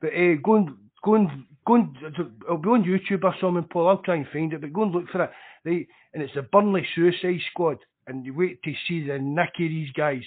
[0.01, 0.69] But uh, go and
[1.03, 1.29] go and
[1.65, 3.87] go and it'll be on YouTube or something, Paul.
[3.87, 4.61] I'll try and find it.
[4.61, 5.31] But go and look for it.
[5.65, 7.77] Right, and it's the Burnley Suicide Squad,
[8.07, 10.23] and you wait to see the nick of these guys.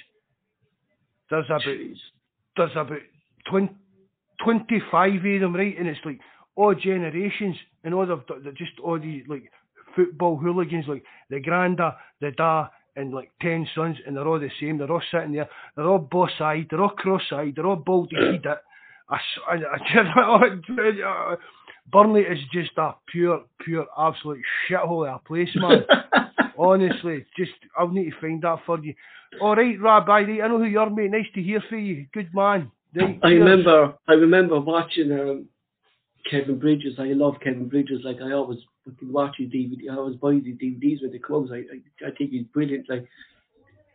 [1.30, 1.96] There's about Jeez.
[2.56, 3.00] there's about
[3.50, 3.74] 20,
[4.44, 5.78] 25 of them, right?
[5.78, 6.20] And it's like
[6.54, 8.26] all generations, and all of
[8.56, 9.50] just all these like
[9.94, 14.50] football hooligans, like the granda, the da, and like ten sons, and they're all the
[14.60, 14.78] same.
[14.78, 15.48] They're all sitting there.
[15.76, 16.66] They're all boss-eyed.
[16.70, 17.54] They're all cross-eyed.
[17.56, 18.46] They're all baldy-headed.
[19.08, 21.36] I, I, I
[21.90, 25.84] Burnley is just a pure, pure, absolute shithole of a place, man.
[26.58, 28.94] Honestly, just I'll need to find that for you.
[29.40, 31.10] All right, Rabbi, right, I know who you are, mate.
[31.10, 32.06] Nice to hear from you.
[32.12, 32.70] Good man.
[32.94, 35.46] Right, I remember, I remember watching um,
[36.30, 36.96] Kevin Bridges.
[36.98, 38.02] I love Kevin Bridges.
[38.04, 39.90] Like I always fucking watch his DVD.
[39.90, 41.52] I always buy the DVDs they come out.
[41.52, 42.88] I, I, I think he's brilliant.
[42.88, 43.08] Like,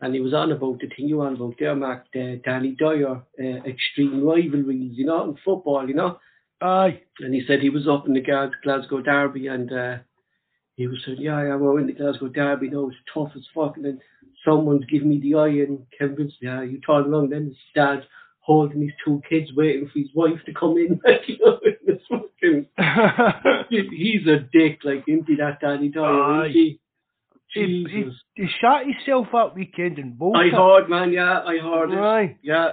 [0.00, 2.06] and he was on about the thing you on about there, Mark.
[2.12, 6.18] The Danny Dyer, uh, extreme rivalries, you know, in football, you know.
[6.60, 7.00] Aye.
[7.20, 9.96] And he said he was up in the Glasgow Derby and uh,
[10.76, 13.76] he was saying, yeah, yeah, we're in the Glasgow Derby now, it's tough as fuck.
[13.76, 14.00] And then
[14.44, 18.04] someone's giving me the eye and Kevin yeah, you turn around then his dad's
[18.48, 20.98] holding his two kids waiting for his wife to come in.
[21.26, 22.66] you know, it's fucking,
[23.90, 26.80] he's a dick, like, isn't he, that Danny Dyer, isn't he?
[27.52, 30.40] he, he, he shot himself that weekend in Bolton.
[30.40, 31.98] I heard, man, yeah, I heard it.
[31.98, 32.36] Aye.
[32.42, 32.72] Yeah,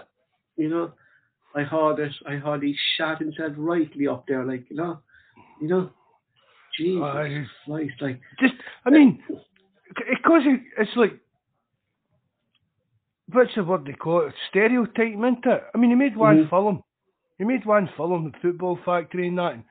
[0.55, 0.93] you know,
[1.53, 2.13] I heard it.
[2.25, 5.01] I heard he shot himself rightly up there, like, you know.
[5.59, 5.89] You know,
[6.79, 7.01] Jesus.
[7.01, 7.49] Christ,
[7.99, 8.53] like Just,
[8.85, 9.21] I mean,
[9.89, 10.43] because
[10.77, 11.19] it's like,
[13.31, 14.33] what's the word they call it?
[14.49, 15.63] Stereotyping, isn't it?
[15.73, 16.49] I mean, he made one Mhm.
[16.49, 16.83] film.
[17.37, 19.53] He made one film, the Football Factory and that.
[19.53, 19.63] And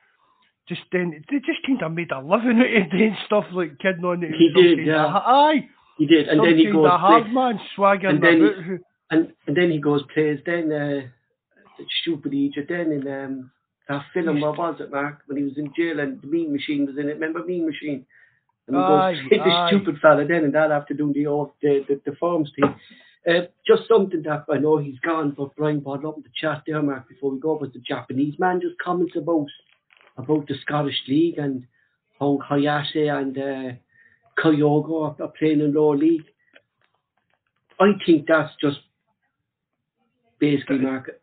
[0.67, 4.05] just then, they just kind of made a living out of doing stuff like kidding
[4.05, 4.35] on it.
[4.35, 5.05] He did, yeah.
[5.07, 5.67] Aye.
[5.97, 8.79] he did, and then he goes of hard man swaggering and then he- about.
[9.11, 11.01] and and then he goes plays then uh,
[11.77, 13.51] the stupid Egypt then in um
[13.87, 16.85] that film what was it Mark when he was in jail and the Mean Machine
[16.85, 18.05] was in it remember Mean Machine
[18.67, 21.51] and he Aye, goes hit the stupid fella then and that after doing the off
[21.61, 22.75] the the, the forms team
[23.27, 26.63] uh, just something that I know he's gone but Brian brought up in the chat
[26.65, 29.47] there Mark before we go was the Japanese man just comments about
[30.17, 31.65] about the Scottish League and
[32.19, 33.75] how Hatate and uh,
[34.41, 36.25] Kyogo are, playing in lower league
[37.79, 38.79] I think that's just
[40.39, 41.21] basically market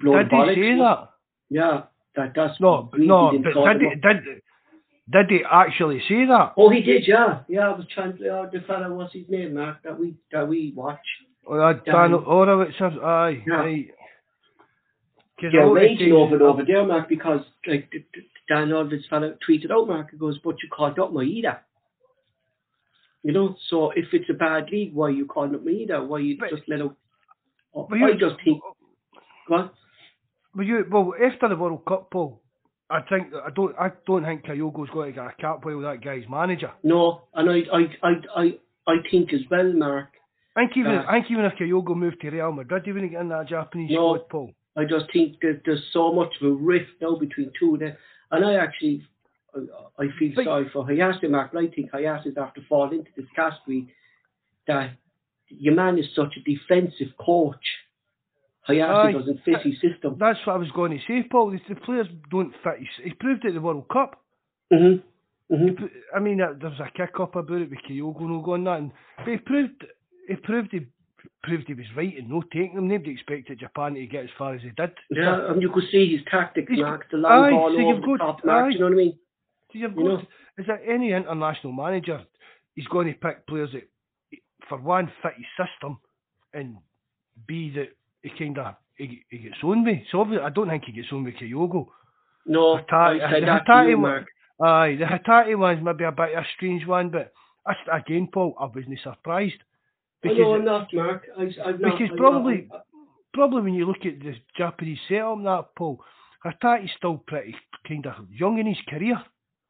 [0.00, 1.10] blowing Did he say that?
[1.50, 1.82] Yeah,
[2.16, 3.44] that that's No, no, did
[4.02, 4.42] did,
[5.10, 6.54] did he actually say that?
[6.56, 7.68] Oh, he did, yeah, yeah.
[7.68, 8.28] I was trying to.
[8.28, 9.82] Oh, the fella, what's his name, Mark?
[9.82, 10.98] That we that we watch.
[11.46, 13.54] Or that Dan- Dan Orlowitz, aye, Yeah.
[13.54, 13.90] right.
[15.40, 17.92] 'Cause They're I wanted raging over it over there, Mark, because like
[18.48, 21.58] Dan Aldridge fella tweeted out, Mark, he goes, "But you called up Maeda."
[23.24, 26.06] You know, so if it's a bad league, why you calling up Maeda?
[26.06, 26.94] Why you But- just let out?
[27.74, 28.62] Oh, But you- I just think.
[29.48, 29.74] What?
[30.54, 32.40] Well, you, well, after the World Cup, Paul,
[32.88, 36.00] I think I don't, I don't think Kyogo's going to get a cap with that
[36.00, 36.70] guy's manager.
[36.84, 40.10] No, and I, I, I, I, I think as well, Mark.
[40.56, 43.10] I think even, Uh, I think even if Kyogo moved to Real Madrid, he wouldn't
[43.12, 44.14] get in that Japanese No.
[44.16, 44.50] squad, Paul.
[44.76, 47.96] I just think that there's so much of a rift now between two of them.
[48.30, 49.02] And I actually,
[49.54, 51.52] I, I feel But- sorry for Hatate, Mark.
[51.52, 53.88] but I think Hatate's after falling into this category
[54.66, 54.90] that
[55.48, 57.64] your man is such a defensive coach.
[58.68, 59.12] Hatate Aye.
[59.12, 60.16] doesn't fit his system.
[60.18, 61.50] That's what I was going to say, Paul.
[61.50, 62.78] The, players don't fit.
[62.78, 64.20] His, he proved it at the World Cup.
[64.72, 65.54] Mm-hmm.
[65.54, 65.84] Mm-hmm.
[66.16, 68.90] I mean, there was a kick up about it with Kyogo no going that, and,
[69.18, 69.84] but he proved,
[70.28, 70.86] he proved he
[71.42, 72.88] proved he was right in no taking them.
[72.88, 74.92] Nobody expected Japan to get as far as they did.
[75.10, 77.06] Yeah, and you could see his tactics, Mark.
[77.10, 78.72] The long aye, ball so over the top, Mark.
[78.72, 79.18] you know what I mean?
[79.72, 80.22] So you've You got, know.
[80.58, 82.22] is there any international manager
[82.74, 83.88] he's going to pick players that,
[84.68, 85.98] for one, fit his system,
[86.52, 86.76] and
[87.46, 87.90] B that
[88.22, 89.98] he kind of he, he gets on with.
[90.10, 91.86] So obviously, I don't think he gets on with Kyogo.
[92.46, 94.26] No, Hatate- I said the that to you, one-.
[94.62, 97.32] Aye, the Hatate one's maybe a bit of a strange one, but
[97.66, 99.56] that's, again, Paul, I wasn't surprised.
[100.24, 101.26] I know I'm not, Mark.
[101.36, 101.98] I, I'm not.
[101.98, 102.86] because I'm probably- Not,
[103.32, 106.00] probably when you look at the Japanese setup, that Paul,
[106.44, 107.54] Hatate's still pretty
[107.86, 109.22] kind of young in his career.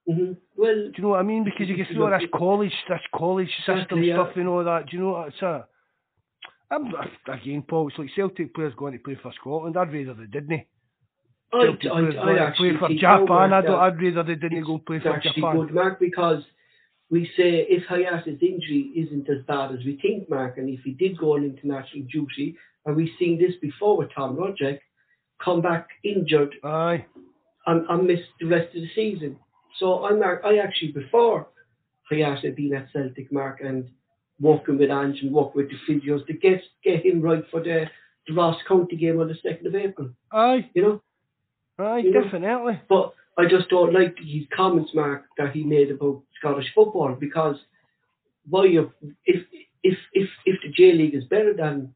[0.06, 1.44] hmm Well, Do you know what I mean?
[1.44, 4.14] Because you get through all this college, this college system yeah.
[4.14, 4.86] stuff and all that.
[4.90, 5.66] Do you know what it's a?
[6.70, 6.92] I'm
[7.28, 7.88] again, Paul.
[7.88, 9.76] It's like Celtic players going to play for Scotland.
[9.76, 10.62] I'd rather they didn't.
[11.52, 13.52] I, Celtic I, I to actually play for Japan.
[13.52, 13.78] I don't.
[13.78, 15.56] I'd rather they didn't go play for Japan.
[15.56, 16.42] good, Mark, because
[17.10, 20.92] we say if Hatate's injury isn't as bad as we think, Mark, and if he
[20.92, 22.56] did go on international duty,
[22.86, 24.78] and we've seen this before with Tom Rogic,
[25.42, 27.04] come back injured Aye.
[27.66, 29.38] and, and miss the rest of the season.
[29.78, 31.46] So I'm Mark, I actually prefer
[32.10, 33.88] Hatate being at Celtic, Mark, and
[34.40, 37.86] working with Ange and working with the physios to get get him right for the,
[38.26, 40.10] the Ross County game on the second of April.
[40.32, 40.68] Aye.
[40.74, 41.02] You know.
[41.78, 41.98] Aye.
[41.98, 42.80] You know, Definitely.
[42.88, 47.56] But I just don't like his comments, Mark, that he made about Scottish football because
[48.48, 48.86] why if
[49.24, 51.94] if if if the J League is better than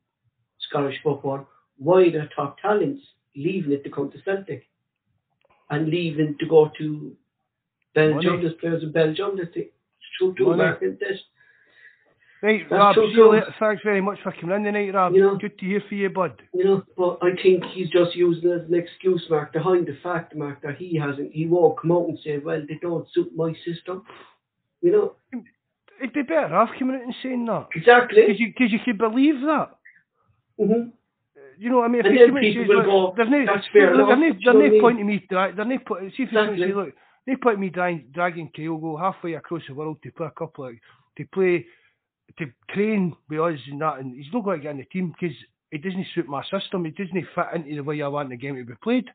[0.69, 1.47] Scottish football,
[1.77, 3.03] why are the top talents
[3.37, 4.65] leaving it to come to Celtic
[5.71, 7.17] and leaving to go to
[7.95, 8.43] Belgium?
[8.43, 9.37] There's players in Belgium.
[9.37, 9.55] That's
[10.19, 10.59] true too, Money.
[10.59, 10.83] Mark.
[10.83, 11.21] Isn't it?
[12.41, 12.95] Right, That's Rob.
[12.95, 13.55] See you later.
[13.59, 15.13] Thanks very much for coming in tonight, Rob.
[15.15, 16.41] You know- Good to hear from you, bud.
[16.55, 19.97] You know, but I think he's just using it as an excuse, Mark, behind the
[20.03, 23.31] fact, Mark, that he hasn't, he won't come out and say, well, they don't suit
[23.35, 24.05] my system.
[24.83, 25.13] You know,
[26.01, 27.67] It'd be better off coming out and saying that.
[27.75, 28.23] exactly.
[28.23, 29.71] Because you, cause you could believe that.
[30.57, 30.91] hmm
[31.59, 32.01] You know what I mean?
[32.01, 34.07] If And you then come out and people will go, there's no, "That's fair look,
[34.07, 36.13] there's enough," no, there's know what I no point in me, dra- there's no point,
[36.17, 36.95] see if you and say, look,
[37.27, 40.67] no point in me dra- dragging Kyogo halfway across the world to play a couple
[40.67, 40.75] of,
[41.17, 41.67] to play,
[42.39, 45.15] to train with us and that, and he's not going to get in the team
[45.19, 45.37] because
[45.71, 48.57] it doesn't suit my system, it doesn't fit into the way I want the game
[48.57, 49.07] to be played.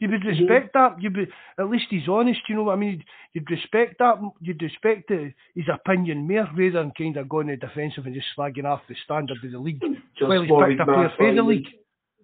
[0.00, 0.44] You would Mm-hmm.
[0.44, 1.00] respect that.
[1.00, 1.26] You'd be,
[1.58, 2.40] at least he's honest.
[2.48, 3.04] You know what I mean?
[3.32, 4.16] You'd respect that.
[4.40, 8.64] You'd respect the, his opinion more rather than kind of going defensive and just slagging
[8.64, 9.80] off the standard of the league.
[9.80, 11.68] Just well, he's worried, picked a player for the league.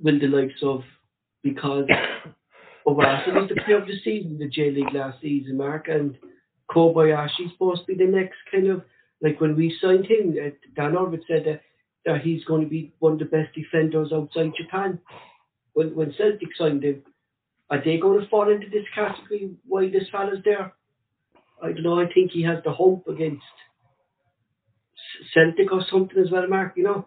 [0.03, 0.82] Will the likes of,
[1.43, 1.87] because
[2.87, 6.19] Owasu was the player of the season, the J League last season, Mark, and
[6.70, 8.82] Kobayashi's supposed to be the next kind of,
[9.23, 11.61] like when we signed him, uh, Dan Orlowitz said that,
[12.07, 14.99] that he's going to be one of the best defenders outside Japan.
[15.75, 17.03] When when Celtic signed him,
[17.71, 19.51] are they going to fall into this category?
[19.67, 20.73] Why this fella's there?
[21.63, 22.01] I don't know.
[22.01, 23.43] I think he has the hope against
[25.35, 26.73] Celtic or something as well, Mark.
[26.77, 27.07] You know,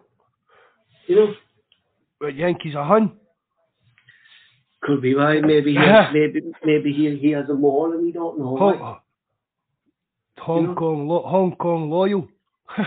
[1.06, 1.34] you know.
[2.20, 3.12] But Yankees a hun.
[4.82, 5.42] Could be right.
[5.42, 6.04] Maybe he Yeah.
[6.06, 8.56] has, maybe maybe he he has a mole and we don't know.
[8.56, 8.98] Hong, like.
[10.38, 10.74] Hong You know?
[10.74, 12.28] Kong, lo- Hong Kong loyal.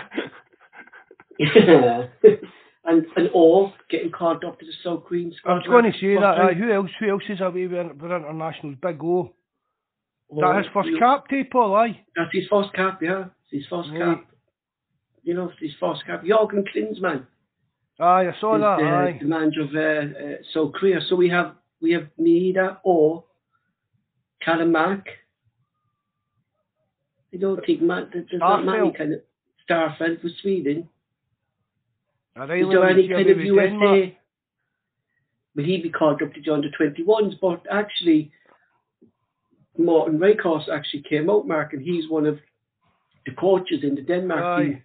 [1.40, 6.16] and and all getting called up to the South Korean I was going to say
[6.16, 6.24] that.
[6.24, 6.90] aye, who else?
[7.00, 8.76] Who else is away with internationals?
[8.82, 9.34] Big O.
[10.30, 11.76] Oh, that his first you- cap, too, Paul.
[11.76, 12.02] Aye.
[12.16, 13.26] That's his first cap, yeah.
[13.50, 14.18] It's his first Right.
[14.18, 14.26] cap.
[15.24, 16.24] You know, it's his first cap.
[16.24, 17.26] Jürgen Klinsmann.
[18.00, 18.78] Aye, I saw is that.
[18.80, 19.18] the, Aye.
[19.22, 21.00] the manager of uh, uh, South Korea.
[21.08, 23.24] So we have we have Nida or
[24.42, 24.72] Callum
[27.38, 28.98] I don't think Matt, there's not many Starfelt.
[28.98, 29.20] kind of
[29.64, 30.90] star Starfelt for Sweden.
[32.36, 33.70] Aye, Is there any kind of USA?
[33.70, 34.14] Denmark.
[35.56, 37.34] Will he be called up to the under 21s?
[37.40, 38.32] But actually,
[39.78, 42.40] Morten Rakos actually came out, Mark, and he's one of
[43.26, 44.84] the coaches in the Denmark team.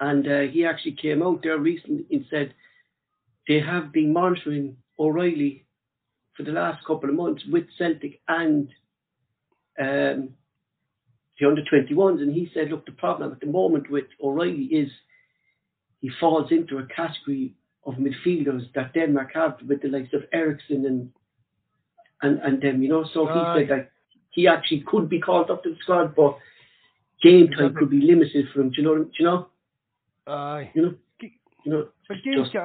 [0.00, 2.54] And uh, he actually came out there recently and said
[3.48, 5.64] they have been monitoring O'Riley
[6.36, 8.68] for the last couple of months with Celtic and
[9.80, 10.30] um,
[11.38, 12.22] the under 21s.
[12.22, 14.90] And he said, look, the problem at the moment with O'Riley is
[16.00, 17.54] he falls into a category
[17.84, 21.10] of midfielders that Denmark have with the likes of Eriksen and
[22.22, 23.04] and and them, you know.
[23.12, 23.32] So Aye.
[23.32, 23.90] he said that
[24.30, 26.38] he actually could be called up to the squad, but
[27.22, 28.70] game time could be limited for him.
[28.70, 29.04] Do you know?
[29.04, 29.48] Do you know?
[30.26, 30.70] Aye.
[30.74, 30.94] You know?
[31.64, 31.88] You know?
[32.08, 32.62] But games get,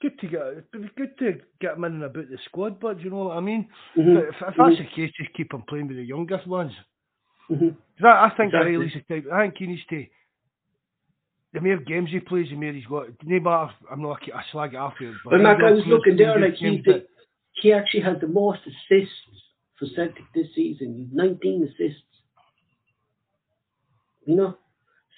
[0.00, 3.10] good to get, be good to get him in and about the squad, but you
[3.10, 3.68] know what I mean?
[3.96, 6.70] Mhm, But if, if that's the case, just keep him playing with the youngest ones.
[7.50, 7.76] Mhm.
[7.98, 9.02] 'Cause I, I think Exactly.
[9.08, 9.32] The type.
[9.32, 10.06] I think he needs to.
[11.52, 13.06] The more games he plays, the more he's got.
[13.22, 15.14] No matter, I'm not a slag it after.
[15.24, 17.06] But he's Mark, I was looking there, like the, that-
[17.52, 19.14] he actually has the most assists
[19.78, 20.96] for Celtic this season.
[20.98, 22.02] He's 19 assists.
[24.26, 24.56] You know,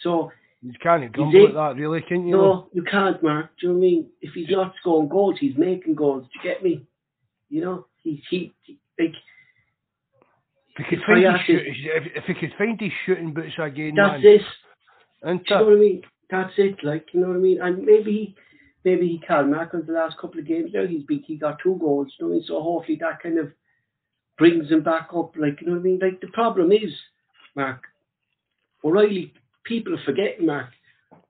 [0.03, 0.31] so
[0.63, 2.33] You can't grumble at that, really, can you?
[2.37, 2.43] know?
[2.43, 3.51] no, you can't, Mark.
[3.61, 4.11] Do you know what I mean?
[4.21, 6.25] If he's not scoring goals, he's making goals.
[6.25, 6.87] Do you get me?
[7.49, 9.15] You know, he he, he like
[10.79, 13.95] If he could find his shoot, if, if he could find his shooting boots again,
[13.97, 14.43] that's man, it.
[15.25, 16.03] You know what I mean?
[16.31, 16.77] That's it.
[16.83, 17.61] Like you know what I mean?
[17.63, 18.37] And maybe he,
[18.85, 19.51] maybe he can.
[19.51, 22.13] Mark, because the last couple of games there, he's he got two goals.
[22.19, 22.47] You know what I mean?
[22.47, 23.53] So hopefully that kind of
[24.37, 25.35] brings him back up.
[25.37, 25.99] Like you know what I mean?
[26.01, 26.93] Like the problem is,
[27.55, 27.83] Mark,
[28.85, 29.33] O'Riley.
[29.65, 30.69] People are forgetting, Mark.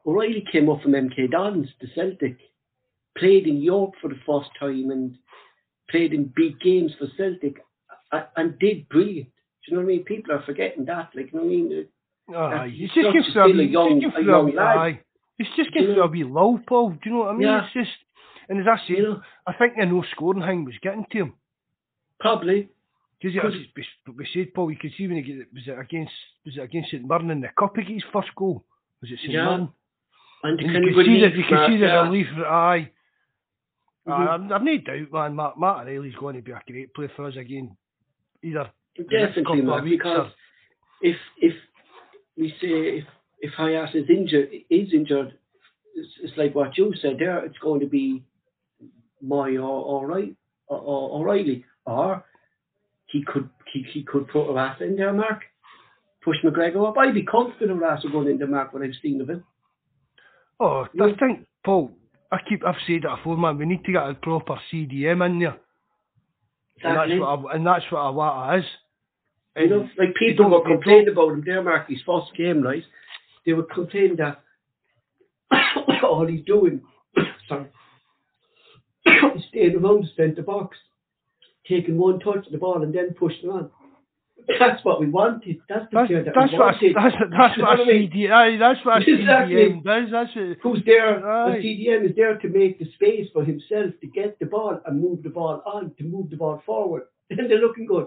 [0.07, 2.37] O'Riley came up from MK Dons, the Celtic,
[3.17, 5.17] played in Europe for the first time and
[5.91, 7.65] played in big games for Celtic,
[8.37, 9.29] and did brilliant.
[9.67, 10.05] Do you know what I mean?
[10.05, 11.11] People are forgetting that.
[11.15, 12.73] Like you know what I mean?
[12.73, 14.77] He's he's just such getting a through a still young- just a getting young lad.
[14.79, 15.01] aye.
[15.39, 16.07] He's just getting a know?
[16.07, 16.91] wee Paul.
[16.91, 17.43] Do you know what I mean?
[17.49, 17.65] Yeah.
[17.65, 17.91] It's just,
[18.49, 19.21] and as I say, know?
[19.47, 21.33] I think the no scoring thing was getting to him.
[22.19, 22.69] Probably.
[23.21, 23.53] Because Cause-
[24.17, 26.13] we, said, Paul, you could see when he get, was it against
[26.45, 28.65] was it against St Mirren in the cup he got his first goal?
[29.03, 29.45] Was it St Yeah.
[29.45, 29.69] Mirren?
[30.43, 32.03] And And you can see relief, that you can see the yeah.
[32.09, 32.27] relief.
[32.47, 32.91] Aye.
[34.07, 34.13] Mhm.
[34.13, 35.37] Aye, I've, no doubt, man.
[35.37, 37.77] Matt, Matt O'Riley's going to be a great player for us again.
[38.43, 40.31] Either Definitely, Mark, because
[41.03, 41.55] if if
[42.37, 43.05] we say if
[43.41, 45.37] if Hatate is injured is injured,
[45.95, 47.45] it's, it's like what you said there.
[47.45, 48.25] It's going to be
[49.25, 50.35] Mooy or or right
[50.69, 52.25] or, or O'Riley, or
[53.07, 55.43] he could he, he could put Rasa in there, Mark.
[56.25, 56.99] Push McGregor up.
[56.99, 59.45] I'd be confident Rasa going into Mark when I've seen of him.
[60.59, 61.07] Oh, Yeah.
[61.07, 61.93] I think, Paul,
[62.33, 65.39] I keep, I've said it before, man, we need to get a proper CDM in
[65.39, 65.57] there.
[66.83, 68.65] And that's what a, and that's what Iwata is.
[69.57, 69.99] You know, mm.
[69.99, 72.85] like people were complaining about him there, Mark, his first game, right?
[73.45, 74.43] They were complaining that
[76.03, 76.83] all he's doing,
[77.49, 77.67] sorry,
[79.07, 80.77] is staying around the centre box,
[81.67, 83.71] taking one touch of the ball and then pushing on.
[84.61, 85.59] That's what we wanted.
[85.69, 86.95] That's the That's, player that that's we what wanted.
[86.95, 88.11] that's, that's what a what I mean?
[88.13, 89.57] CD, aye, that's what Exactly.
[89.57, 90.11] CDM does.
[90.13, 90.59] That's it.
[90.63, 91.27] Who's there?
[91.27, 91.57] Aye.
[91.57, 95.01] A CDM is there to make the space for himself to get the ball and
[95.01, 97.05] move the ball on, to move the ball forward.
[97.29, 98.07] Then they're looking good.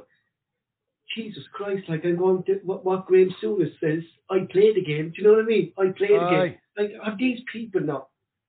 [1.20, 5.10] Jesus Christ, like I'm going to what, what Graham Souness says, I played the game.
[5.10, 5.74] Do you know what I mean?
[5.78, 6.58] I played the game.
[6.78, 8.08] Like, have these people not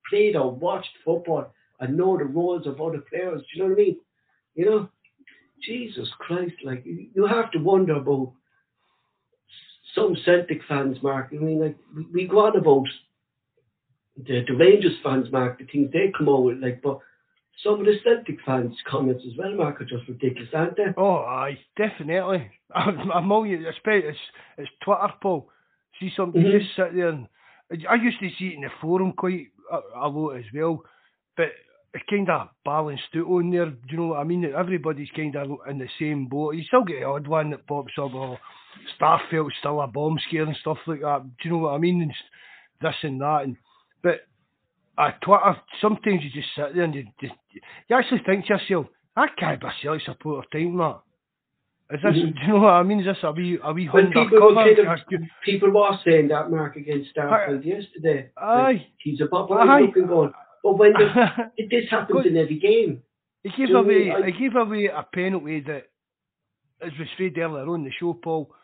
[0.08, 3.40] played or watched football and know the roles of other players?
[3.40, 3.96] Do you know what I mean?
[4.54, 4.88] You know?
[5.62, 8.32] Jesus Christ, like, you you have to wonder about
[9.94, 11.28] some Celtic fans, Mark.
[11.32, 12.86] I mean, like, we, we go on about
[14.16, 17.00] the, the Rangers fans, Mark, the things they come out with, like, but
[17.62, 20.86] some of the Celtic fans' comments as well, Mark, are just ridiculous, aren't they?
[20.96, 22.50] Oh, aye, definitely.
[22.74, 24.18] I'm, I'm all you, it's, it's,
[24.56, 25.48] it's Twitter, Paul.
[25.98, 26.58] See somebody Mhm.
[26.60, 27.28] just sit there and
[27.88, 30.82] I used to see it in the forum quite a, a lot as well.
[31.36, 31.48] But
[31.92, 33.66] it's kind of balanced out on there.
[33.66, 34.44] Do you know what I mean?
[34.44, 36.54] Everybody's kind of in the same boat.
[36.54, 38.38] You still get the odd one that pops up, or
[38.98, 41.22] Starfelt's still a bomb scare and stuff like that.
[41.24, 42.00] Do you know what I mean?
[42.02, 42.14] And
[42.80, 43.42] this and that.
[43.44, 43.56] And
[44.02, 44.20] but
[45.00, 47.34] at Twitter, sometimes you just sit there and you, just,
[47.88, 48.86] you actually think to yourself,
[49.16, 51.00] I can't be a Celtic supporter time that.
[51.92, 52.34] Is this, Mhm.
[52.34, 53.00] do you know what I mean?
[53.00, 56.76] Is this a wee, a wee When people were, kind people were saying that Mark
[56.76, 58.30] against Starfelt yesterday.
[58.36, 58.86] Aye.
[58.98, 59.80] He's a bubble Aye.
[59.80, 60.32] looking going.
[60.62, 63.02] But when the, this happens in every game.
[63.42, 64.12] He gave away.
[64.12, 65.88] I- He gave away a penalty that,
[66.80, 68.54] as was said earlier on the show, Paul.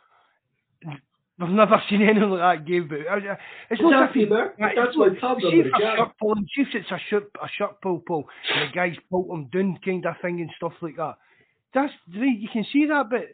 [1.39, 3.37] We've never seen anything like that game, but uh,
[3.71, 4.57] it's not as if Exactly, he- Mark.
[4.59, 7.49] That's what not- problem See if a shirt pull, see if it's a shirt, a
[7.59, 10.97] shirt pull, Paul, and the guys pull him down, kind of thing, and stuff like
[10.97, 11.17] that.
[11.75, 11.93] That's.
[12.11, 13.25] You can see that, but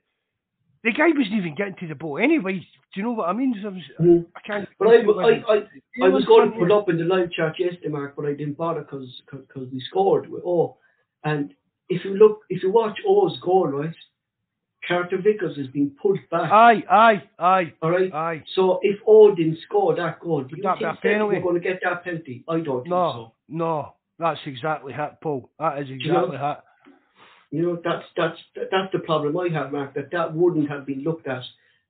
[0.82, 2.54] the guy wasn't even getting to the ball anyway.
[2.58, 3.54] Do you know what I mean?
[3.64, 4.26] I, was, Mhm.
[4.34, 4.68] I can't.
[4.80, 5.62] But I, I, I,
[6.02, 8.56] I was going to put up in the live chat yesterday, Mark, but I didn't
[8.56, 9.22] bother because
[9.72, 10.76] we scored with O.
[11.24, 11.54] And
[11.88, 13.94] if you look, if you watch Oh's goal, right,
[14.86, 16.50] Carter Vickers has been pulled back.
[16.50, 18.12] Aye, aye, aye, all right.
[18.12, 18.44] aye.
[18.54, 19.59] So if O didn't
[19.96, 21.36] that goal, do you that think that penalty?
[21.36, 22.44] we're going to get that penalty?
[22.48, 23.32] I don't think No, so.
[23.48, 25.50] no, that's exactly it, Paul.
[25.59, 26.59] That is you know- exactly it.
[27.54, 29.92] You know, that's that's that's the problem I have, Mark.
[29.94, 31.42] That that wouldn't have been looked at,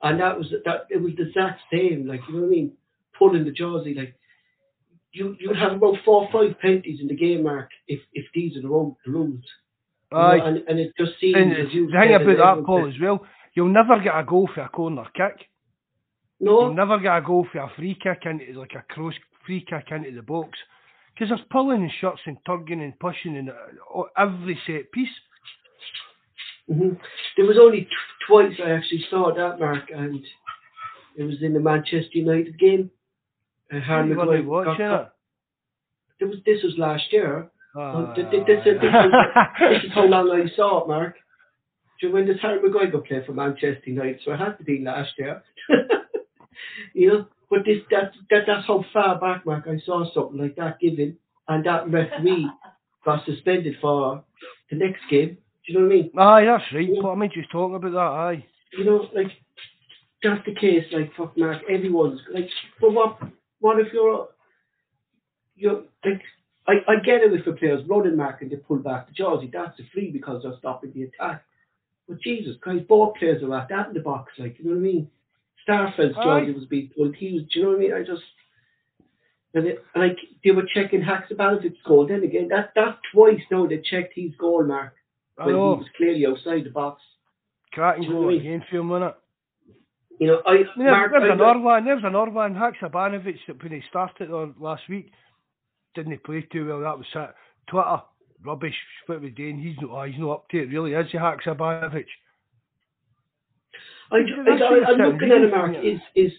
[0.03, 2.05] and that was that it was the exact same.
[2.05, 2.73] Like you know what I mean,
[3.17, 4.17] pulling the jersey, Like
[5.13, 8.57] you you'd have about four or five penalties in the game, Mark, if if these
[8.57, 9.45] are the wrong the rules.
[10.15, 10.41] Aye.
[10.45, 13.25] and and it just seems And the thing about that, Paul, as well,
[13.55, 15.47] you'll never get a goal for a corner kick.
[16.41, 16.63] No.
[16.63, 19.15] You'll never get a goal for a free kick into like a cross
[19.47, 20.59] free kick into the box
[21.15, 25.09] because there's pulling and shots and tugging and pushing and uh, every set piece.
[26.69, 26.95] hmm
[27.37, 27.89] there was only t-
[28.27, 30.21] twice I actually saw that, Mark, and
[31.17, 32.91] it was in the Manchester United game.
[33.73, 35.09] Uh, Harry you Maguire to watch it.
[36.19, 37.51] There was this was last year.
[37.77, 38.13] Ah.
[38.15, 38.93] th- th- this, is- this,
[39.71, 41.15] this is how long I saw it, Mark.
[42.01, 44.21] Do you know when does Harry go play for Manchester United?
[44.25, 45.43] So it had to be last year.
[46.95, 50.57] you know, but this that, that that's how far back, Mark, I saw something like
[50.57, 51.17] that given,
[51.49, 52.49] and that referee
[53.05, 54.25] got suspended for
[54.71, 55.39] the next game.
[55.67, 56.11] Do you know what I mean?
[56.19, 56.89] Aye, that's right.
[56.89, 57.01] Yeah.
[57.03, 57.99] Paul, I mean, just talking about that.
[57.99, 58.47] Aye.
[58.77, 59.29] You know, like
[60.23, 60.85] that's the case.
[60.93, 62.49] Like fuck, Mark, everyone's like,
[62.81, 63.19] but what?
[63.61, 64.29] What if you're
[65.55, 66.21] you're like
[66.67, 69.51] I, I get it if the players running mark and they pull back the jersey,
[69.53, 71.45] that's a free because they're stopping the attack.
[72.09, 74.79] But Jesus Christ, both players are at that in the box, like you know what
[74.79, 75.11] I mean?
[75.69, 77.93] Starfelt's jersey was being pulled, he was do you know what I mean?
[77.95, 78.23] I just
[79.55, 82.07] and it, like they were checking Haksabanovic's goal.
[82.07, 84.95] Then again, that that's twice now they checked his goal mark
[85.37, 87.03] when he was clearly outside the box.
[87.73, 88.47] Cracking Do you know goal what I mean?
[88.47, 89.17] again for him, wasn't it?
[90.21, 91.85] You know, I I mean, Mark, there's I- another one.
[91.85, 92.55] There's another one.
[92.55, 95.11] Haksabanovic that when he started on last week
[95.95, 96.81] didn't play too well.
[96.81, 97.35] That was it.
[97.69, 98.03] Twitter
[98.45, 98.75] rubbish.
[99.07, 99.61] What we doing?
[99.61, 100.05] He's not.
[100.09, 100.67] he's not up to it.
[100.67, 102.05] Really, is he Haksabanovic?
[104.11, 105.77] I, I, that's I, what I'm I'm looking at him, Mark.
[105.83, 106.33] Is is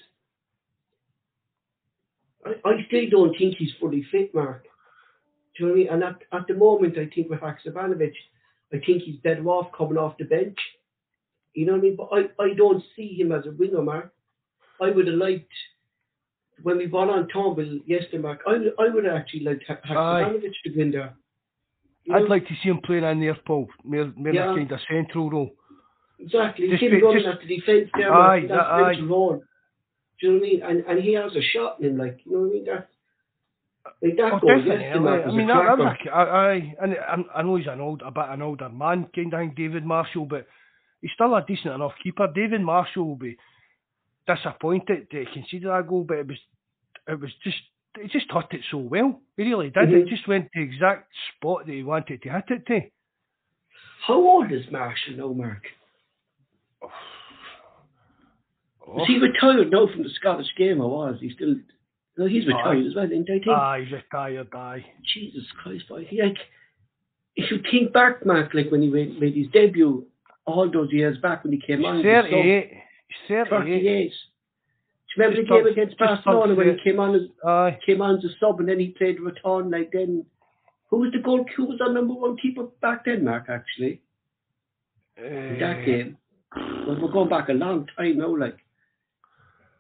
[2.45, 4.63] I, I still don't think he's fully fit, Mark.
[5.57, 5.93] Do you know what I mean?
[5.93, 8.13] And at, at the moment, I think with Haksabanovic,
[8.73, 10.57] I think he's better off coming off the bench.
[11.53, 11.95] You know what I mean?
[11.95, 14.13] But I, I don't see him as a winger, Mark.
[14.81, 15.51] I would have liked
[16.61, 18.41] when we bought on Turnbull yesterday, Mark.
[18.47, 21.15] I, I would have actually liked Ha- Haksabanovic to win there.
[22.05, 22.27] You I'd know?
[22.27, 23.67] like to see him playing in there, Paul.
[23.84, 24.45] More, more Yeah.
[24.55, 25.51] kind of central role.
[26.19, 26.69] Exactly.
[26.69, 29.01] Just Him be- running just- at the defence there, Aye, that- that's aye.
[29.01, 29.41] role.
[30.19, 30.61] Do you know what I mean?
[30.63, 32.65] And and he has a shot in him, like you know what I mean?
[32.65, 32.88] That's
[34.01, 34.84] like that Oh, goal definitely.
[34.85, 36.05] yesterday, Mark, I mean, a that, that cracker.
[36.05, 36.95] was a, I, I, and
[37.35, 39.85] I, I know he's an old, a bit an older man, kind of thing, David
[39.85, 40.47] Marshall, but
[41.01, 42.27] he's still a decent enough keeper.
[42.34, 43.35] David Marshall will be
[44.27, 46.37] disappointed to concede that goal, but it was,
[47.07, 47.57] it was just,
[48.01, 49.21] he just hit it so well.
[49.37, 49.89] He really did.
[49.89, 50.01] Mhm.
[50.03, 52.81] It just went to the exact spot that he wanted to hit it to.
[54.07, 55.63] How old is Marshall now, Mark?
[58.87, 59.01] Oh.
[59.01, 61.55] Is he retired now from the Scottish game, or was he still?
[62.17, 62.87] No, he's retired Aye.
[62.87, 63.33] as well, isn't he?
[63.33, 63.47] I think.
[63.47, 64.85] Ah, he's retired, aye.
[65.13, 66.05] Jesus Christ, boy.
[66.07, 66.37] He, like,
[67.35, 70.05] if you think back, Mark, like when he made, made his debut
[70.45, 72.71] all those years back when he came on, He's sub, 38.
[73.27, 73.49] He's 38.
[73.49, 74.11] 38.
[75.15, 77.77] Do you remember Just the game against Barcelona when he came on as Aye.
[77.85, 80.26] came on as a sub and then he played return like then
[80.90, 84.02] who was the goal who was our number one keeper back then, Mark, actually?
[85.18, 86.18] In that game.
[86.56, 88.57] Well, we're going back a long time now, like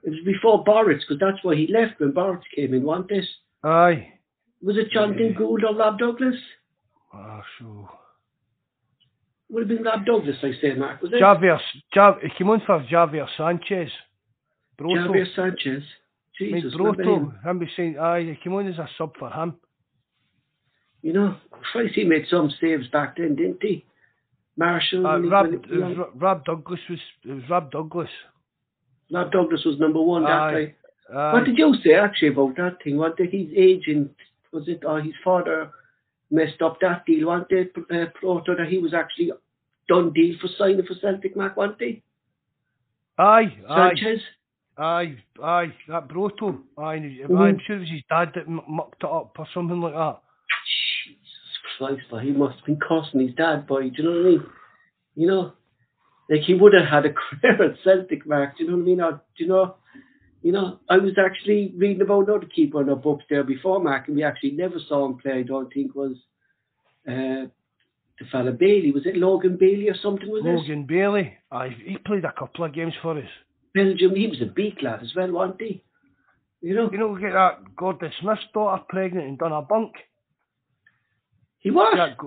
[0.03, 3.27] it was before Barrett's because that's why he left when Boris came in, wasn't this?
[3.63, 4.13] Aye.
[4.61, 5.37] Was it Jonathan Yeah.
[5.37, 6.35] Gould or Rob Douglas?
[7.13, 7.89] Ah, so.
[9.53, 11.21] Would have been Rob Douglas, I say, Mark, was it?
[11.21, 11.59] Javier,
[11.93, 13.91] Jav, he came on for Javier Sanchez.
[14.79, 15.07] Broto.
[15.07, 15.83] Javier Sanchez.
[16.39, 17.25] Jesus, remember him?
[17.27, 17.49] Broto.
[17.51, 19.53] Him be saying, aye, he came on as a sub for him.
[21.03, 23.85] You know, Christ, he made some saves back then, didn't he?
[24.57, 25.05] Marshall.
[25.05, 28.09] Uh, Rob, it was Rob Douglas was it was Rob Douglas.
[29.11, 30.73] Rob Douglas was number one that Aye.
[31.09, 32.97] What did you say actually about that thing?
[32.97, 34.15] What did his agent
[34.51, 35.71] was it or his father
[36.31, 37.27] messed up that deal?
[37.27, 39.31] Wasn't it uh, Broto that he was actually
[39.87, 42.03] done deal for signing for Celtic Mac, wasn't he?
[43.17, 44.21] aye, aye, Sanchez?
[44.77, 46.61] aye, aye, that Broto.
[46.77, 47.37] Aye, Mhm.
[47.37, 50.21] I'm sure it was his dad that m- mucked it up or something like that.
[51.05, 54.19] Jesus Christ, but he must have been costing his dad by, do you know what
[54.19, 54.45] I mean?
[55.15, 55.53] You know,
[56.29, 58.57] like he would have had a career at Celtic, Mark.
[58.57, 59.01] Do you know what I mean?
[59.01, 59.75] Or, do you know?
[60.41, 64.07] You know, I was actually reading about another keeper in our books there before, Mark,
[64.07, 65.39] and we actually never saw him play.
[65.39, 66.17] I don't think was
[67.07, 67.45] uh,
[68.19, 68.91] the fella Bailly.
[68.91, 70.29] Was it Logan Bailly or something?
[70.29, 71.33] Was Logan Bailly.
[71.51, 73.29] Aye, he played a couple of games for us.
[73.73, 74.15] Belgium?
[74.15, 75.83] He was a beak lad as well, wasn't he?
[76.61, 79.93] You know, You know, get that Gordon Smith's daughter pregnant and done a bunk.
[81.59, 81.93] he was.
[81.93, 82.17] See that,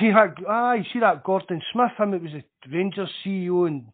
[0.00, 3.84] see that, aye, see that Gordon Smith, him, it was a Rangers CEO and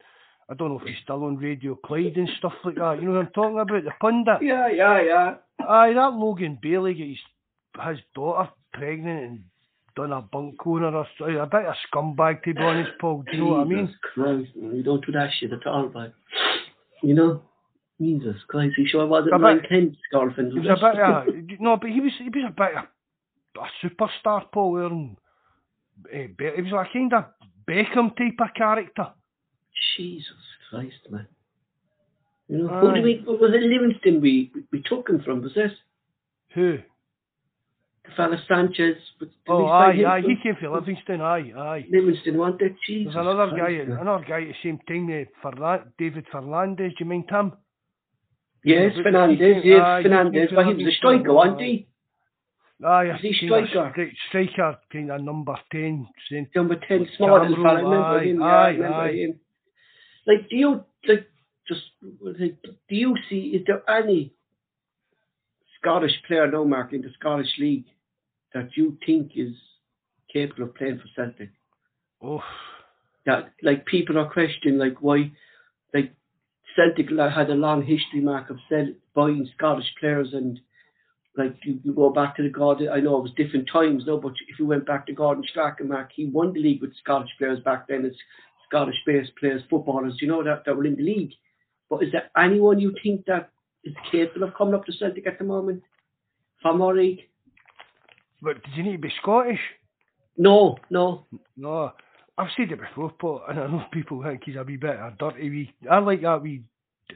[0.50, 2.98] I don't know if he's still on Radio Clyde and stuff like that.
[3.00, 3.84] You know what I'm talking about?
[3.84, 4.38] The pundit.
[4.42, 5.34] Yeah, yeah, yeah.
[5.66, 9.44] Aye, that Logan Bailly got his, his daughter pregnant and
[9.98, 10.94] done a bunk on her.
[10.96, 13.22] or so- A bit of scumbag, to be honest, Paul.
[13.30, 13.86] Do you know what I mean?
[13.86, 16.12] Jesus Christ, man, you don't do that shit at all, man.
[17.02, 17.42] You know?
[18.00, 20.52] Jesus Christ, he sure wasn't A bit- Kent's girlfriend.
[20.52, 21.34] He was a it?
[21.34, 22.84] bit of, no, but he was, he was a bit of
[23.64, 24.86] a superstar, Paul.
[24.86, 25.16] And,
[26.12, 27.24] eh, he was like kind of
[27.68, 29.08] Beckham type of character.
[29.96, 30.32] Jesus
[30.70, 31.26] Christ, man.
[32.48, 32.80] You know, Aye.
[32.80, 35.72] who did we, was it Livingston we, we took him from, was it?
[36.54, 36.78] Who?
[38.16, 38.96] Fella Sanchez.
[39.20, 41.86] Did Oh, aye, aye, he came from Livingston, aye, aye.
[41.90, 42.34] Livingston?
[42.86, 47.04] Jesus There's another guy, another guy at the same time, eh, Fernan- David Fernandez, do
[47.04, 47.52] you mind him?
[48.64, 51.86] Yes, Fernandez, yes, aye, Fernandez, but he was a striker, wasn't he?
[52.84, 53.92] Aye, Was he striker?
[53.96, 58.24] stri- striker, kind of number 10, saying, Number 10, small little Cameron, fella, remember aye,
[58.24, 58.40] him?
[58.40, 59.12] Yeah, aye, I remember aye.
[59.12, 59.40] him.
[60.26, 61.26] Like, do you, like,
[61.66, 61.82] just,
[62.20, 64.32] like, do you see, is there any
[65.80, 67.84] Scottish player now, Mark, in the Scottish League
[68.54, 69.54] that you think is
[70.32, 71.50] capable of playing for Celtic?
[72.22, 72.42] oh,
[73.26, 75.30] That, like, people are questioning, like, why,
[75.94, 76.14] like,
[76.76, 80.60] Celtic had a long history, Mark, of sell, buying Scottish players and,
[81.36, 84.18] like, you, you go back to the Gordon, I know it was different times, no,
[84.18, 87.30] but if you went back to Gordon Strachan, Mark, he won the league with Scottish
[87.38, 88.04] players back then.
[88.04, 88.16] It's
[88.68, 91.32] Scottish-based players, footballers, you know, that, that were in the league.
[91.88, 93.50] But is there anyone you think that
[93.84, 95.82] is capable of coming up to Celtic at the moment?
[96.60, 97.20] From our league?
[98.42, 99.60] But did you need to be Scottish?
[100.36, 101.26] No, no.
[101.56, 101.92] No,
[102.36, 105.12] I've said it before, Paul, and I know people think he's a wee bit of
[105.12, 105.74] a dirty wee.
[105.90, 106.62] I like that wee.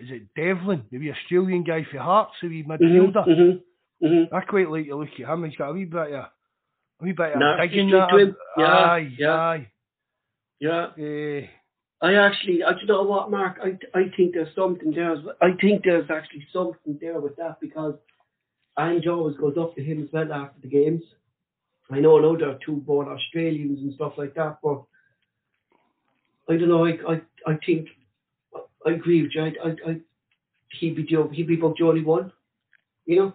[0.00, 3.28] Is it Devlin, the wee Australian guy for Hearts, the wee midfielder?
[3.28, 4.34] Mm-hmm, mm-hmm.
[4.34, 5.44] I quite like to look at him.
[5.44, 6.30] He's got a wee bit of, a
[7.00, 8.36] wee bit of Nasty digging to him.
[8.56, 9.34] Yeah, aye, yeah.
[9.34, 9.68] aye.
[10.60, 10.86] Yeah.
[10.96, 11.46] Eh,
[12.00, 13.58] I actually, I, do you know what, Mark?
[13.62, 15.16] I, I think there's something there.
[15.40, 17.94] I think there's actually something there with that because
[18.78, 21.02] Ange always goes up to him as well after the games.
[21.90, 24.82] I know now there are two born Australians and stuff like that, but
[26.48, 26.86] I don't know.
[26.86, 27.88] I, I, I think
[28.86, 29.42] I agree with you.
[29.42, 30.00] I, I, I
[30.80, 32.32] he'd be Joe, he'd be about Johnny one.
[33.04, 33.34] You know.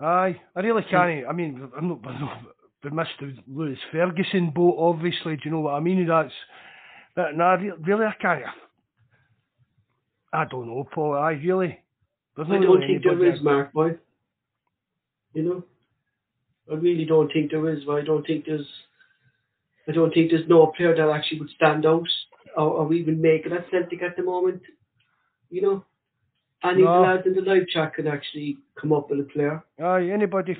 [0.00, 1.26] aye, I really can't.
[1.26, 1.98] I mean, I'm not.
[2.06, 2.42] I'm not
[2.82, 5.36] we missed the Lewis Ferguson boat, obviously.
[5.36, 6.06] Do you know what I mean?
[6.06, 6.32] That's
[7.16, 7.36] that.
[7.36, 8.44] Nah, really, I can't.
[10.32, 11.14] I don't know, Paul.
[11.14, 11.78] I really.
[12.36, 13.98] There's I don't think there anybody Mark, boy.
[15.34, 15.64] You know,
[16.70, 17.82] I really don't think there is.
[17.88, 18.66] I don't think there's.
[19.88, 22.06] I don't think there's no player that actually would stand out
[22.56, 24.62] or, or even make it at Celtic at the moment.
[25.50, 25.84] You know,
[26.62, 27.02] any No.
[27.02, 29.64] lads in the live chat can actually come up with a player.
[29.82, 30.56] Aye, anybody.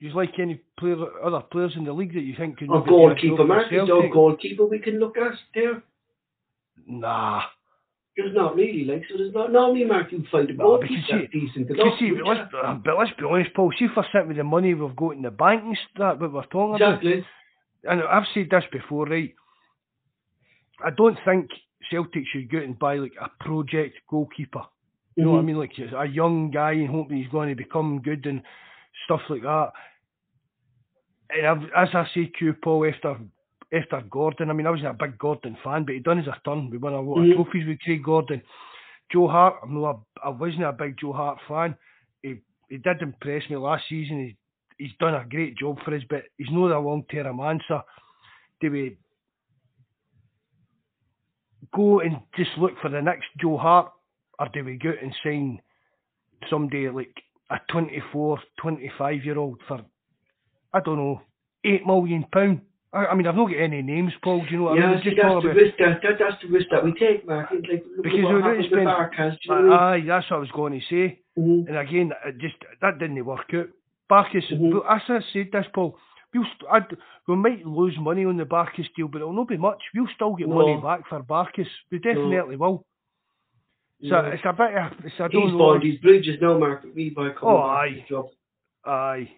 [0.00, 2.90] You like any player, other players in the league that you think could Or maybe
[2.90, 3.66] do a goalkeeper, for Mark.
[3.70, 5.82] There's no goalkeeper we can look at there.
[6.86, 7.42] Nah.
[8.16, 9.50] There's not really, like, so there's not.
[9.50, 11.68] Normally, Mark, you find a No, goalkeeper because that's decent
[11.98, 13.72] see, wouldn't let's, uh, but let's be honest, Paul.
[13.76, 16.32] See if we're sitting with the money we've got in the bank and that, what
[16.32, 17.02] we're talking about.
[17.02, 19.34] And I've said this before, right?
[20.84, 21.50] I don't think
[21.90, 24.62] Celtic should go out and buy like a project goalkeeper.
[25.16, 25.46] You know what I Mhm.
[25.46, 25.58] mean?
[25.58, 28.42] Like a young guy and hoping he's going to become good and
[29.04, 29.72] stuff like that.
[31.30, 33.18] And I've, as I say to you, Paul, after
[33.74, 36.36] after Gordon, I mean, I wasn't a big Gordon fan, but he done his a
[36.44, 36.70] turn.
[36.70, 37.30] We won a lot Mhm.
[37.30, 38.42] of trophies with Craig Gordon.
[39.10, 41.76] Joe Hart, I'm not a, I wasn't a big Joe Hart fan.
[42.22, 44.18] He he did impress me last season.
[44.18, 44.36] He,
[44.84, 47.82] he's done a great job for us, but he's not a long term answer.
[48.60, 48.96] Do we
[51.72, 53.92] go and just look for the next Joe Hart,
[54.38, 55.60] or do we go out and sign
[56.48, 57.14] somebody like
[57.50, 59.80] a 24, 25 year old for,
[60.72, 61.22] I don't know,
[61.64, 62.60] eight million pound.
[62.94, 64.44] I, I mean, I've not got any names, Paul.
[64.44, 64.98] Do you know what yeah, I mean?
[65.02, 67.48] see, Just that's the about- risk that, that that's the risk that we take, Mark.
[67.52, 69.36] It's like look Because what happened spend- Barkas.
[69.42, 70.04] You know I mean?
[70.04, 71.18] Aye, that's what I was going to say.
[71.36, 71.66] Mhm.
[71.68, 73.68] And again, it just that didn't work out.
[74.10, 74.80] Barkas, Mhm.
[74.88, 75.98] as I said this, Paul,
[76.32, 76.96] we'll st- I'd,
[77.26, 79.82] we might lose money on the Barkas deal, but it'll not be much.
[79.94, 80.54] We'll still get No.
[80.56, 81.66] money back for Barkas.
[81.90, 82.84] We definitely will.
[84.02, 84.26] So Yeah.
[84.26, 84.74] it's a bit.
[84.76, 85.58] Of, it's, I He's don't know.
[85.58, 86.84] bought these bridges now, Mark.
[86.94, 87.88] We buy coming Oh, aye.
[87.88, 88.26] to his job.
[88.84, 89.30] Aye.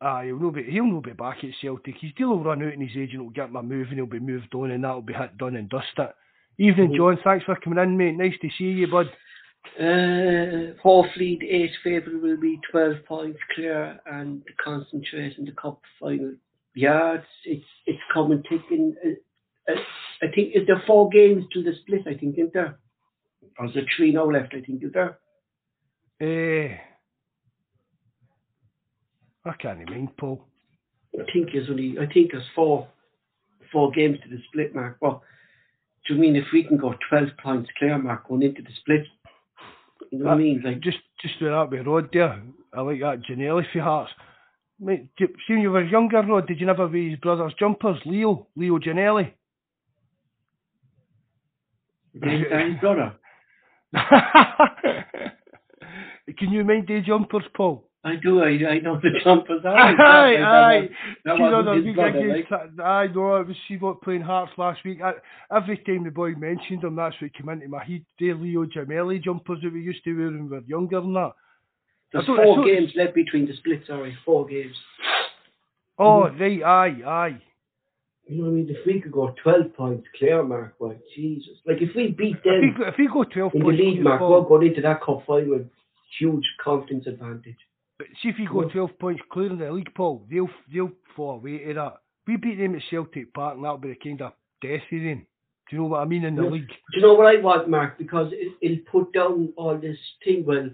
[0.00, 1.94] Aye, he'll not be he'll not be back at Celtic.
[2.00, 4.18] His deal will run out and his agent will get my move and he'll be
[4.18, 6.12] moved on and that'll be hit done and dusted.
[6.58, 6.96] Evening, Mhm.
[6.96, 7.16] John.
[7.24, 8.16] Thanks for coming in, mate.
[8.16, 9.08] Nice to see you, bud.
[9.78, 16.34] Uh, Hawfleet, eight favourite will be 12 points clear and concentrate in the cup final.
[16.74, 18.94] Yeah, it's it's, it's coming ticking.
[19.04, 19.80] Uh, uh,
[20.22, 22.78] I think is there four games to the split, I think, isn't there?
[23.58, 25.18] Or is there three now left, I think, is there?
[26.20, 26.76] Eh.
[29.46, 30.44] I can't mind, Paul.
[31.14, 32.88] I think there's only, I think there's four
[33.72, 34.96] four games to the split, Mark.
[35.00, 35.22] Well,
[36.06, 39.04] do you mean if we can go 12 points clear, Mark, going into the split?
[40.10, 40.62] You know what I uh, mean?
[40.64, 42.42] Like, Just just with that with Rod there.
[42.72, 44.12] I like that Janelli for Hearts.
[44.78, 47.98] Mate, see when you were younger, Rod, did you never wear his brother's jumpers?
[48.04, 49.32] Leo, Leo Janelli.
[52.12, 53.14] his brother.
[56.38, 57.85] Can you mind the jumpers, Paul?
[58.06, 59.62] I do, I, I know the jumpers.
[59.64, 60.88] Aye, Aye, aye.
[61.24, 62.70] That See, no, wasn't no, his against like.
[62.84, 65.00] I know it was she what playing Hearts last week.
[65.02, 65.14] I,
[65.54, 68.04] every time the boy mentioned him, that's what came into my head.
[68.18, 71.32] The Leo Jamelli jumpers that we used to wear when we were younger and that.
[72.12, 74.76] There's I four don't- games left between the splits, sorry, four games.
[75.98, 76.40] Oh, Mm-hmm.
[76.42, 77.42] right, aye, aye.
[78.28, 78.66] You know what I mean?
[78.70, 81.54] If we could go 12 points clear, Mark, well, Jesus.
[81.66, 83.80] Like, if we beat If we, them go- if we go 12 in the points,
[83.80, 85.68] league, clear, Mark, Paul, we're going into that cup final with
[86.18, 87.56] huge confidence advantage.
[87.98, 91.36] But see if we go 12 points clear in the league, Paul, they'll they'll fall
[91.36, 91.94] away to that.
[92.26, 94.82] We beat them at Celtic Park and that'll be the kind of death.
[94.90, 96.50] Do you know what I mean in the Yeah.
[96.50, 96.68] league?
[96.68, 97.98] Do you know what I want, Mark?
[97.98, 100.68] Because it, it'll put down all this thing, well,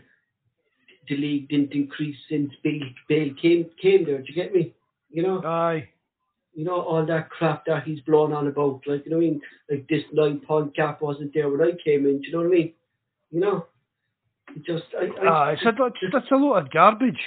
[1.09, 4.19] the league didn't increase since Bale, Bale came, came there.
[4.19, 4.75] Do you get me?
[5.11, 5.43] You know?
[5.45, 5.89] Aye.
[6.55, 8.83] you know, all that crap that he's blown on about.
[8.87, 9.41] Like, you know what I mean?
[9.71, 12.21] Like, this nine point gap wasn't there when I came in.
[12.21, 12.73] Do you know what I mean?
[13.31, 13.67] You know?
[14.65, 17.21] Just, I, I, Ah, it's a, it's, it's a lot of garbage.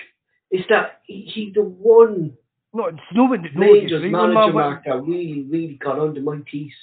[0.51, 2.33] it's that he, he's the one
[2.73, 4.65] No, it's nobody, nobody Rangers gets right on my manager, wick.
[4.65, 6.73] Mark, that really, really got under my teeth.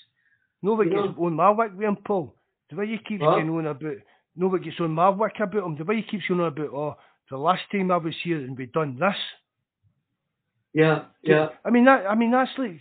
[0.62, 1.26] Nobody you gets know.
[1.26, 2.34] on my wick with him, Paul.
[2.70, 3.32] The way you keep What?
[3.34, 3.82] going on about,
[4.36, 5.76] no nobody gets on my wick about him.
[5.76, 6.96] The way he keeps going on about, oh,
[7.30, 9.14] the last time I was here and we done this.
[10.74, 11.48] Yeah, yeah.
[11.64, 12.06] I mean that.
[12.06, 12.80] I mean that's like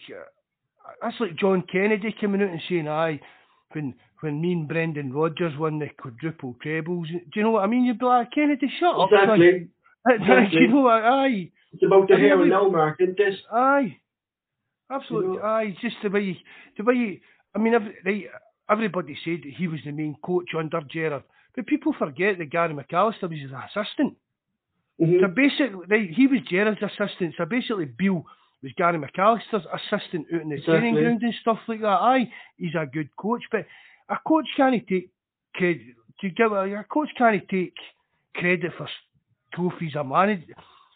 [1.02, 3.20] that's like John Kennedy coming out and saying, "Aye,
[3.74, 7.68] when when me and Brendan Rodgers won the quadruple trebles." Do you know what I
[7.68, 7.86] mean?
[7.86, 9.10] You'd be like, Kennedy, shut up.
[9.10, 9.70] son." Exactly.
[10.08, 10.62] Do exactly.
[10.62, 11.04] you know what?
[11.04, 13.36] Aye, It's about the hair we- now, Mark, isn't it?
[13.52, 13.98] aye,
[14.90, 15.34] absolutely.
[15.36, 16.36] You know- Aye, just the way, you,
[16.78, 16.94] the way.
[16.96, 17.20] You,
[17.56, 18.26] I mean, every, right,
[18.70, 21.24] everybody said that he was the main coach under Gerrard,
[21.56, 24.16] but people forget that Gary McAllister was his assistant.
[25.00, 25.20] Mhm.
[25.22, 27.36] So basically, right, he was Gerrard's assistant.
[27.38, 28.26] So basically, Bill
[28.64, 31.02] was Gary McAllister's assistant out in the training Exactly.
[31.02, 31.88] ground and stuff like that.
[31.88, 33.66] Aye, he's a good coach, but
[34.10, 35.10] a coach can't take
[35.56, 35.82] credit.
[36.22, 37.74] To give a, coach can't take
[38.36, 38.88] credit for
[39.54, 40.44] trophies a manage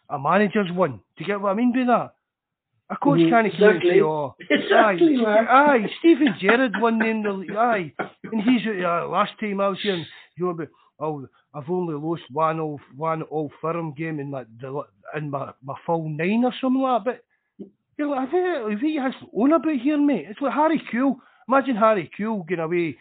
[0.10, 0.92] a manager's won.
[0.92, 2.12] Do you get what I mean by that?
[2.92, 3.96] A coach Mhm, can't come out and exactly.
[3.98, 7.92] say, "Oh, Exactly, aye, aye, Steven Gerrard won them the aye,
[8.32, 10.06] and he's uh, last time I was here, and
[10.38, 10.68] you know,
[11.00, 14.84] oh, I've only lost one all one all firm game in like the
[15.18, 17.12] in my, my full nine or something like that.
[17.12, 17.24] But
[17.98, 21.18] you're like, if he has own about here, mate, it's like Harry Kewell.
[21.48, 22.98] Imagine Harry Kewell going away.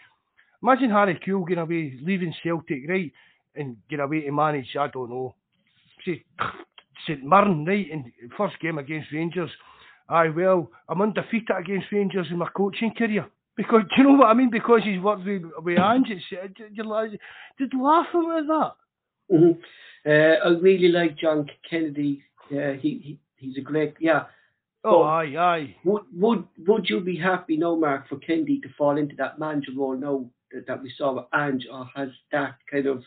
[0.63, 3.11] Imagine Harry Kewell going away, leaving Celtic, right,
[3.55, 4.75] and going away to manage.
[4.79, 5.35] I don't know,
[6.05, 9.51] St Mirren, right, in first game against Rangers.
[10.07, 13.25] Aye, well, I'm undefeated against Rangers in my coaching career.
[13.57, 14.49] Because, do you know what I mean?
[14.51, 17.09] Because he's worked with, with Ange, uh, you're
[17.57, 18.71] did laugh at that.
[19.31, 19.57] Mhm.
[20.05, 22.23] Uh, I really like John Kennedy.
[22.51, 23.95] Uh, he, he he's a great.
[23.99, 24.25] Yeah.
[24.85, 25.03] Oh, Oh.
[25.03, 25.75] aye, aye.
[25.83, 29.71] Would would would you be happy, no, Mark, for Kennedy to fall into that manager
[29.75, 33.03] role now that, that we saw with Ange, or has that kind of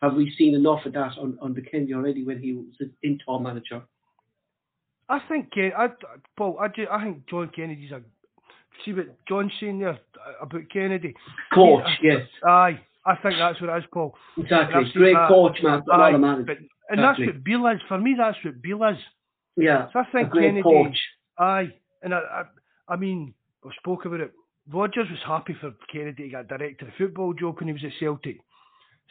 [0.00, 2.92] have we seen enough of that on on the Kennedy already when he was an
[3.02, 3.82] interim manager?
[5.08, 5.88] I think, Ken, I,
[6.38, 8.00] Paul, I, ju- I think John Kennedy's a.
[8.84, 11.14] See what John's saying there uh, about Kennedy?
[11.52, 14.14] Coach, yes, Aye, I think that's what it is, Paul.
[14.38, 14.84] exactly.
[14.94, 15.28] Great that.
[15.28, 15.82] coach, man.
[15.86, 16.12] but Aye,
[16.46, 16.56] but,
[16.88, 17.80] and that's what Beale is.
[17.88, 18.96] For me, that's what Beale is.
[19.56, 20.62] Yeah, So I think great Kennedy.
[20.62, 20.98] coach.
[21.38, 21.72] Aye,
[22.02, 22.42] and I, I,
[22.94, 23.34] I mean,
[23.64, 24.32] I spoke about it.
[24.72, 27.92] Rodgers was happy for Kennedy to get director of football job when he was at
[27.98, 28.38] Celtic.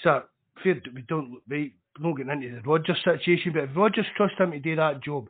[0.03, 0.23] So,
[0.63, 4.51] fair, we don't, we, not getting into the Rodgers situation, but if Rodgers trusts him
[4.51, 5.27] to do that job,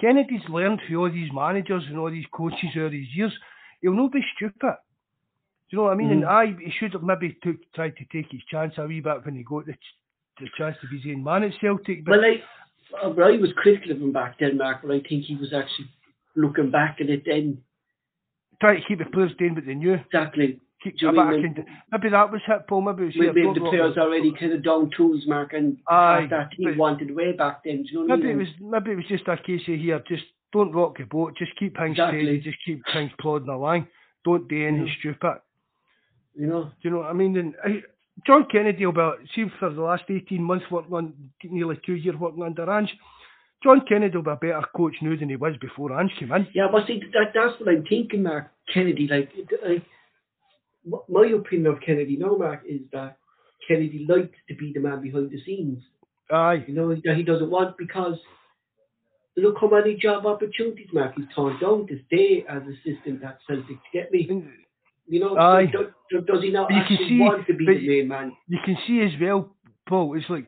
[0.00, 3.32] Kennedy's learned from all these managers and all these coaches over these years.
[3.82, 4.54] He'll not be stupid.
[4.62, 6.12] Do you know what I mean?
[6.12, 6.28] And Mm.
[6.28, 9.34] I, he should have maybe took, tried to take his chance a wee bit when
[9.34, 9.74] he got the,
[10.40, 12.04] the chance to be his own man at Celtic.
[12.04, 12.36] But Well, uh,
[12.94, 15.88] Uh, I was critical of him back then, Mark, but I think he was actually
[16.36, 17.58] looking back at it then.
[18.60, 19.94] try to keep the players doing what they knew.
[19.94, 20.60] Exactly.
[20.82, 22.82] Keep a mean maybe that was it, Paul.
[22.82, 26.28] Maybe it was Maybe don't the players already kind of down tools, Mark, and Aye,
[26.30, 27.82] that he wanted way back then.
[27.82, 29.74] Do you know what Maybe I it was maybe it was just a case of
[29.80, 32.20] here, just don't rock the boat, just keep things Exactly.
[32.22, 33.88] steady, just keep things plodding along.
[34.24, 34.94] Don't do anything Yeah.
[35.00, 35.40] stupid.
[36.36, 36.64] You know.
[36.64, 37.36] Do you know what I mean?
[37.36, 37.82] And I,
[38.26, 41.14] John Kennedy will be see for the last eighteen months working on
[41.44, 42.92] nearly two years working under Ange.
[43.62, 46.46] John Kennedy will be a better coach now than he was before Ange came in.
[46.54, 48.50] Yeah, but see, that, that's what I'm thinking, Mark.
[48.72, 49.30] Kennedy, like,
[49.66, 49.84] like,
[51.08, 53.18] my opinion of Kennedy now, Mark, is that
[53.66, 55.82] Kennedy likes to be the man behind the scenes.
[56.30, 56.64] Aye.
[56.66, 58.18] You know, that he doesn't want because
[59.36, 63.66] look how many job opportunities, Mark, he's turned down to stay as assistant at Celtic
[63.66, 64.44] to get me.
[65.08, 65.66] And You know, Aye.
[65.66, 68.32] do, do, does he not you can actually see- want to be the main man?
[68.46, 69.54] you can see as well,
[69.88, 70.46] Paul, it's like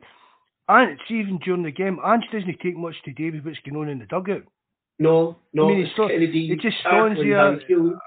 [0.69, 3.75] and it's even during the game, Ange doesn't take much to do with what's going
[3.81, 4.43] on in the dugout.
[4.99, 6.51] No, no, I mean, it's not- Kennedy.
[6.51, 7.59] it just stands and there.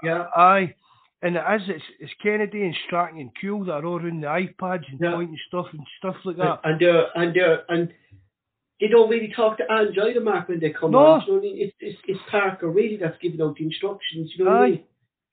[0.03, 0.75] Yeah, Aye.
[1.23, 4.27] And it is, it's, it's Kennedy and Strachan and Kewell that are all around the
[4.29, 5.13] iPads and Yeah.
[5.15, 6.61] pointing stuff and stuff like that.
[6.65, 7.93] and uh, and uh, and
[8.81, 10.99] they don't really talk to Ange either, Mark, when they come No.
[10.99, 11.23] on.
[11.27, 11.57] You know I mean?
[11.59, 14.33] It's, it's it's Parker really that's giving out the instructions.
[14.37, 14.83] You know what I mean?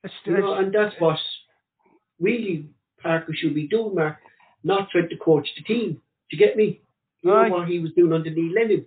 [0.03, 1.18] It's, You know, and that's what
[2.19, 2.69] really
[3.02, 4.18] Parker should be doing, Mark.
[4.64, 5.94] Not trying to coach the team.
[6.30, 6.82] Do you get me?
[7.22, 7.49] You Aye.
[7.49, 8.86] know what he was doing under Neil Lennon.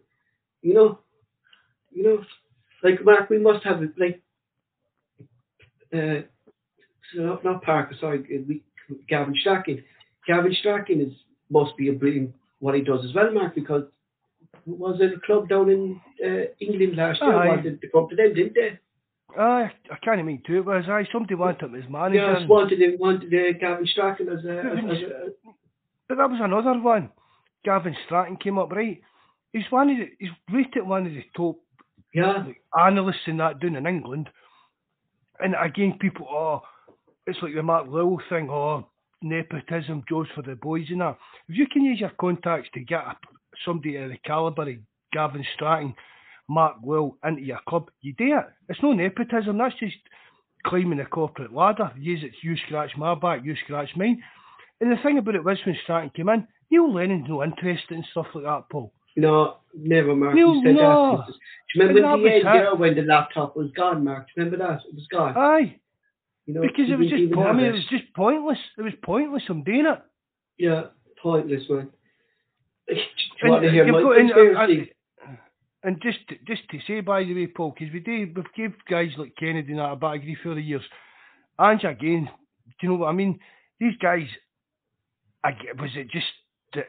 [0.63, 0.99] You know,
[1.93, 2.25] you know,
[2.83, 4.23] like Mark, we must have it like.
[5.93, 6.23] Uh,
[7.15, 8.63] so not, not Parker, sorry, uh, we,
[9.09, 9.85] Gavin Strachan.
[10.27, 11.13] Gavin Strachan is
[11.51, 13.85] must be a brilliant what he does as well, Mark, because
[14.67, 17.49] was it a club down in uh, England last year Aye.
[17.49, 18.79] wanted to come to them, didn't they?
[19.39, 22.27] Aye, I can't mean to it, was aye, somebody wanted him as manager.
[22.27, 25.31] Yes, and- wanted him, wanted uh, Gavin Strachan as a, as, as a
[26.09, 27.11] But that was another one.
[27.65, 29.01] Gavin Strachan came up right.
[29.53, 31.59] He's one of the, he's rated one of the top
[32.13, 32.45] yeah,
[32.79, 34.29] analysts in that down in England.
[35.41, 36.63] And again, people, oh,
[37.27, 38.87] it's like the Mark Lawwell thing, oh,
[39.23, 41.17] nepotism, Joe's for the boys and that.
[41.49, 43.17] If you can use your contacts to get a,
[43.65, 44.79] somebody of the calibre of
[45.13, 45.95] Gavin Strachan,
[46.49, 48.45] Mark Will into your club, you do it.
[48.69, 49.97] It's no nepotism, that's just
[50.67, 51.93] climbing the corporate ladder.
[51.99, 54.23] Use it, you scratch my back, you scratch mine.
[54.81, 58.05] And the thing about it was when Strachan came in, Neil Lennon's no interested in
[58.11, 58.93] stuff like that, Paul.
[59.17, 60.35] no, never, Mark.
[60.35, 61.17] No, you said no.
[61.19, 61.27] that.
[61.27, 61.33] Do
[61.75, 64.27] you remember the end when the laptop was gone, Mark?
[64.27, 64.81] Do you remember that?
[64.89, 65.37] It was gone.
[65.37, 65.77] Aye,
[66.47, 67.69] you know, because it was just, po- I mean, it.
[67.71, 68.59] it was just pointless.
[68.77, 69.43] It was pointless.
[69.49, 70.03] I'm doing it.
[70.59, 70.83] Yeah,
[71.23, 71.91] pointless, man.
[72.89, 72.95] Do
[73.43, 74.81] you want to hear my and- uh, conspiracy?
[74.91, 74.94] Uh,
[75.85, 79.11] and- just just to say, by the way, Paul, because we do, we've gave guys
[79.19, 80.83] like Kennedy and that a of grief over the years.
[81.59, 82.29] And again,
[82.67, 83.39] do you know what I mean?
[83.79, 84.27] These guys,
[85.45, 86.27] I was it just
[86.75, 86.87] that,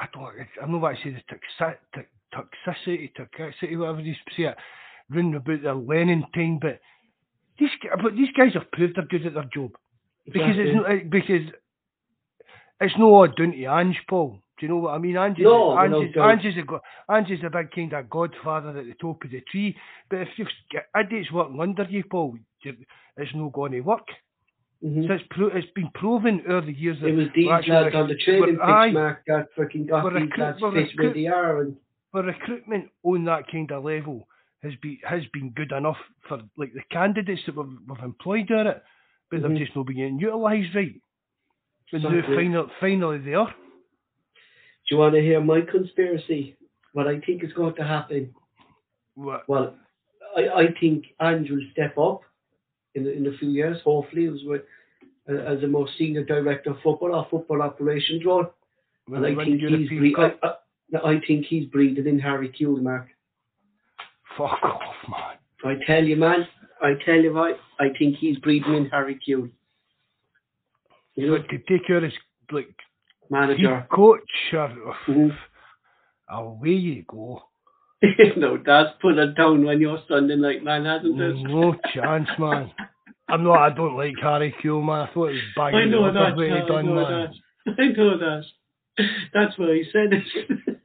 [0.00, 1.22] I don't, I don't know what I say, the
[1.64, 4.56] toxi- toxicity, toxicity, whatever you say it,
[5.10, 6.80] running about their Lennon time, but
[7.58, 7.70] these,
[8.02, 9.72] but these guys have proved they're good at their job.
[10.26, 10.96] Because it's Exactly.
[10.96, 11.54] not, because
[12.80, 14.40] it's no all down to Ange, Paul.
[14.58, 15.16] Do you know what I mean?
[15.18, 16.30] Ange is, No, Ange, no is, doubt.
[16.30, 19.76] Ange, is a, is a big kind of godfather at the top of the tree.
[20.08, 24.06] But if you've got idiots working under you, Paul, it's no going to work.
[24.84, 25.06] Mhm.
[25.06, 27.94] So it's, pro- it's been proven over the years that It was these lads rec-
[27.94, 31.26] on the training pitch, Mark, that fucking got We're these recruit- lads fit where they
[31.26, 31.60] are.
[31.62, 31.76] And
[32.12, 34.28] for recruitment on that kind of level
[34.62, 35.96] has been has been good enough
[36.28, 38.82] for like the candidates that we've, we've employed on it,
[39.30, 39.48] but Mhm.
[39.48, 40.94] they're just not being utilised right.
[41.92, 43.54] And now finally, finally they are.
[44.88, 46.56] Do you want to hear my conspiracy?
[46.92, 48.34] What I think is going to happen?
[49.14, 49.48] What?
[49.48, 49.74] Well,
[50.36, 52.20] I, I think Andrew will step up
[52.94, 53.78] in in a few years.
[53.84, 54.38] Hopefully, as
[55.28, 58.46] uh, as a more senior director of football or football operations role.
[59.08, 63.08] And I think he's bre- I, I, I think he's breathing in Harry Kewell, Mark.
[64.36, 65.36] Fuck off, man.
[65.64, 66.46] I tell you, man.
[66.82, 67.58] I tell you what.
[67.80, 69.50] I think he's breathing in Harry Kewell.
[71.14, 72.12] You know, But to take care of his
[72.52, 72.74] like
[73.30, 73.86] manager.
[73.90, 74.20] coach
[74.52, 75.36] or Mhm.
[76.28, 77.42] away you go.
[78.36, 81.34] no, that's put it down when you're Sunday night, man, hasn't it?
[81.48, 82.70] No chance, man.
[83.28, 83.58] I'm not.
[83.58, 85.08] I don't like Harry Kewell, man.
[85.08, 87.30] I thought it was bang I know the that, way Charlie, done, I know man.
[87.66, 87.74] that.
[87.78, 88.44] I know that.
[89.34, 90.12] That's why he said
[90.66, 90.78] it.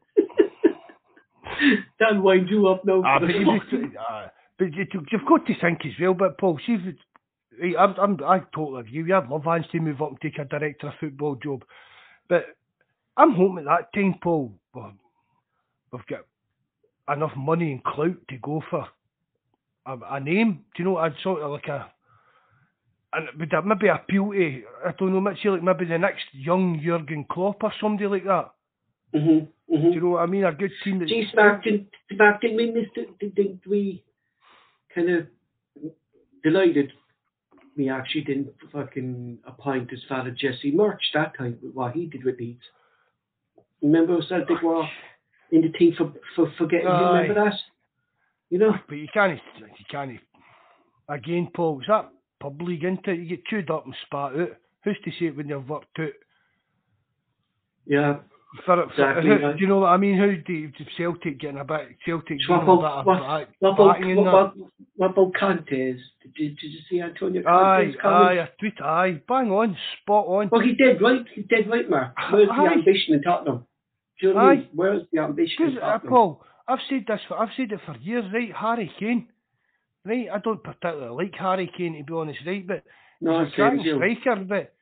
[2.00, 3.04] That'll wind you up now.
[3.06, 4.28] Ah, but, the you fucking- just, uh,
[4.58, 6.14] but you, you've got to think as well.
[6.14, 6.74] But Paul, see
[7.62, 9.14] if I'm, I'm, I totally agree.
[9.14, 11.64] I'd love Ange to move up and take a director of football job,
[12.32, 12.46] but
[13.18, 14.94] I'm hoping that time, Paul, well,
[15.92, 16.22] we've got
[17.14, 18.88] enough money and clout to go for
[19.86, 20.64] a, a name.
[20.74, 20.98] Do you know?
[20.98, 21.92] I'd sort of like a.
[23.14, 26.80] And would that maybe appeal to, I don't know, maybe, like maybe the next young
[26.82, 28.52] Jurgen Klopp or somebody like that?
[29.14, 29.50] Mhm.
[29.70, 29.94] Do Mhm.
[29.94, 30.46] you know what I mean?
[30.46, 31.10] A good team that.
[31.10, 32.88] Gee, Mark, did, Mark, did we miss?
[32.96, 34.06] Did, did, did we
[34.96, 35.28] kind of
[36.44, 36.94] delighted?
[37.78, 42.24] We actually didn't fucking appoint his father Jesse Marsch that time with what he did
[42.26, 42.64] with Leeds.
[43.82, 44.84] Remember Celtic were
[45.52, 46.94] in the team for for, for getting him.
[46.94, 47.22] Aye.
[47.22, 47.56] Remember that?
[48.50, 48.74] You know.
[48.88, 50.20] But you can't, you can't.
[51.08, 52.10] Again, Paul, is that
[52.42, 53.14] pub league into?
[53.14, 54.58] You get chewed up and spat out.
[54.84, 56.10] Who's to say it when you've worked out?
[57.86, 58.18] Yeah.
[58.66, 59.54] For, for, Exactly, who.
[59.54, 60.18] Do you know what I mean?
[60.18, 63.74] How do you- Celtic getting a bit Celtic getting a bit of what, back, what
[63.74, 64.54] about backing in what,
[65.12, 66.02] about Conte's?
[66.22, 68.52] Did you, did you see Antonio Aye, Conte's aye, comments?
[68.54, 70.50] a tweet, aye, bang on, spot on.
[70.52, 71.26] Well, he did right.
[71.34, 72.14] He did right, Mark.
[72.32, 73.66] Where's the ambition in Tottenham?
[74.20, 74.64] Do you know what I mean?
[74.64, 74.70] Aye.
[74.76, 77.96] Where's the ambition in Because, uh, Paul, I've said this, for, I've said it for
[77.98, 78.52] years, right?
[78.54, 79.30] Harry Kane,
[80.06, 80.28] right?
[80.32, 82.68] I don't particularly like Harry Kane to be honest, right?
[82.68, 82.84] But
[83.22, 83.96] no, he's a same cracking as you.
[83.96, 84.74] striker, but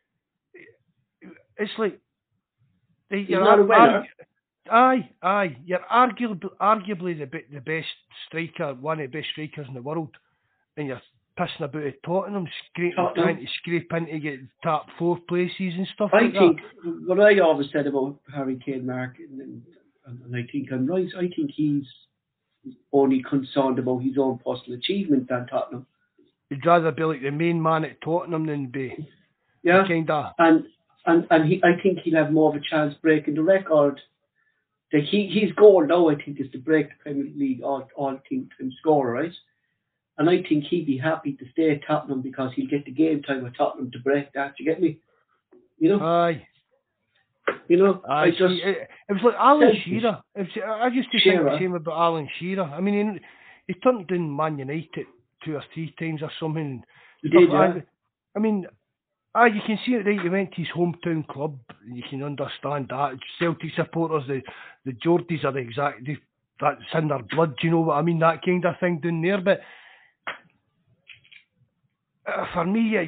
[1.57, 1.99] it's like
[3.10, 4.03] He's you're not a winner.
[4.03, 4.06] argu-
[4.72, 5.57] Aye, aye.
[5.65, 7.88] You're arguably arguably the be- the best
[8.27, 10.10] striker, one of the best strikers in the world,
[10.77, 11.02] and you're
[11.40, 13.23] pissing about at Tottenham, scraping, Tottenham.
[13.26, 16.60] trying to scrape in to get top four places and stuff I like think
[17.07, 19.41] what I always said about Harry Kane, Mark, and,
[20.06, 21.07] and, and I think I'm right.
[21.18, 21.86] I think he's
[22.94, 25.88] only concerned about his own personal achievement than Tottenham.
[26.49, 26.56] that.
[26.57, 29.07] You'd rather be like the main man at Tottenham than be
[29.64, 30.34] Yeah, kind of.
[30.38, 30.65] and
[31.05, 33.99] and and he, I think he'll have more of a chance breaking the record.
[34.91, 38.19] Like he, his goal now, I think, is to break the Premier League all all
[38.30, 39.31] team team score, right?
[40.17, 43.21] And I think he'd be happy to stay at Tottenham because he'll get the game
[43.23, 44.53] time with Tottenham to break that.
[44.59, 44.99] You get me?
[45.77, 46.45] You know, Aye,
[47.69, 48.01] you know.
[48.09, 48.23] aye.
[48.26, 50.21] I just it, eh, it was like Alan Shearer.
[50.35, 51.51] It was, I used to think Shearer.
[51.51, 52.63] the same about Alan Shearer.
[52.65, 53.21] I mean,
[53.67, 55.05] he, he turned down Man United
[55.45, 56.84] two or three times or something.
[57.21, 57.57] he did, yeah.
[57.57, 57.84] I,
[58.35, 58.65] I mean,
[59.35, 60.19] ah, you can see it right.
[60.22, 61.57] He went to his hometown club.
[61.85, 63.18] You can understand that.
[63.39, 64.41] Celtic supporters, the
[64.85, 66.06] the Geordies are the exact.
[66.06, 66.18] They,
[66.60, 67.56] that's in their blood.
[67.57, 68.19] Do you know what I mean?
[68.19, 69.39] That kind of thing down there.
[69.39, 69.61] But
[72.27, 73.01] uh, for me, uh,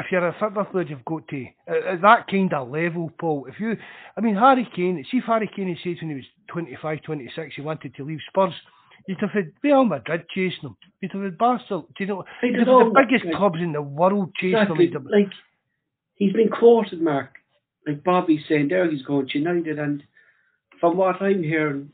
[0.00, 3.46] if you're a football player, you've got to uh, at that kind of level, Paul.
[3.48, 3.76] If you,
[4.16, 5.04] I mean, Harry Kane.
[5.10, 8.18] See, if Harry Kane had said when he was 25, 26, he wanted to leave
[8.28, 8.52] Spurs.
[9.08, 10.76] You'd have had Real Madrid chasing him.
[11.00, 11.86] You'd have had Barcelona.
[11.96, 12.24] Do you know?
[12.42, 14.88] You'd have had the biggest clubs in the world chasing Exactly.
[14.88, 15.08] him.
[15.10, 15.32] Like
[16.20, 17.34] he's been quoted, Mark.
[17.84, 20.04] Like Bobby's saying there, he's going to United, and
[20.78, 21.90] from what I'm hearing,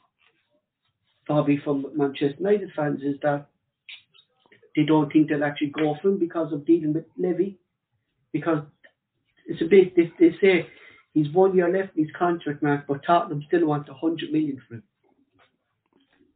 [1.27, 3.47] Bobby from Manchester United fans is that
[4.74, 7.57] they don't think they'll actually go for him because of dealing with Levy,
[8.32, 8.62] because
[9.47, 9.97] it's a bit.
[9.97, 10.66] They, they say
[11.15, 14.61] he's one year left in his contract, Mark, but Tottenham still want a hundred million
[14.69, 14.82] for him.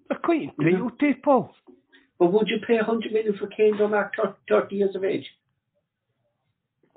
[0.08, 1.54] They're quite entitled it, Paul.
[2.18, 4.14] But would you pay a hundred million for Kane, though, Mark,
[4.48, 5.26] thirty years of age?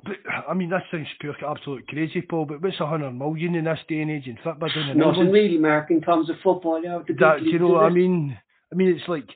[0.06, 0.18] But,
[0.50, 2.46] I mean, that sounds pure, absolute crazy, Paul.
[2.46, 5.32] But what's a hundred million in this day and age in football down in Nothing
[5.32, 6.82] really, Mark, in terms of football.
[6.84, 8.38] Yeah, the That, do you know what I mean?
[8.72, 9.30] I mean, it's like,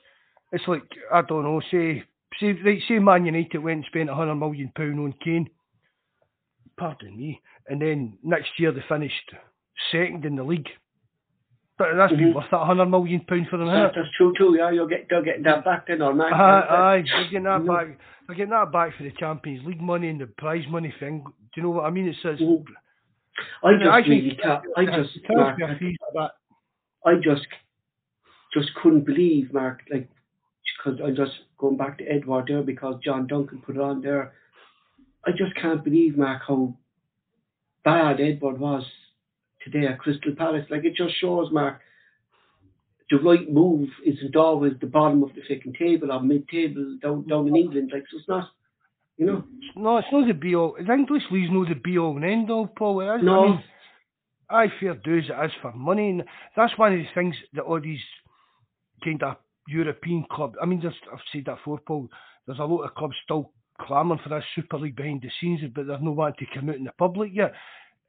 [0.51, 0.83] it's like
[1.13, 1.61] I don't know.
[1.71, 2.03] Say,
[2.39, 5.49] say, right, say Man United went and spent a hundred million pound on Kane.
[6.77, 7.41] Pardon me.
[7.67, 9.31] And then next year they finished
[9.91, 10.69] second in the league.
[11.77, 12.35] But that's been Mhm.
[12.35, 14.55] worth that hundred million pound for them, That, that's true too.
[14.57, 16.33] Yeah, you're get, they're getting that back then, or man.
[16.33, 17.67] Aye, aye, they're getting that Mhm.
[17.67, 17.99] back.
[18.25, 21.23] They're getting that back for the Champions League money and the prize money thing.
[21.23, 22.07] Do you know what I mean?
[22.07, 22.39] It says.
[22.39, 22.65] Mhm.
[23.63, 24.65] I just I think- really can't.
[24.75, 26.31] I just, tells Mark, me a few that
[27.05, 27.47] I just,
[28.53, 30.09] just couldn't believe, Mark, like,
[30.77, 34.33] because I'm just going back to Edouard there because John Duncan put it on there.
[35.25, 36.73] I just can't believe, Mark, how
[37.83, 38.91] bad Edouard was
[39.71, 40.65] today at Crystal Palace.
[40.69, 41.81] Like, it just shows, Mark,
[43.09, 47.47] the right move isn't always the bottom of the fucking table or mid-table down, down
[47.47, 47.91] in England.
[47.93, 48.49] Like, so it's not,
[49.17, 49.43] you know.
[49.75, 50.75] No, it's not the be all.
[50.77, 53.01] The English league's not the be all and end all, Paul.
[53.01, 53.23] It is.
[53.23, 53.43] No.
[53.43, 53.63] I mean,
[54.49, 56.23] I fair dues it is for money, and
[56.55, 57.99] that's one of the things that all these
[59.03, 59.37] kind of
[59.67, 60.55] European clubs.
[60.61, 62.09] I mean, there's, I've said that before, Paul.
[62.45, 65.85] There's a lot of clubs still clamouring for this Super League behind the scenes, but
[65.85, 67.53] they're not wanting to come out in the public yet.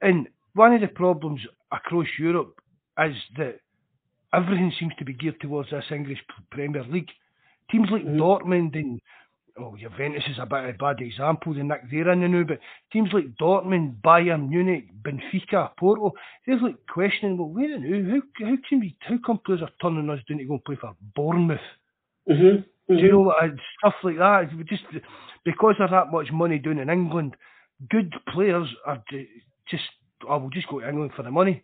[0.01, 0.29] And
[0.59, 1.41] one of the problems
[1.73, 2.55] across Europe
[3.09, 3.61] is that
[4.35, 6.19] everything seems to be geared towards this English
[6.51, 7.11] Premier League.
[7.71, 8.19] Teams like Mhm.
[8.19, 9.01] Dortmund and
[9.59, 11.53] oh, Juventus is a bit of a bad example.
[11.55, 12.61] The nick they're in the now, but
[12.93, 16.13] teams like Dortmund, Bayern Munich, Benfica, Porto,
[16.47, 17.97] they're like questioning, well, where and who?
[18.13, 18.97] How, how can we?
[19.01, 21.69] How come players are turning us down to go and play for Bournemouth?
[22.29, 22.57] Mm-hmm.
[22.97, 24.51] Do you know and Stuff like that.
[24.67, 24.85] Just
[25.45, 27.37] because there's that much money down in England,
[27.91, 29.03] good players are
[29.71, 29.85] just.
[30.28, 31.62] I will just go to England for the money.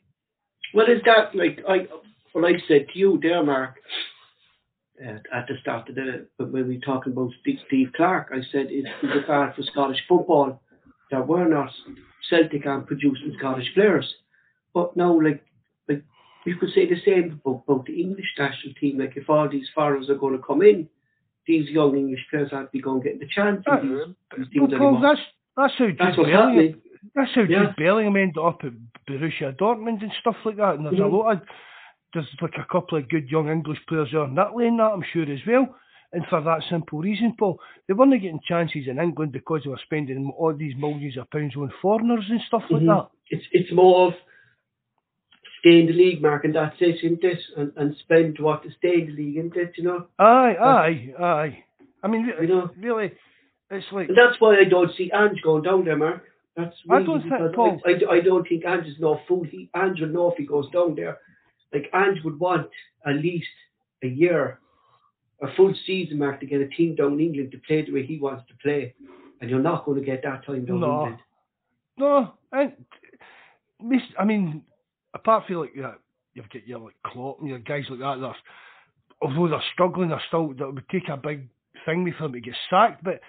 [0.72, 1.86] Well, is that like I
[2.32, 3.76] what I said to you there, Mark?
[5.02, 8.28] uh, at the start of the but when we were talking about Steve, Steve Clarke.
[8.32, 10.62] I said it was a bad for Scottish football
[11.10, 11.70] that we're not
[12.30, 14.12] Celtic and producing Scottish players.
[14.72, 15.44] But now, like,
[15.88, 16.02] like
[16.46, 18.98] you could say the same about, about the English national team.
[18.98, 20.88] Like, if all these foreigners are going to come in,
[21.46, 23.64] these young English players aren't be going to get the chance.
[23.66, 23.88] In
[24.36, 25.02] these, these Well, teams Paul, anymore.
[25.02, 25.20] that's
[25.56, 26.80] that's how That's what's happening.
[27.14, 27.66] That's how Yeah.
[27.66, 28.72] Jude Bellingham ended up at
[29.08, 30.76] Borussia Dortmund and stuff like that.
[30.76, 31.12] And there's a Mhm.
[31.12, 31.42] lot of
[32.12, 35.02] there's like a couple of good young English players there in that lane that I'm
[35.02, 35.76] sure as well.
[36.12, 39.78] And for that simple reason, Paul, they weren't getting chances in England because they were
[39.78, 42.86] spending all these millions of pounds on foreigners and stuff like Mhm.
[42.86, 43.08] that.
[43.30, 44.14] It's it's more of
[45.58, 47.42] stay in the league, Mark, and that's it, isn't it?
[47.56, 49.76] And, and spend what to stay in the league, isn't it?
[49.76, 51.64] You know, Aye, aye, aye.
[52.02, 52.70] I mean, You know.
[52.78, 53.12] really,
[53.70, 56.22] it's like and that's why I don't see Ange going down there, Mark.
[56.56, 59.44] That's I really think, because Paul- I, I, I don't think Ange is no fool.
[59.44, 61.18] He Ange will know if he goes down there.
[61.72, 62.68] Like Ange would want
[63.04, 63.48] at least
[64.04, 64.60] a year,
[65.42, 68.06] a full season, Mark, to get a team down in England to play the way
[68.06, 68.94] he wants to play,
[69.40, 71.00] and you're not going to get that time down in No.
[71.00, 71.18] England.
[71.96, 72.72] No, and
[74.18, 74.62] I mean,
[75.14, 75.94] apart from like yeah,
[76.34, 78.20] you've got your like Klopp and your guys like that.
[78.20, 78.36] They're,
[79.22, 81.48] although they're struggling, they're still that would take a big
[81.84, 83.04] thing for them to get sacked.
[83.04, 83.20] But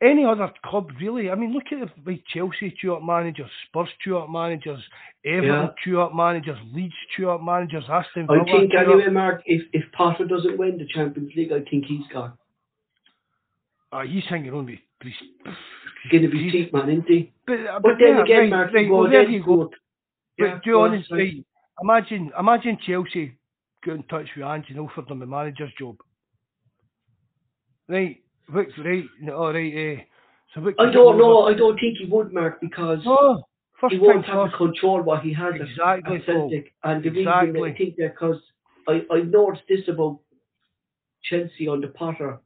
[0.00, 4.30] any other club really, I mean, look at the Chelsea chew up managers, Spurs up
[4.30, 4.80] managers,
[5.24, 5.98] Everton Yeah.
[6.04, 6.94] up managers, Leeds
[7.26, 11.52] up managers, Aston I think anyway, Mark, if if Potter doesn't win the Champions League,
[11.52, 12.34] I think he's gone.
[13.92, 14.78] uh, he's hanging on with.
[15.02, 15.14] He's,
[16.02, 17.32] He's going to be cheap, man, isn't he?
[17.46, 19.70] But, uh, But then yeah, again, right, Mark, right, well, there you go.
[20.38, 21.44] But Yeah, do on, honestly, sorry.
[21.82, 23.36] imagine imagine Chelsea
[23.84, 25.96] got in touch with Ange and offered them a manager's job.
[27.88, 30.02] Right, what, right, all right, eh.
[30.54, 31.42] So I don't know.
[31.42, 33.42] I don't think he would, Mark, because No,
[33.90, 36.72] he won't have to control what he has Exactly, at Celtic.
[36.84, 38.40] And the reason I think that because
[38.88, 40.20] I I noticed this about
[41.22, 42.40] Chelsea under Potter,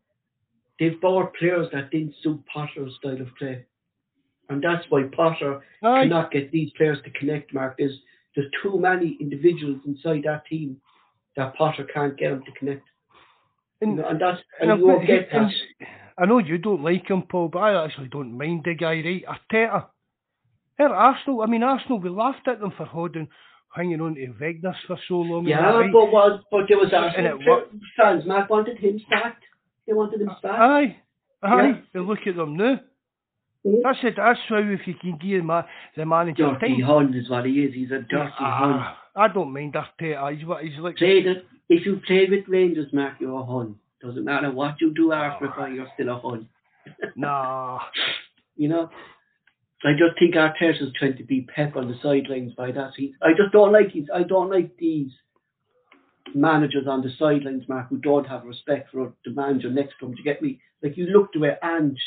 [0.79, 3.65] they've bought players that didn't suit Potter's style of play,
[4.49, 6.03] and that's why Potter Aye.
[6.03, 7.55] cannot get these players to connect.
[7.55, 7.99] Mark, there's
[8.35, 10.79] there's too many individuals inside that team
[11.37, 12.87] that Potter can't get them to connect,
[13.83, 15.51] And, and that's and and you get that.
[16.19, 19.25] I know you don't like him, Paul, but I actually don't mind the guy, right?
[19.27, 19.87] Arteta.
[20.79, 21.43] They're Arsenal.
[21.43, 23.29] I mean, Arsenal, we laughed at them for holding,
[23.75, 25.47] hanging on to Wengers for so long.
[25.47, 25.93] Yeah, that, right?
[25.93, 28.25] but was but there was Arsenal it fans.
[28.27, 29.45] Mark wanted him sacked.
[29.87, 30.47] They wanted him sacked.
[30.47, 30.97] Aye,
[31.43, 31.67] aye.
[31.67, 31.77] Yeah.
[31.93, 32.81] But look at them now.
[33.65, 34.15] That's it.
[34.17, 35.63] That's how if you can give ma-
[35.97, 36.81] the manager Dirty time.
[36.83, 37.75] Hun is what he is.
[37.75, 38.73] He's a dirty Hun.
[38.75, 40.37] Ah, I don't mind Arteta.
[40.37, 40.99] He's what he's like.
[40.99, 41.43] That.
[41.73, 43.77] If you play with Rangers, Mark, you're a Hun.
[44.03, 46.49] Doesn't matter what you do after it, you're still a Hun.
[47.17, 47.79] Nah.
[48.57, 48.91] You know.
[49.83, 52.91] I just think Arteta's trying to be Pep on the sidelines by that.
[52.97, 54.07] He, I just don't like these.
[54.15, 55.11] I don't like these
[56.35, 60.13] managers on the sidelines, Mark, who don't have respect for the manager next to him.
[60.13, 60.61] Do you get me?
[60.83, 62.01] Like you look the way Ange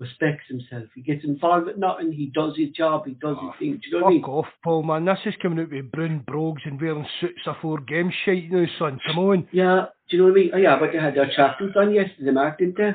[0.00, 0.84] respects himself.
[0.94, 2.10] He gets involved with nothing.
[2.10, 3.04] He does his job.
[3.06, 3.72] He does his ah, thing.
[3.74, 4.22] Do you know what I mean?
[4.22, 5.04] Fuck off, Paul, man.
[5.04, 8.98] This is coming out with brown brogues and wearing suits afore game shite now, son.
[9.06, 9.48] Come on.
[9.52, 10.50] Yeah, do you know what I mean?
[10.54, 12.94] Oh, yeah, but they had their chapters on yesterday, Mark, didn't they?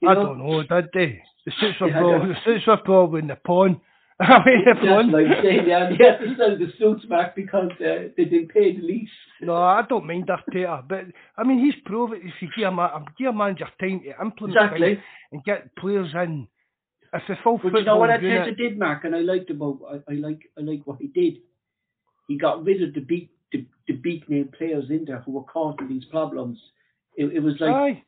[0.00, 0.26] You I know?
[0.26, 1.22] don't know, did they?
[1.46, 3.80] The suits were probably, the suits were probably in the pawn.
[4.20, 5.12] I mean, the That's pawn.
[5.12, 8.74] like saying, yeah, they had to sell the suits back because uh, they didn't pay
[8.74, 9.10] the lease.
[9.42, 11.04] No, I don't mind that, Arteta, but
[11.36, 14.56] I mean, he's proven if you give a, ma- give a manager time to implement
[14.56, 14.98] Exactly.
[15.32, 16.48] and get players in.
[17.12, 19.80] If the full But you know what Arteta unit, did, Mark, and I liked about
[19.90, 21.38] I, I like I like what he did.
[22.26, 25.44] He got rid of the big the, the big name players in there who were
[25.44, 26.58] causing these problems.
[27.16, 28.02] It, it was like aye,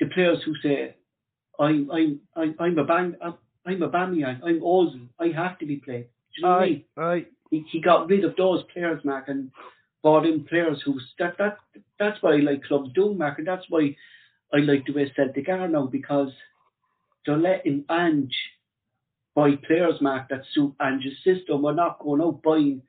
[0.00, 0.94] the players who say,
[1.58, 3.34] "I'm I'm I'm I'm a bang I'm,
[3.66, 6.66] I'm a Bamian, I'm Ozil, I have to be played." Do you know what I
[6.66, 6.84] mean?
[6.96, 7.26] aye, aye.
[7.50, 9.50] he, he got rid of those players, Mark, and
[10.02, 11.58] brought in players who that that
[11.98, 13.96] that's why I like clubs doing, Mark, and that's why
[14.52, 16.30] I like the way Celtic are now because
[17.24, 18.36] they're letting Ange
[19.34, 21.62] buy players, Mark, that suit Ange's system.
[21.62, 22.82] We're not going out buying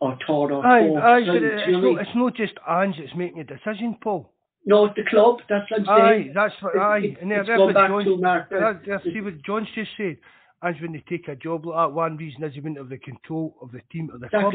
[0.00, 2.96] or third or Aye, aye, side, but uh, do it's not, it's not just Ange
[2.98, 4.32] that's making a decision, Paul.
[4.66, 5.38] No, the club.
[5.48, 6.32] That's what I'm Aye, saying.
[6.34, 6.98] that's what, It's- aye.
[6.98, 8.50] it's- and it's that's what back John, to Mark.
[8.50, 10.18] that, That- that, see what John's just said.
[10.62, 12.98] Ange, when they take a job like that, one reason is he wouldn't have the
[12.98, 14.52] control of the team or the club.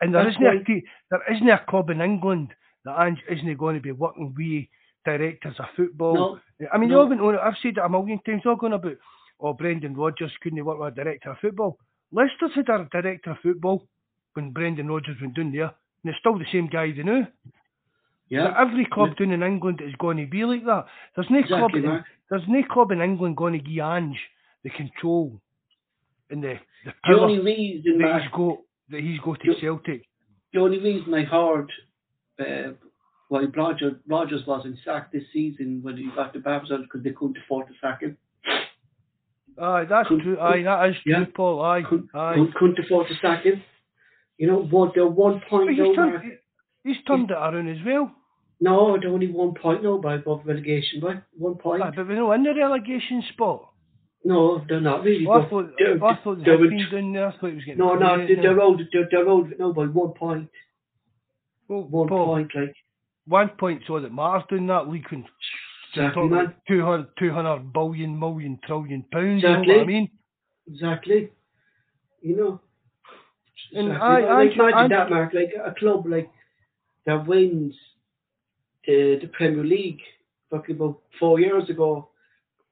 [0.00, 2.54] And there That's isn't, a there isn't a club in England
[2.84, 4.66] that Ange isn't going to be working with
[5.04, 6.38] directors of football.
[6.60, 6.68] No.
[6.70, 7.00] I mean, no.
[7.00, 8.96] all been I've said it a million times, they're going about,
[9.40, 11.78] oh, Brendan Rodgers couldn't work with a director of football.
[12.12, 13.86] Leicester's had a director of football
[14.34, 17.26] when Brendan Rodgers went down there, and it's still the same guy they know.
[18.30, 18.48] Yeah.
[18.48, 20.84] But every club down in England is going to be like that.
[21.16, 24.18] There's no club in, there's no club in England going to give Ange
[24.64, 25.40] the control
[26.30, 28.58] and the, the The power only reason, that he's got
[28.90, 30.02] that he's got to You- Celtic.
[30.52, 31.70] the only reason I heard
[32.38, 32.72] uh,
[33.28, 37.38] why Roger, Rodgers wasn't sacked this season when he got the Barbers because they couldn't
[37.44, 38.16] afford to sack him.
[39.60, 40.38] Aye, that's Couldn't- true.
[40.40, 41.16] Aye, that is yeah.
[41.24, 41.62] true, Paul.
[41.62, 42.36] Aye, Couldn't, aye.
[42.58, 43.62] couldn't, afford to sack him.
[44.36, 46.32] You know, what they're one point he's now, turned,
[46.84, 48.12] he's turned it around as well.
[48.60, 51.82] No, they're only one point now by above relegation by one point.
[51.82, 53.70] Aye, but we're not in the relegation spot.
[54.24, 55.24] No, they're not really.
[55.26, 57.26] Well, I thought, they're- I thought they they're had in- been down there.
[57.28, 58.58] I thought it was getting no, no, created they're, now.
[58.58, 58.80] they're out.
[58.92, 60.50] They're, they're out now by one point.
[61.68, 62.74] Well, One Paul, point, like
[63.26, 65.24] one point's all that matters doing that league when
[65.94, 66.54] exactly, man.
[66.66, 70.10] 200, 200 billion, million, trillion pounds, you know what I mean?
[70.66, 71.30] Exactly.
[72.22, 72.60] You know.
[73.74, 74.08] And Exactly.
[74.08, 75.34] I- Like, I- imagine I- that, Mark.
[75.34, 76.30] Like a club like
[77.06, 77.74] that wins
[78.88, 80.00] the the Premier League
[80.50, 82.08] fucking about four years ago,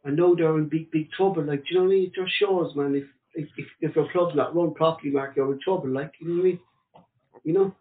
[0.05, 1.45] I know they're in big big trouble.
[1.45, 2.05] Like, do you know what I mean?
[2.07, 2.95] It just shows, man.
[2.97, 5.91] If if if, if your club's not run properly, Mark, you're in trouble.
[5.91, 6.61] Like, you know what I mean?
[7.45, 7.75] You know.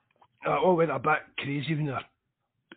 [0.45, 1.99] It all went a bit crazy when the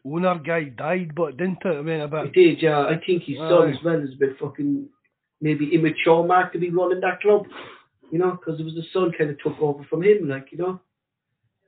[0.07, 1.77] owner guy died, but didn't it?
[1.77, 2.87] It went a It did, yeah.
[2.87, 3.71] I think his son Aye.
[3.73, 4.89] as well is a bit fucking
[5.43, 7.47] maybe immature, Mark, to be running that club.
[8.11, 10.59] You know, because it was the son kind of took over from him, like you
[10.59, 10.81] know.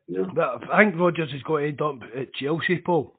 [0.06, 0.30] You know.
[0.34, 3.14] But I think Rodgers has got to end up at Chelsea, Paul.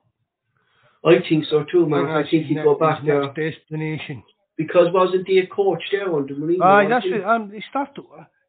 [1.03, 2.05] I think so too, man.
[2.05, 4.23] I think he'd go back there destination.
[4.57, 6.61] because wasn't he a coach there under Mourinho?
[6.61, 8.03] Aye, that's what um, he started.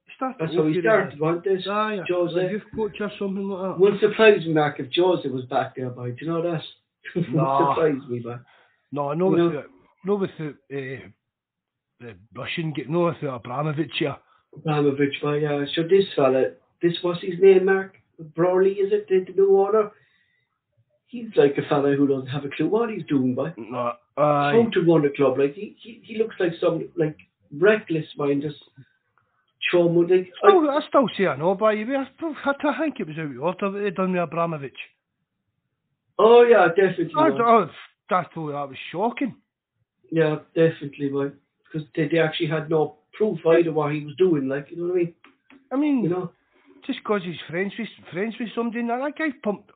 [0.06, 0.36] He started.
[0.38, 1.66] That's how he started, with, wasn't this?
[1.66, 2.38] uh, Aye, Jose.
[2.38, 3.80] a youth coach or something like that.
[3.80, 6.10] Wouldn't surprise me, Mark, if Jose was back there, boy.
[6.10, 6.62] Do you know that?
[7.16, 7.74] Wouldn't Nah.
[7.74, 8.36] surprise me, boy.
[8.92, 9.64] No, I know You with the,
[10.04, 11.08] no with the, uh,
[12.00, 14.16] the Russian, get no with the Abramovich here.
[14.54, 15.64] Abramovich, boy, yeah.
[15.74, 16.50] So this fella,
[16.82, 17.96] this what's his name, Mark?
[18.36, 19.08] Brownlee, is it?
[19.08, 19.90] The, the new owner?
[21.12, 23.52] He's like a fella who doesn't have a clue what he's doing, boy.
[23.58, 24.66] No, How aye.
[24.72, 25.38] to run a club?
[25.38, 27.18] Like he, he, he looks like some like
[27.66, 28.56] reckless mind, just
[29.74, 30.28] with like.
[30.42, 33.74] I, Oh, I still say I know, but I, I think it was out of
[33.74, 34.80] order they done with Abramovich.
[36.18, 37.12] oh yeah, definitely.
[37.16, 37.28] I.
[37.28, 37.66] I,
[38.10, 39.36] I thought that was shocking.
[40.10, 41.30] Yeah, definitely, boy.
[41.72, 44.48] Because they, they actually had no proof either what he was doing.
[44.48, 45.14] Like you know what I mean?
[45.72, 46.32] I mean, You know.
[46.86, 49.70] just because he's friends with friends with somebody, and that, that guy pumped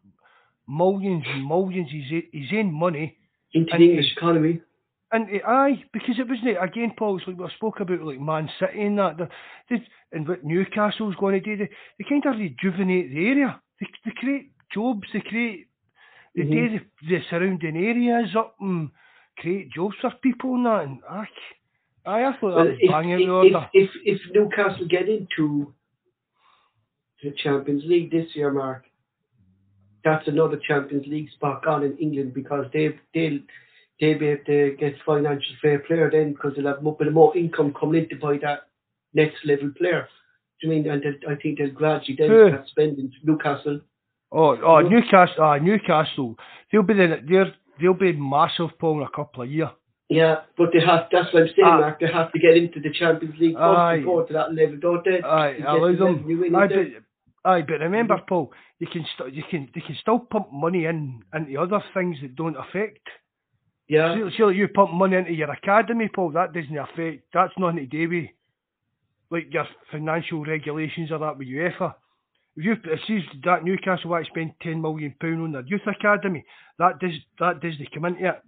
[0.68, 3.16] millions and millions his his own money,
[3.52, 4.60] into the English economy.
[5.12, 7.18] and it, aye, because it wasn't again, Paul.
[7.18, 9.28] It's like we spoke about like Man City and that, the,
[9.70, 9.76] the,
[10.12, 11.56] and what Newcastle's going to do.
[11.56, 13.60] They, they kind of rejuvenate the area.
[13.80, 15.06] They, they create jobs.
[15.12, 15.68] They create
[16.36, 16.76] they do mm-hmm.
[17.08, 18.90] the, the surrounding areas up and
[19.38, 20.82] create jobs for people and that.
[20.82, 21.26] And aye,
[22.04, 23.70] aye, I thought that was if, bang out of if, order.
[23.72, 25.72] if, if if Newcastle get into
[27.22, 28.84] the Champions League this year, Mark,
[30.06, 33.40] that's another Champions League spot gone in England because they they'll
[34.00, 37.36] they'll be able to get financial fair player then because they'll have a bit more
[37.36, 38.60] income coming in to buy that
[39.12, 40.08] next level player.
[40.60, 40.88] Do you mean?
[40.88, 42.48] And I think they'll gradually then Who?
[42.48, 43.80] start spending Newcastle.
[44.32, 44.88] Oh, oh, You know?
[44.90, 46.36] Newcastle, ah, Newcastle.
[46.70, 49.68] They'll be the, they're they'll be massive, Paul, in a couple of years.
[50.08, 51.08] Yeah, but they have.
[51.10, 51.80] That's what I'm saying, Ah.
[51.80, 52.00] Mark.
[52.00, 53.98] They have to get into the Champions League first Aye.
[53.98, 55.20] to go to that level, don't they?
[55.22, 57.04] Aye, get allow them.
[57.46, 61.22] Aye, but, remember, Paul, you can still you can they can still pump money in
[61.32, 63.06] into other things that don't affect.
[63.88, 64.16] Yeah.
[64.36, 66.32] See, you pump money into your academy, Paul.
[66.32, 67.22] That doesn't affect.
[67.32, 68.30] That's nothing to do with
[69.30, 71.94] like your financial regulations or that with UEFA.
[72.56, 75.86] If you if you that Newcastle want to spend ten million pound on their youth
[75.86, 76.44] academy,
[76.80, 78.42] that does that doesn't come into it.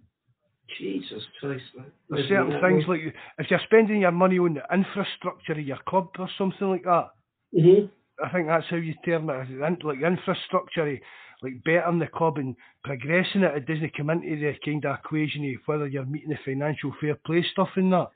[0.76, 1.86] Jesus Christ, man.
[2.10, 6.08] There's certain things like if you're spending your money on the infrastructure of your club
[6.18, 7.10] or something like that.
[7.56, 7.86] hmm
[8.24, 9.84] I think that's how you term it.
[9.84, 10.98] Like infrastructure, eh,
[11.42, 13.56] like bettering the club and progressing it.
[13.56, 17.16] It doesn't come into the kind of equation of whether you're meeting the financial fair
[17.26, 18.08] play stuff and that.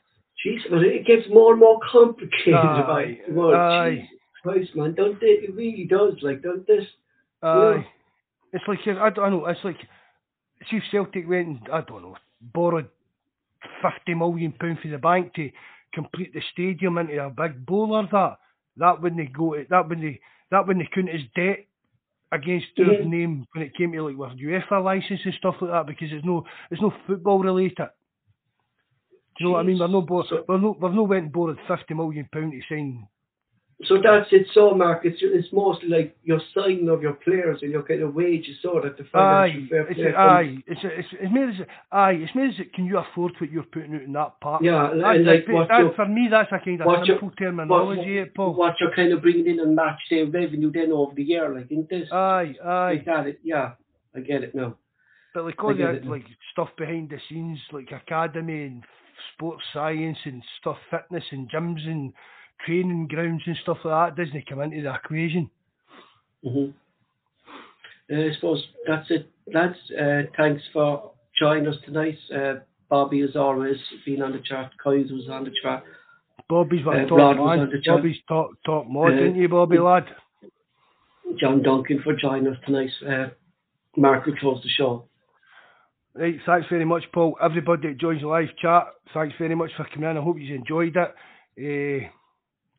[0.70, 2.54] But it gets more and more complicated.
[2.54, 3.90] Aye, about well, aye.
[3.90, 4.08] Jesus
[4.42, 4.94] Christ, man.
[4.94, 5.26] Don't they?
[5.26, 6.14] It really does.
[6.22, 6.84] Like, don't this?
[7.42, 7.86] Aye.
[8.52, 9.46] It's like I don't know.
[9.46, 9.78] It's like
[10.70, 12.16] see if Celtic went and I don't know
[12.52, 12.88] borrowed
[13.80, 15.50] fifty million pound from the bank to
[15.94, 18.08] complete the stadium into a big bowler.
[18.10, 18.38] That
[18.76, 19.54] that when they go.
[19.54, 20.20] to, That when they,
[20.50, 21.66] that wouldn't count as debt
[22.32, 25.86] against their name when it came to like with UEFA license and stuff like that
[25.86, 27.76] because it's no it's no football related.
[29.38, 29.78] Do you know what I mean?
[29.78, 32.60] We're no bo- So- we're no we've no went and borrowed fifty million pound to
[32.68, 33.06] sign.
[33.84, 34.46] So that's it.
[34.54, 38.14] So, Mark, it's it's mostly like your signing of your players and your kind of
[38.14, 40.14] wages, so that the financial Aye, fair play.
[40.14, 43.64] aye, it's, it's, it's made as aye, it's made as can you afford what you're
[43.64, 44.62] putting out in that part?
[44.62, 47.32] Yeah, and like what that- your- for me that's a kind of what your- simple
[47.36, 48.54] terminology, eh, Paul.
[48.54, 51.70] what you're kind of bringing in and match their revenue then over the year, like
[51.72, 52.08] in this.
[52.12, 53.72] Aye, aye, Like that, it, yeah,
[54.14, 54.76] I get it now.
[55.34, 58.84] but like all the like stuff behind the scenes, like academy and
[59.34, 62.12] sports science and stuff, fitness and gyms and
[62.66, 65.50] training grounds and stuff like that doesn't come into the equation.
[66.44, 66.70] hmm
[68.10, 69.30] Uh, I suppose that's it.
[69.52, 72.18] lads, uh, thanks for joining us tonight.
[72.34, 72.54] Uh,
[72.90, 74.70] Bobby, as always, been on the chat.
[74.82, 75.82] Coyes was on the chat.
[76.48, 77.70] Bobby's uh, top man.
[77.86, 80.04] Bobby's top top mod, uh, didn't you, Bobby lad?
[81.38, 82.90] John Duncan for joining us tonight.
[83.06, 83.28] Uh,
[83.96, 85.04] Mark will close the show.
[86.14, 87.38] Right, thanks very much, Paul.
[87.40, 90.18] Everybody that joins the live chat, thanks very much for coming in.
[90.18, 91.14] I hope you enjoyed it.
[91.58, 92.08] Uh,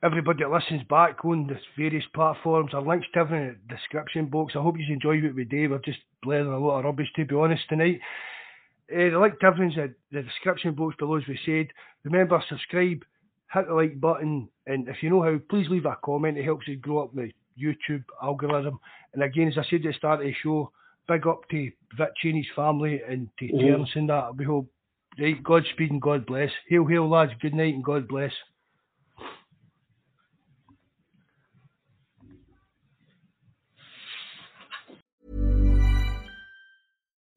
[0.04, 4.26] everybody that listens back on the various platforms, our links to everything in the description
[4.26, 4.54] box.
[4.56, 5.72] I hope you enjoyed what we did.
[5.72, 8.00] We're just blaring a lot of rubbish, to be honest, tonight.
[8.92, 11.68] Uh, the link to everything's in the description box below, as we said.
[12.04, 13.04] Remember, subscribe,
[13.54, 16.38] hit the like button, and if you know how, please leave a comment.
[16.38, 18.80] It helps us grow up the YouTube algorithm.
[19.14, 20.72] And again, as I said at the start of the show,
[21.08, 23.60] big up to and his family and to mm.
[23.60, 24.36] Terence and that.
[24.36, 24.68] We hope,
[25.20, 26.50] right, Godspeed and God bless.
[26.68, 27.32] Hail, hail, lads.
[27.42, 28.32] Good night and God bless.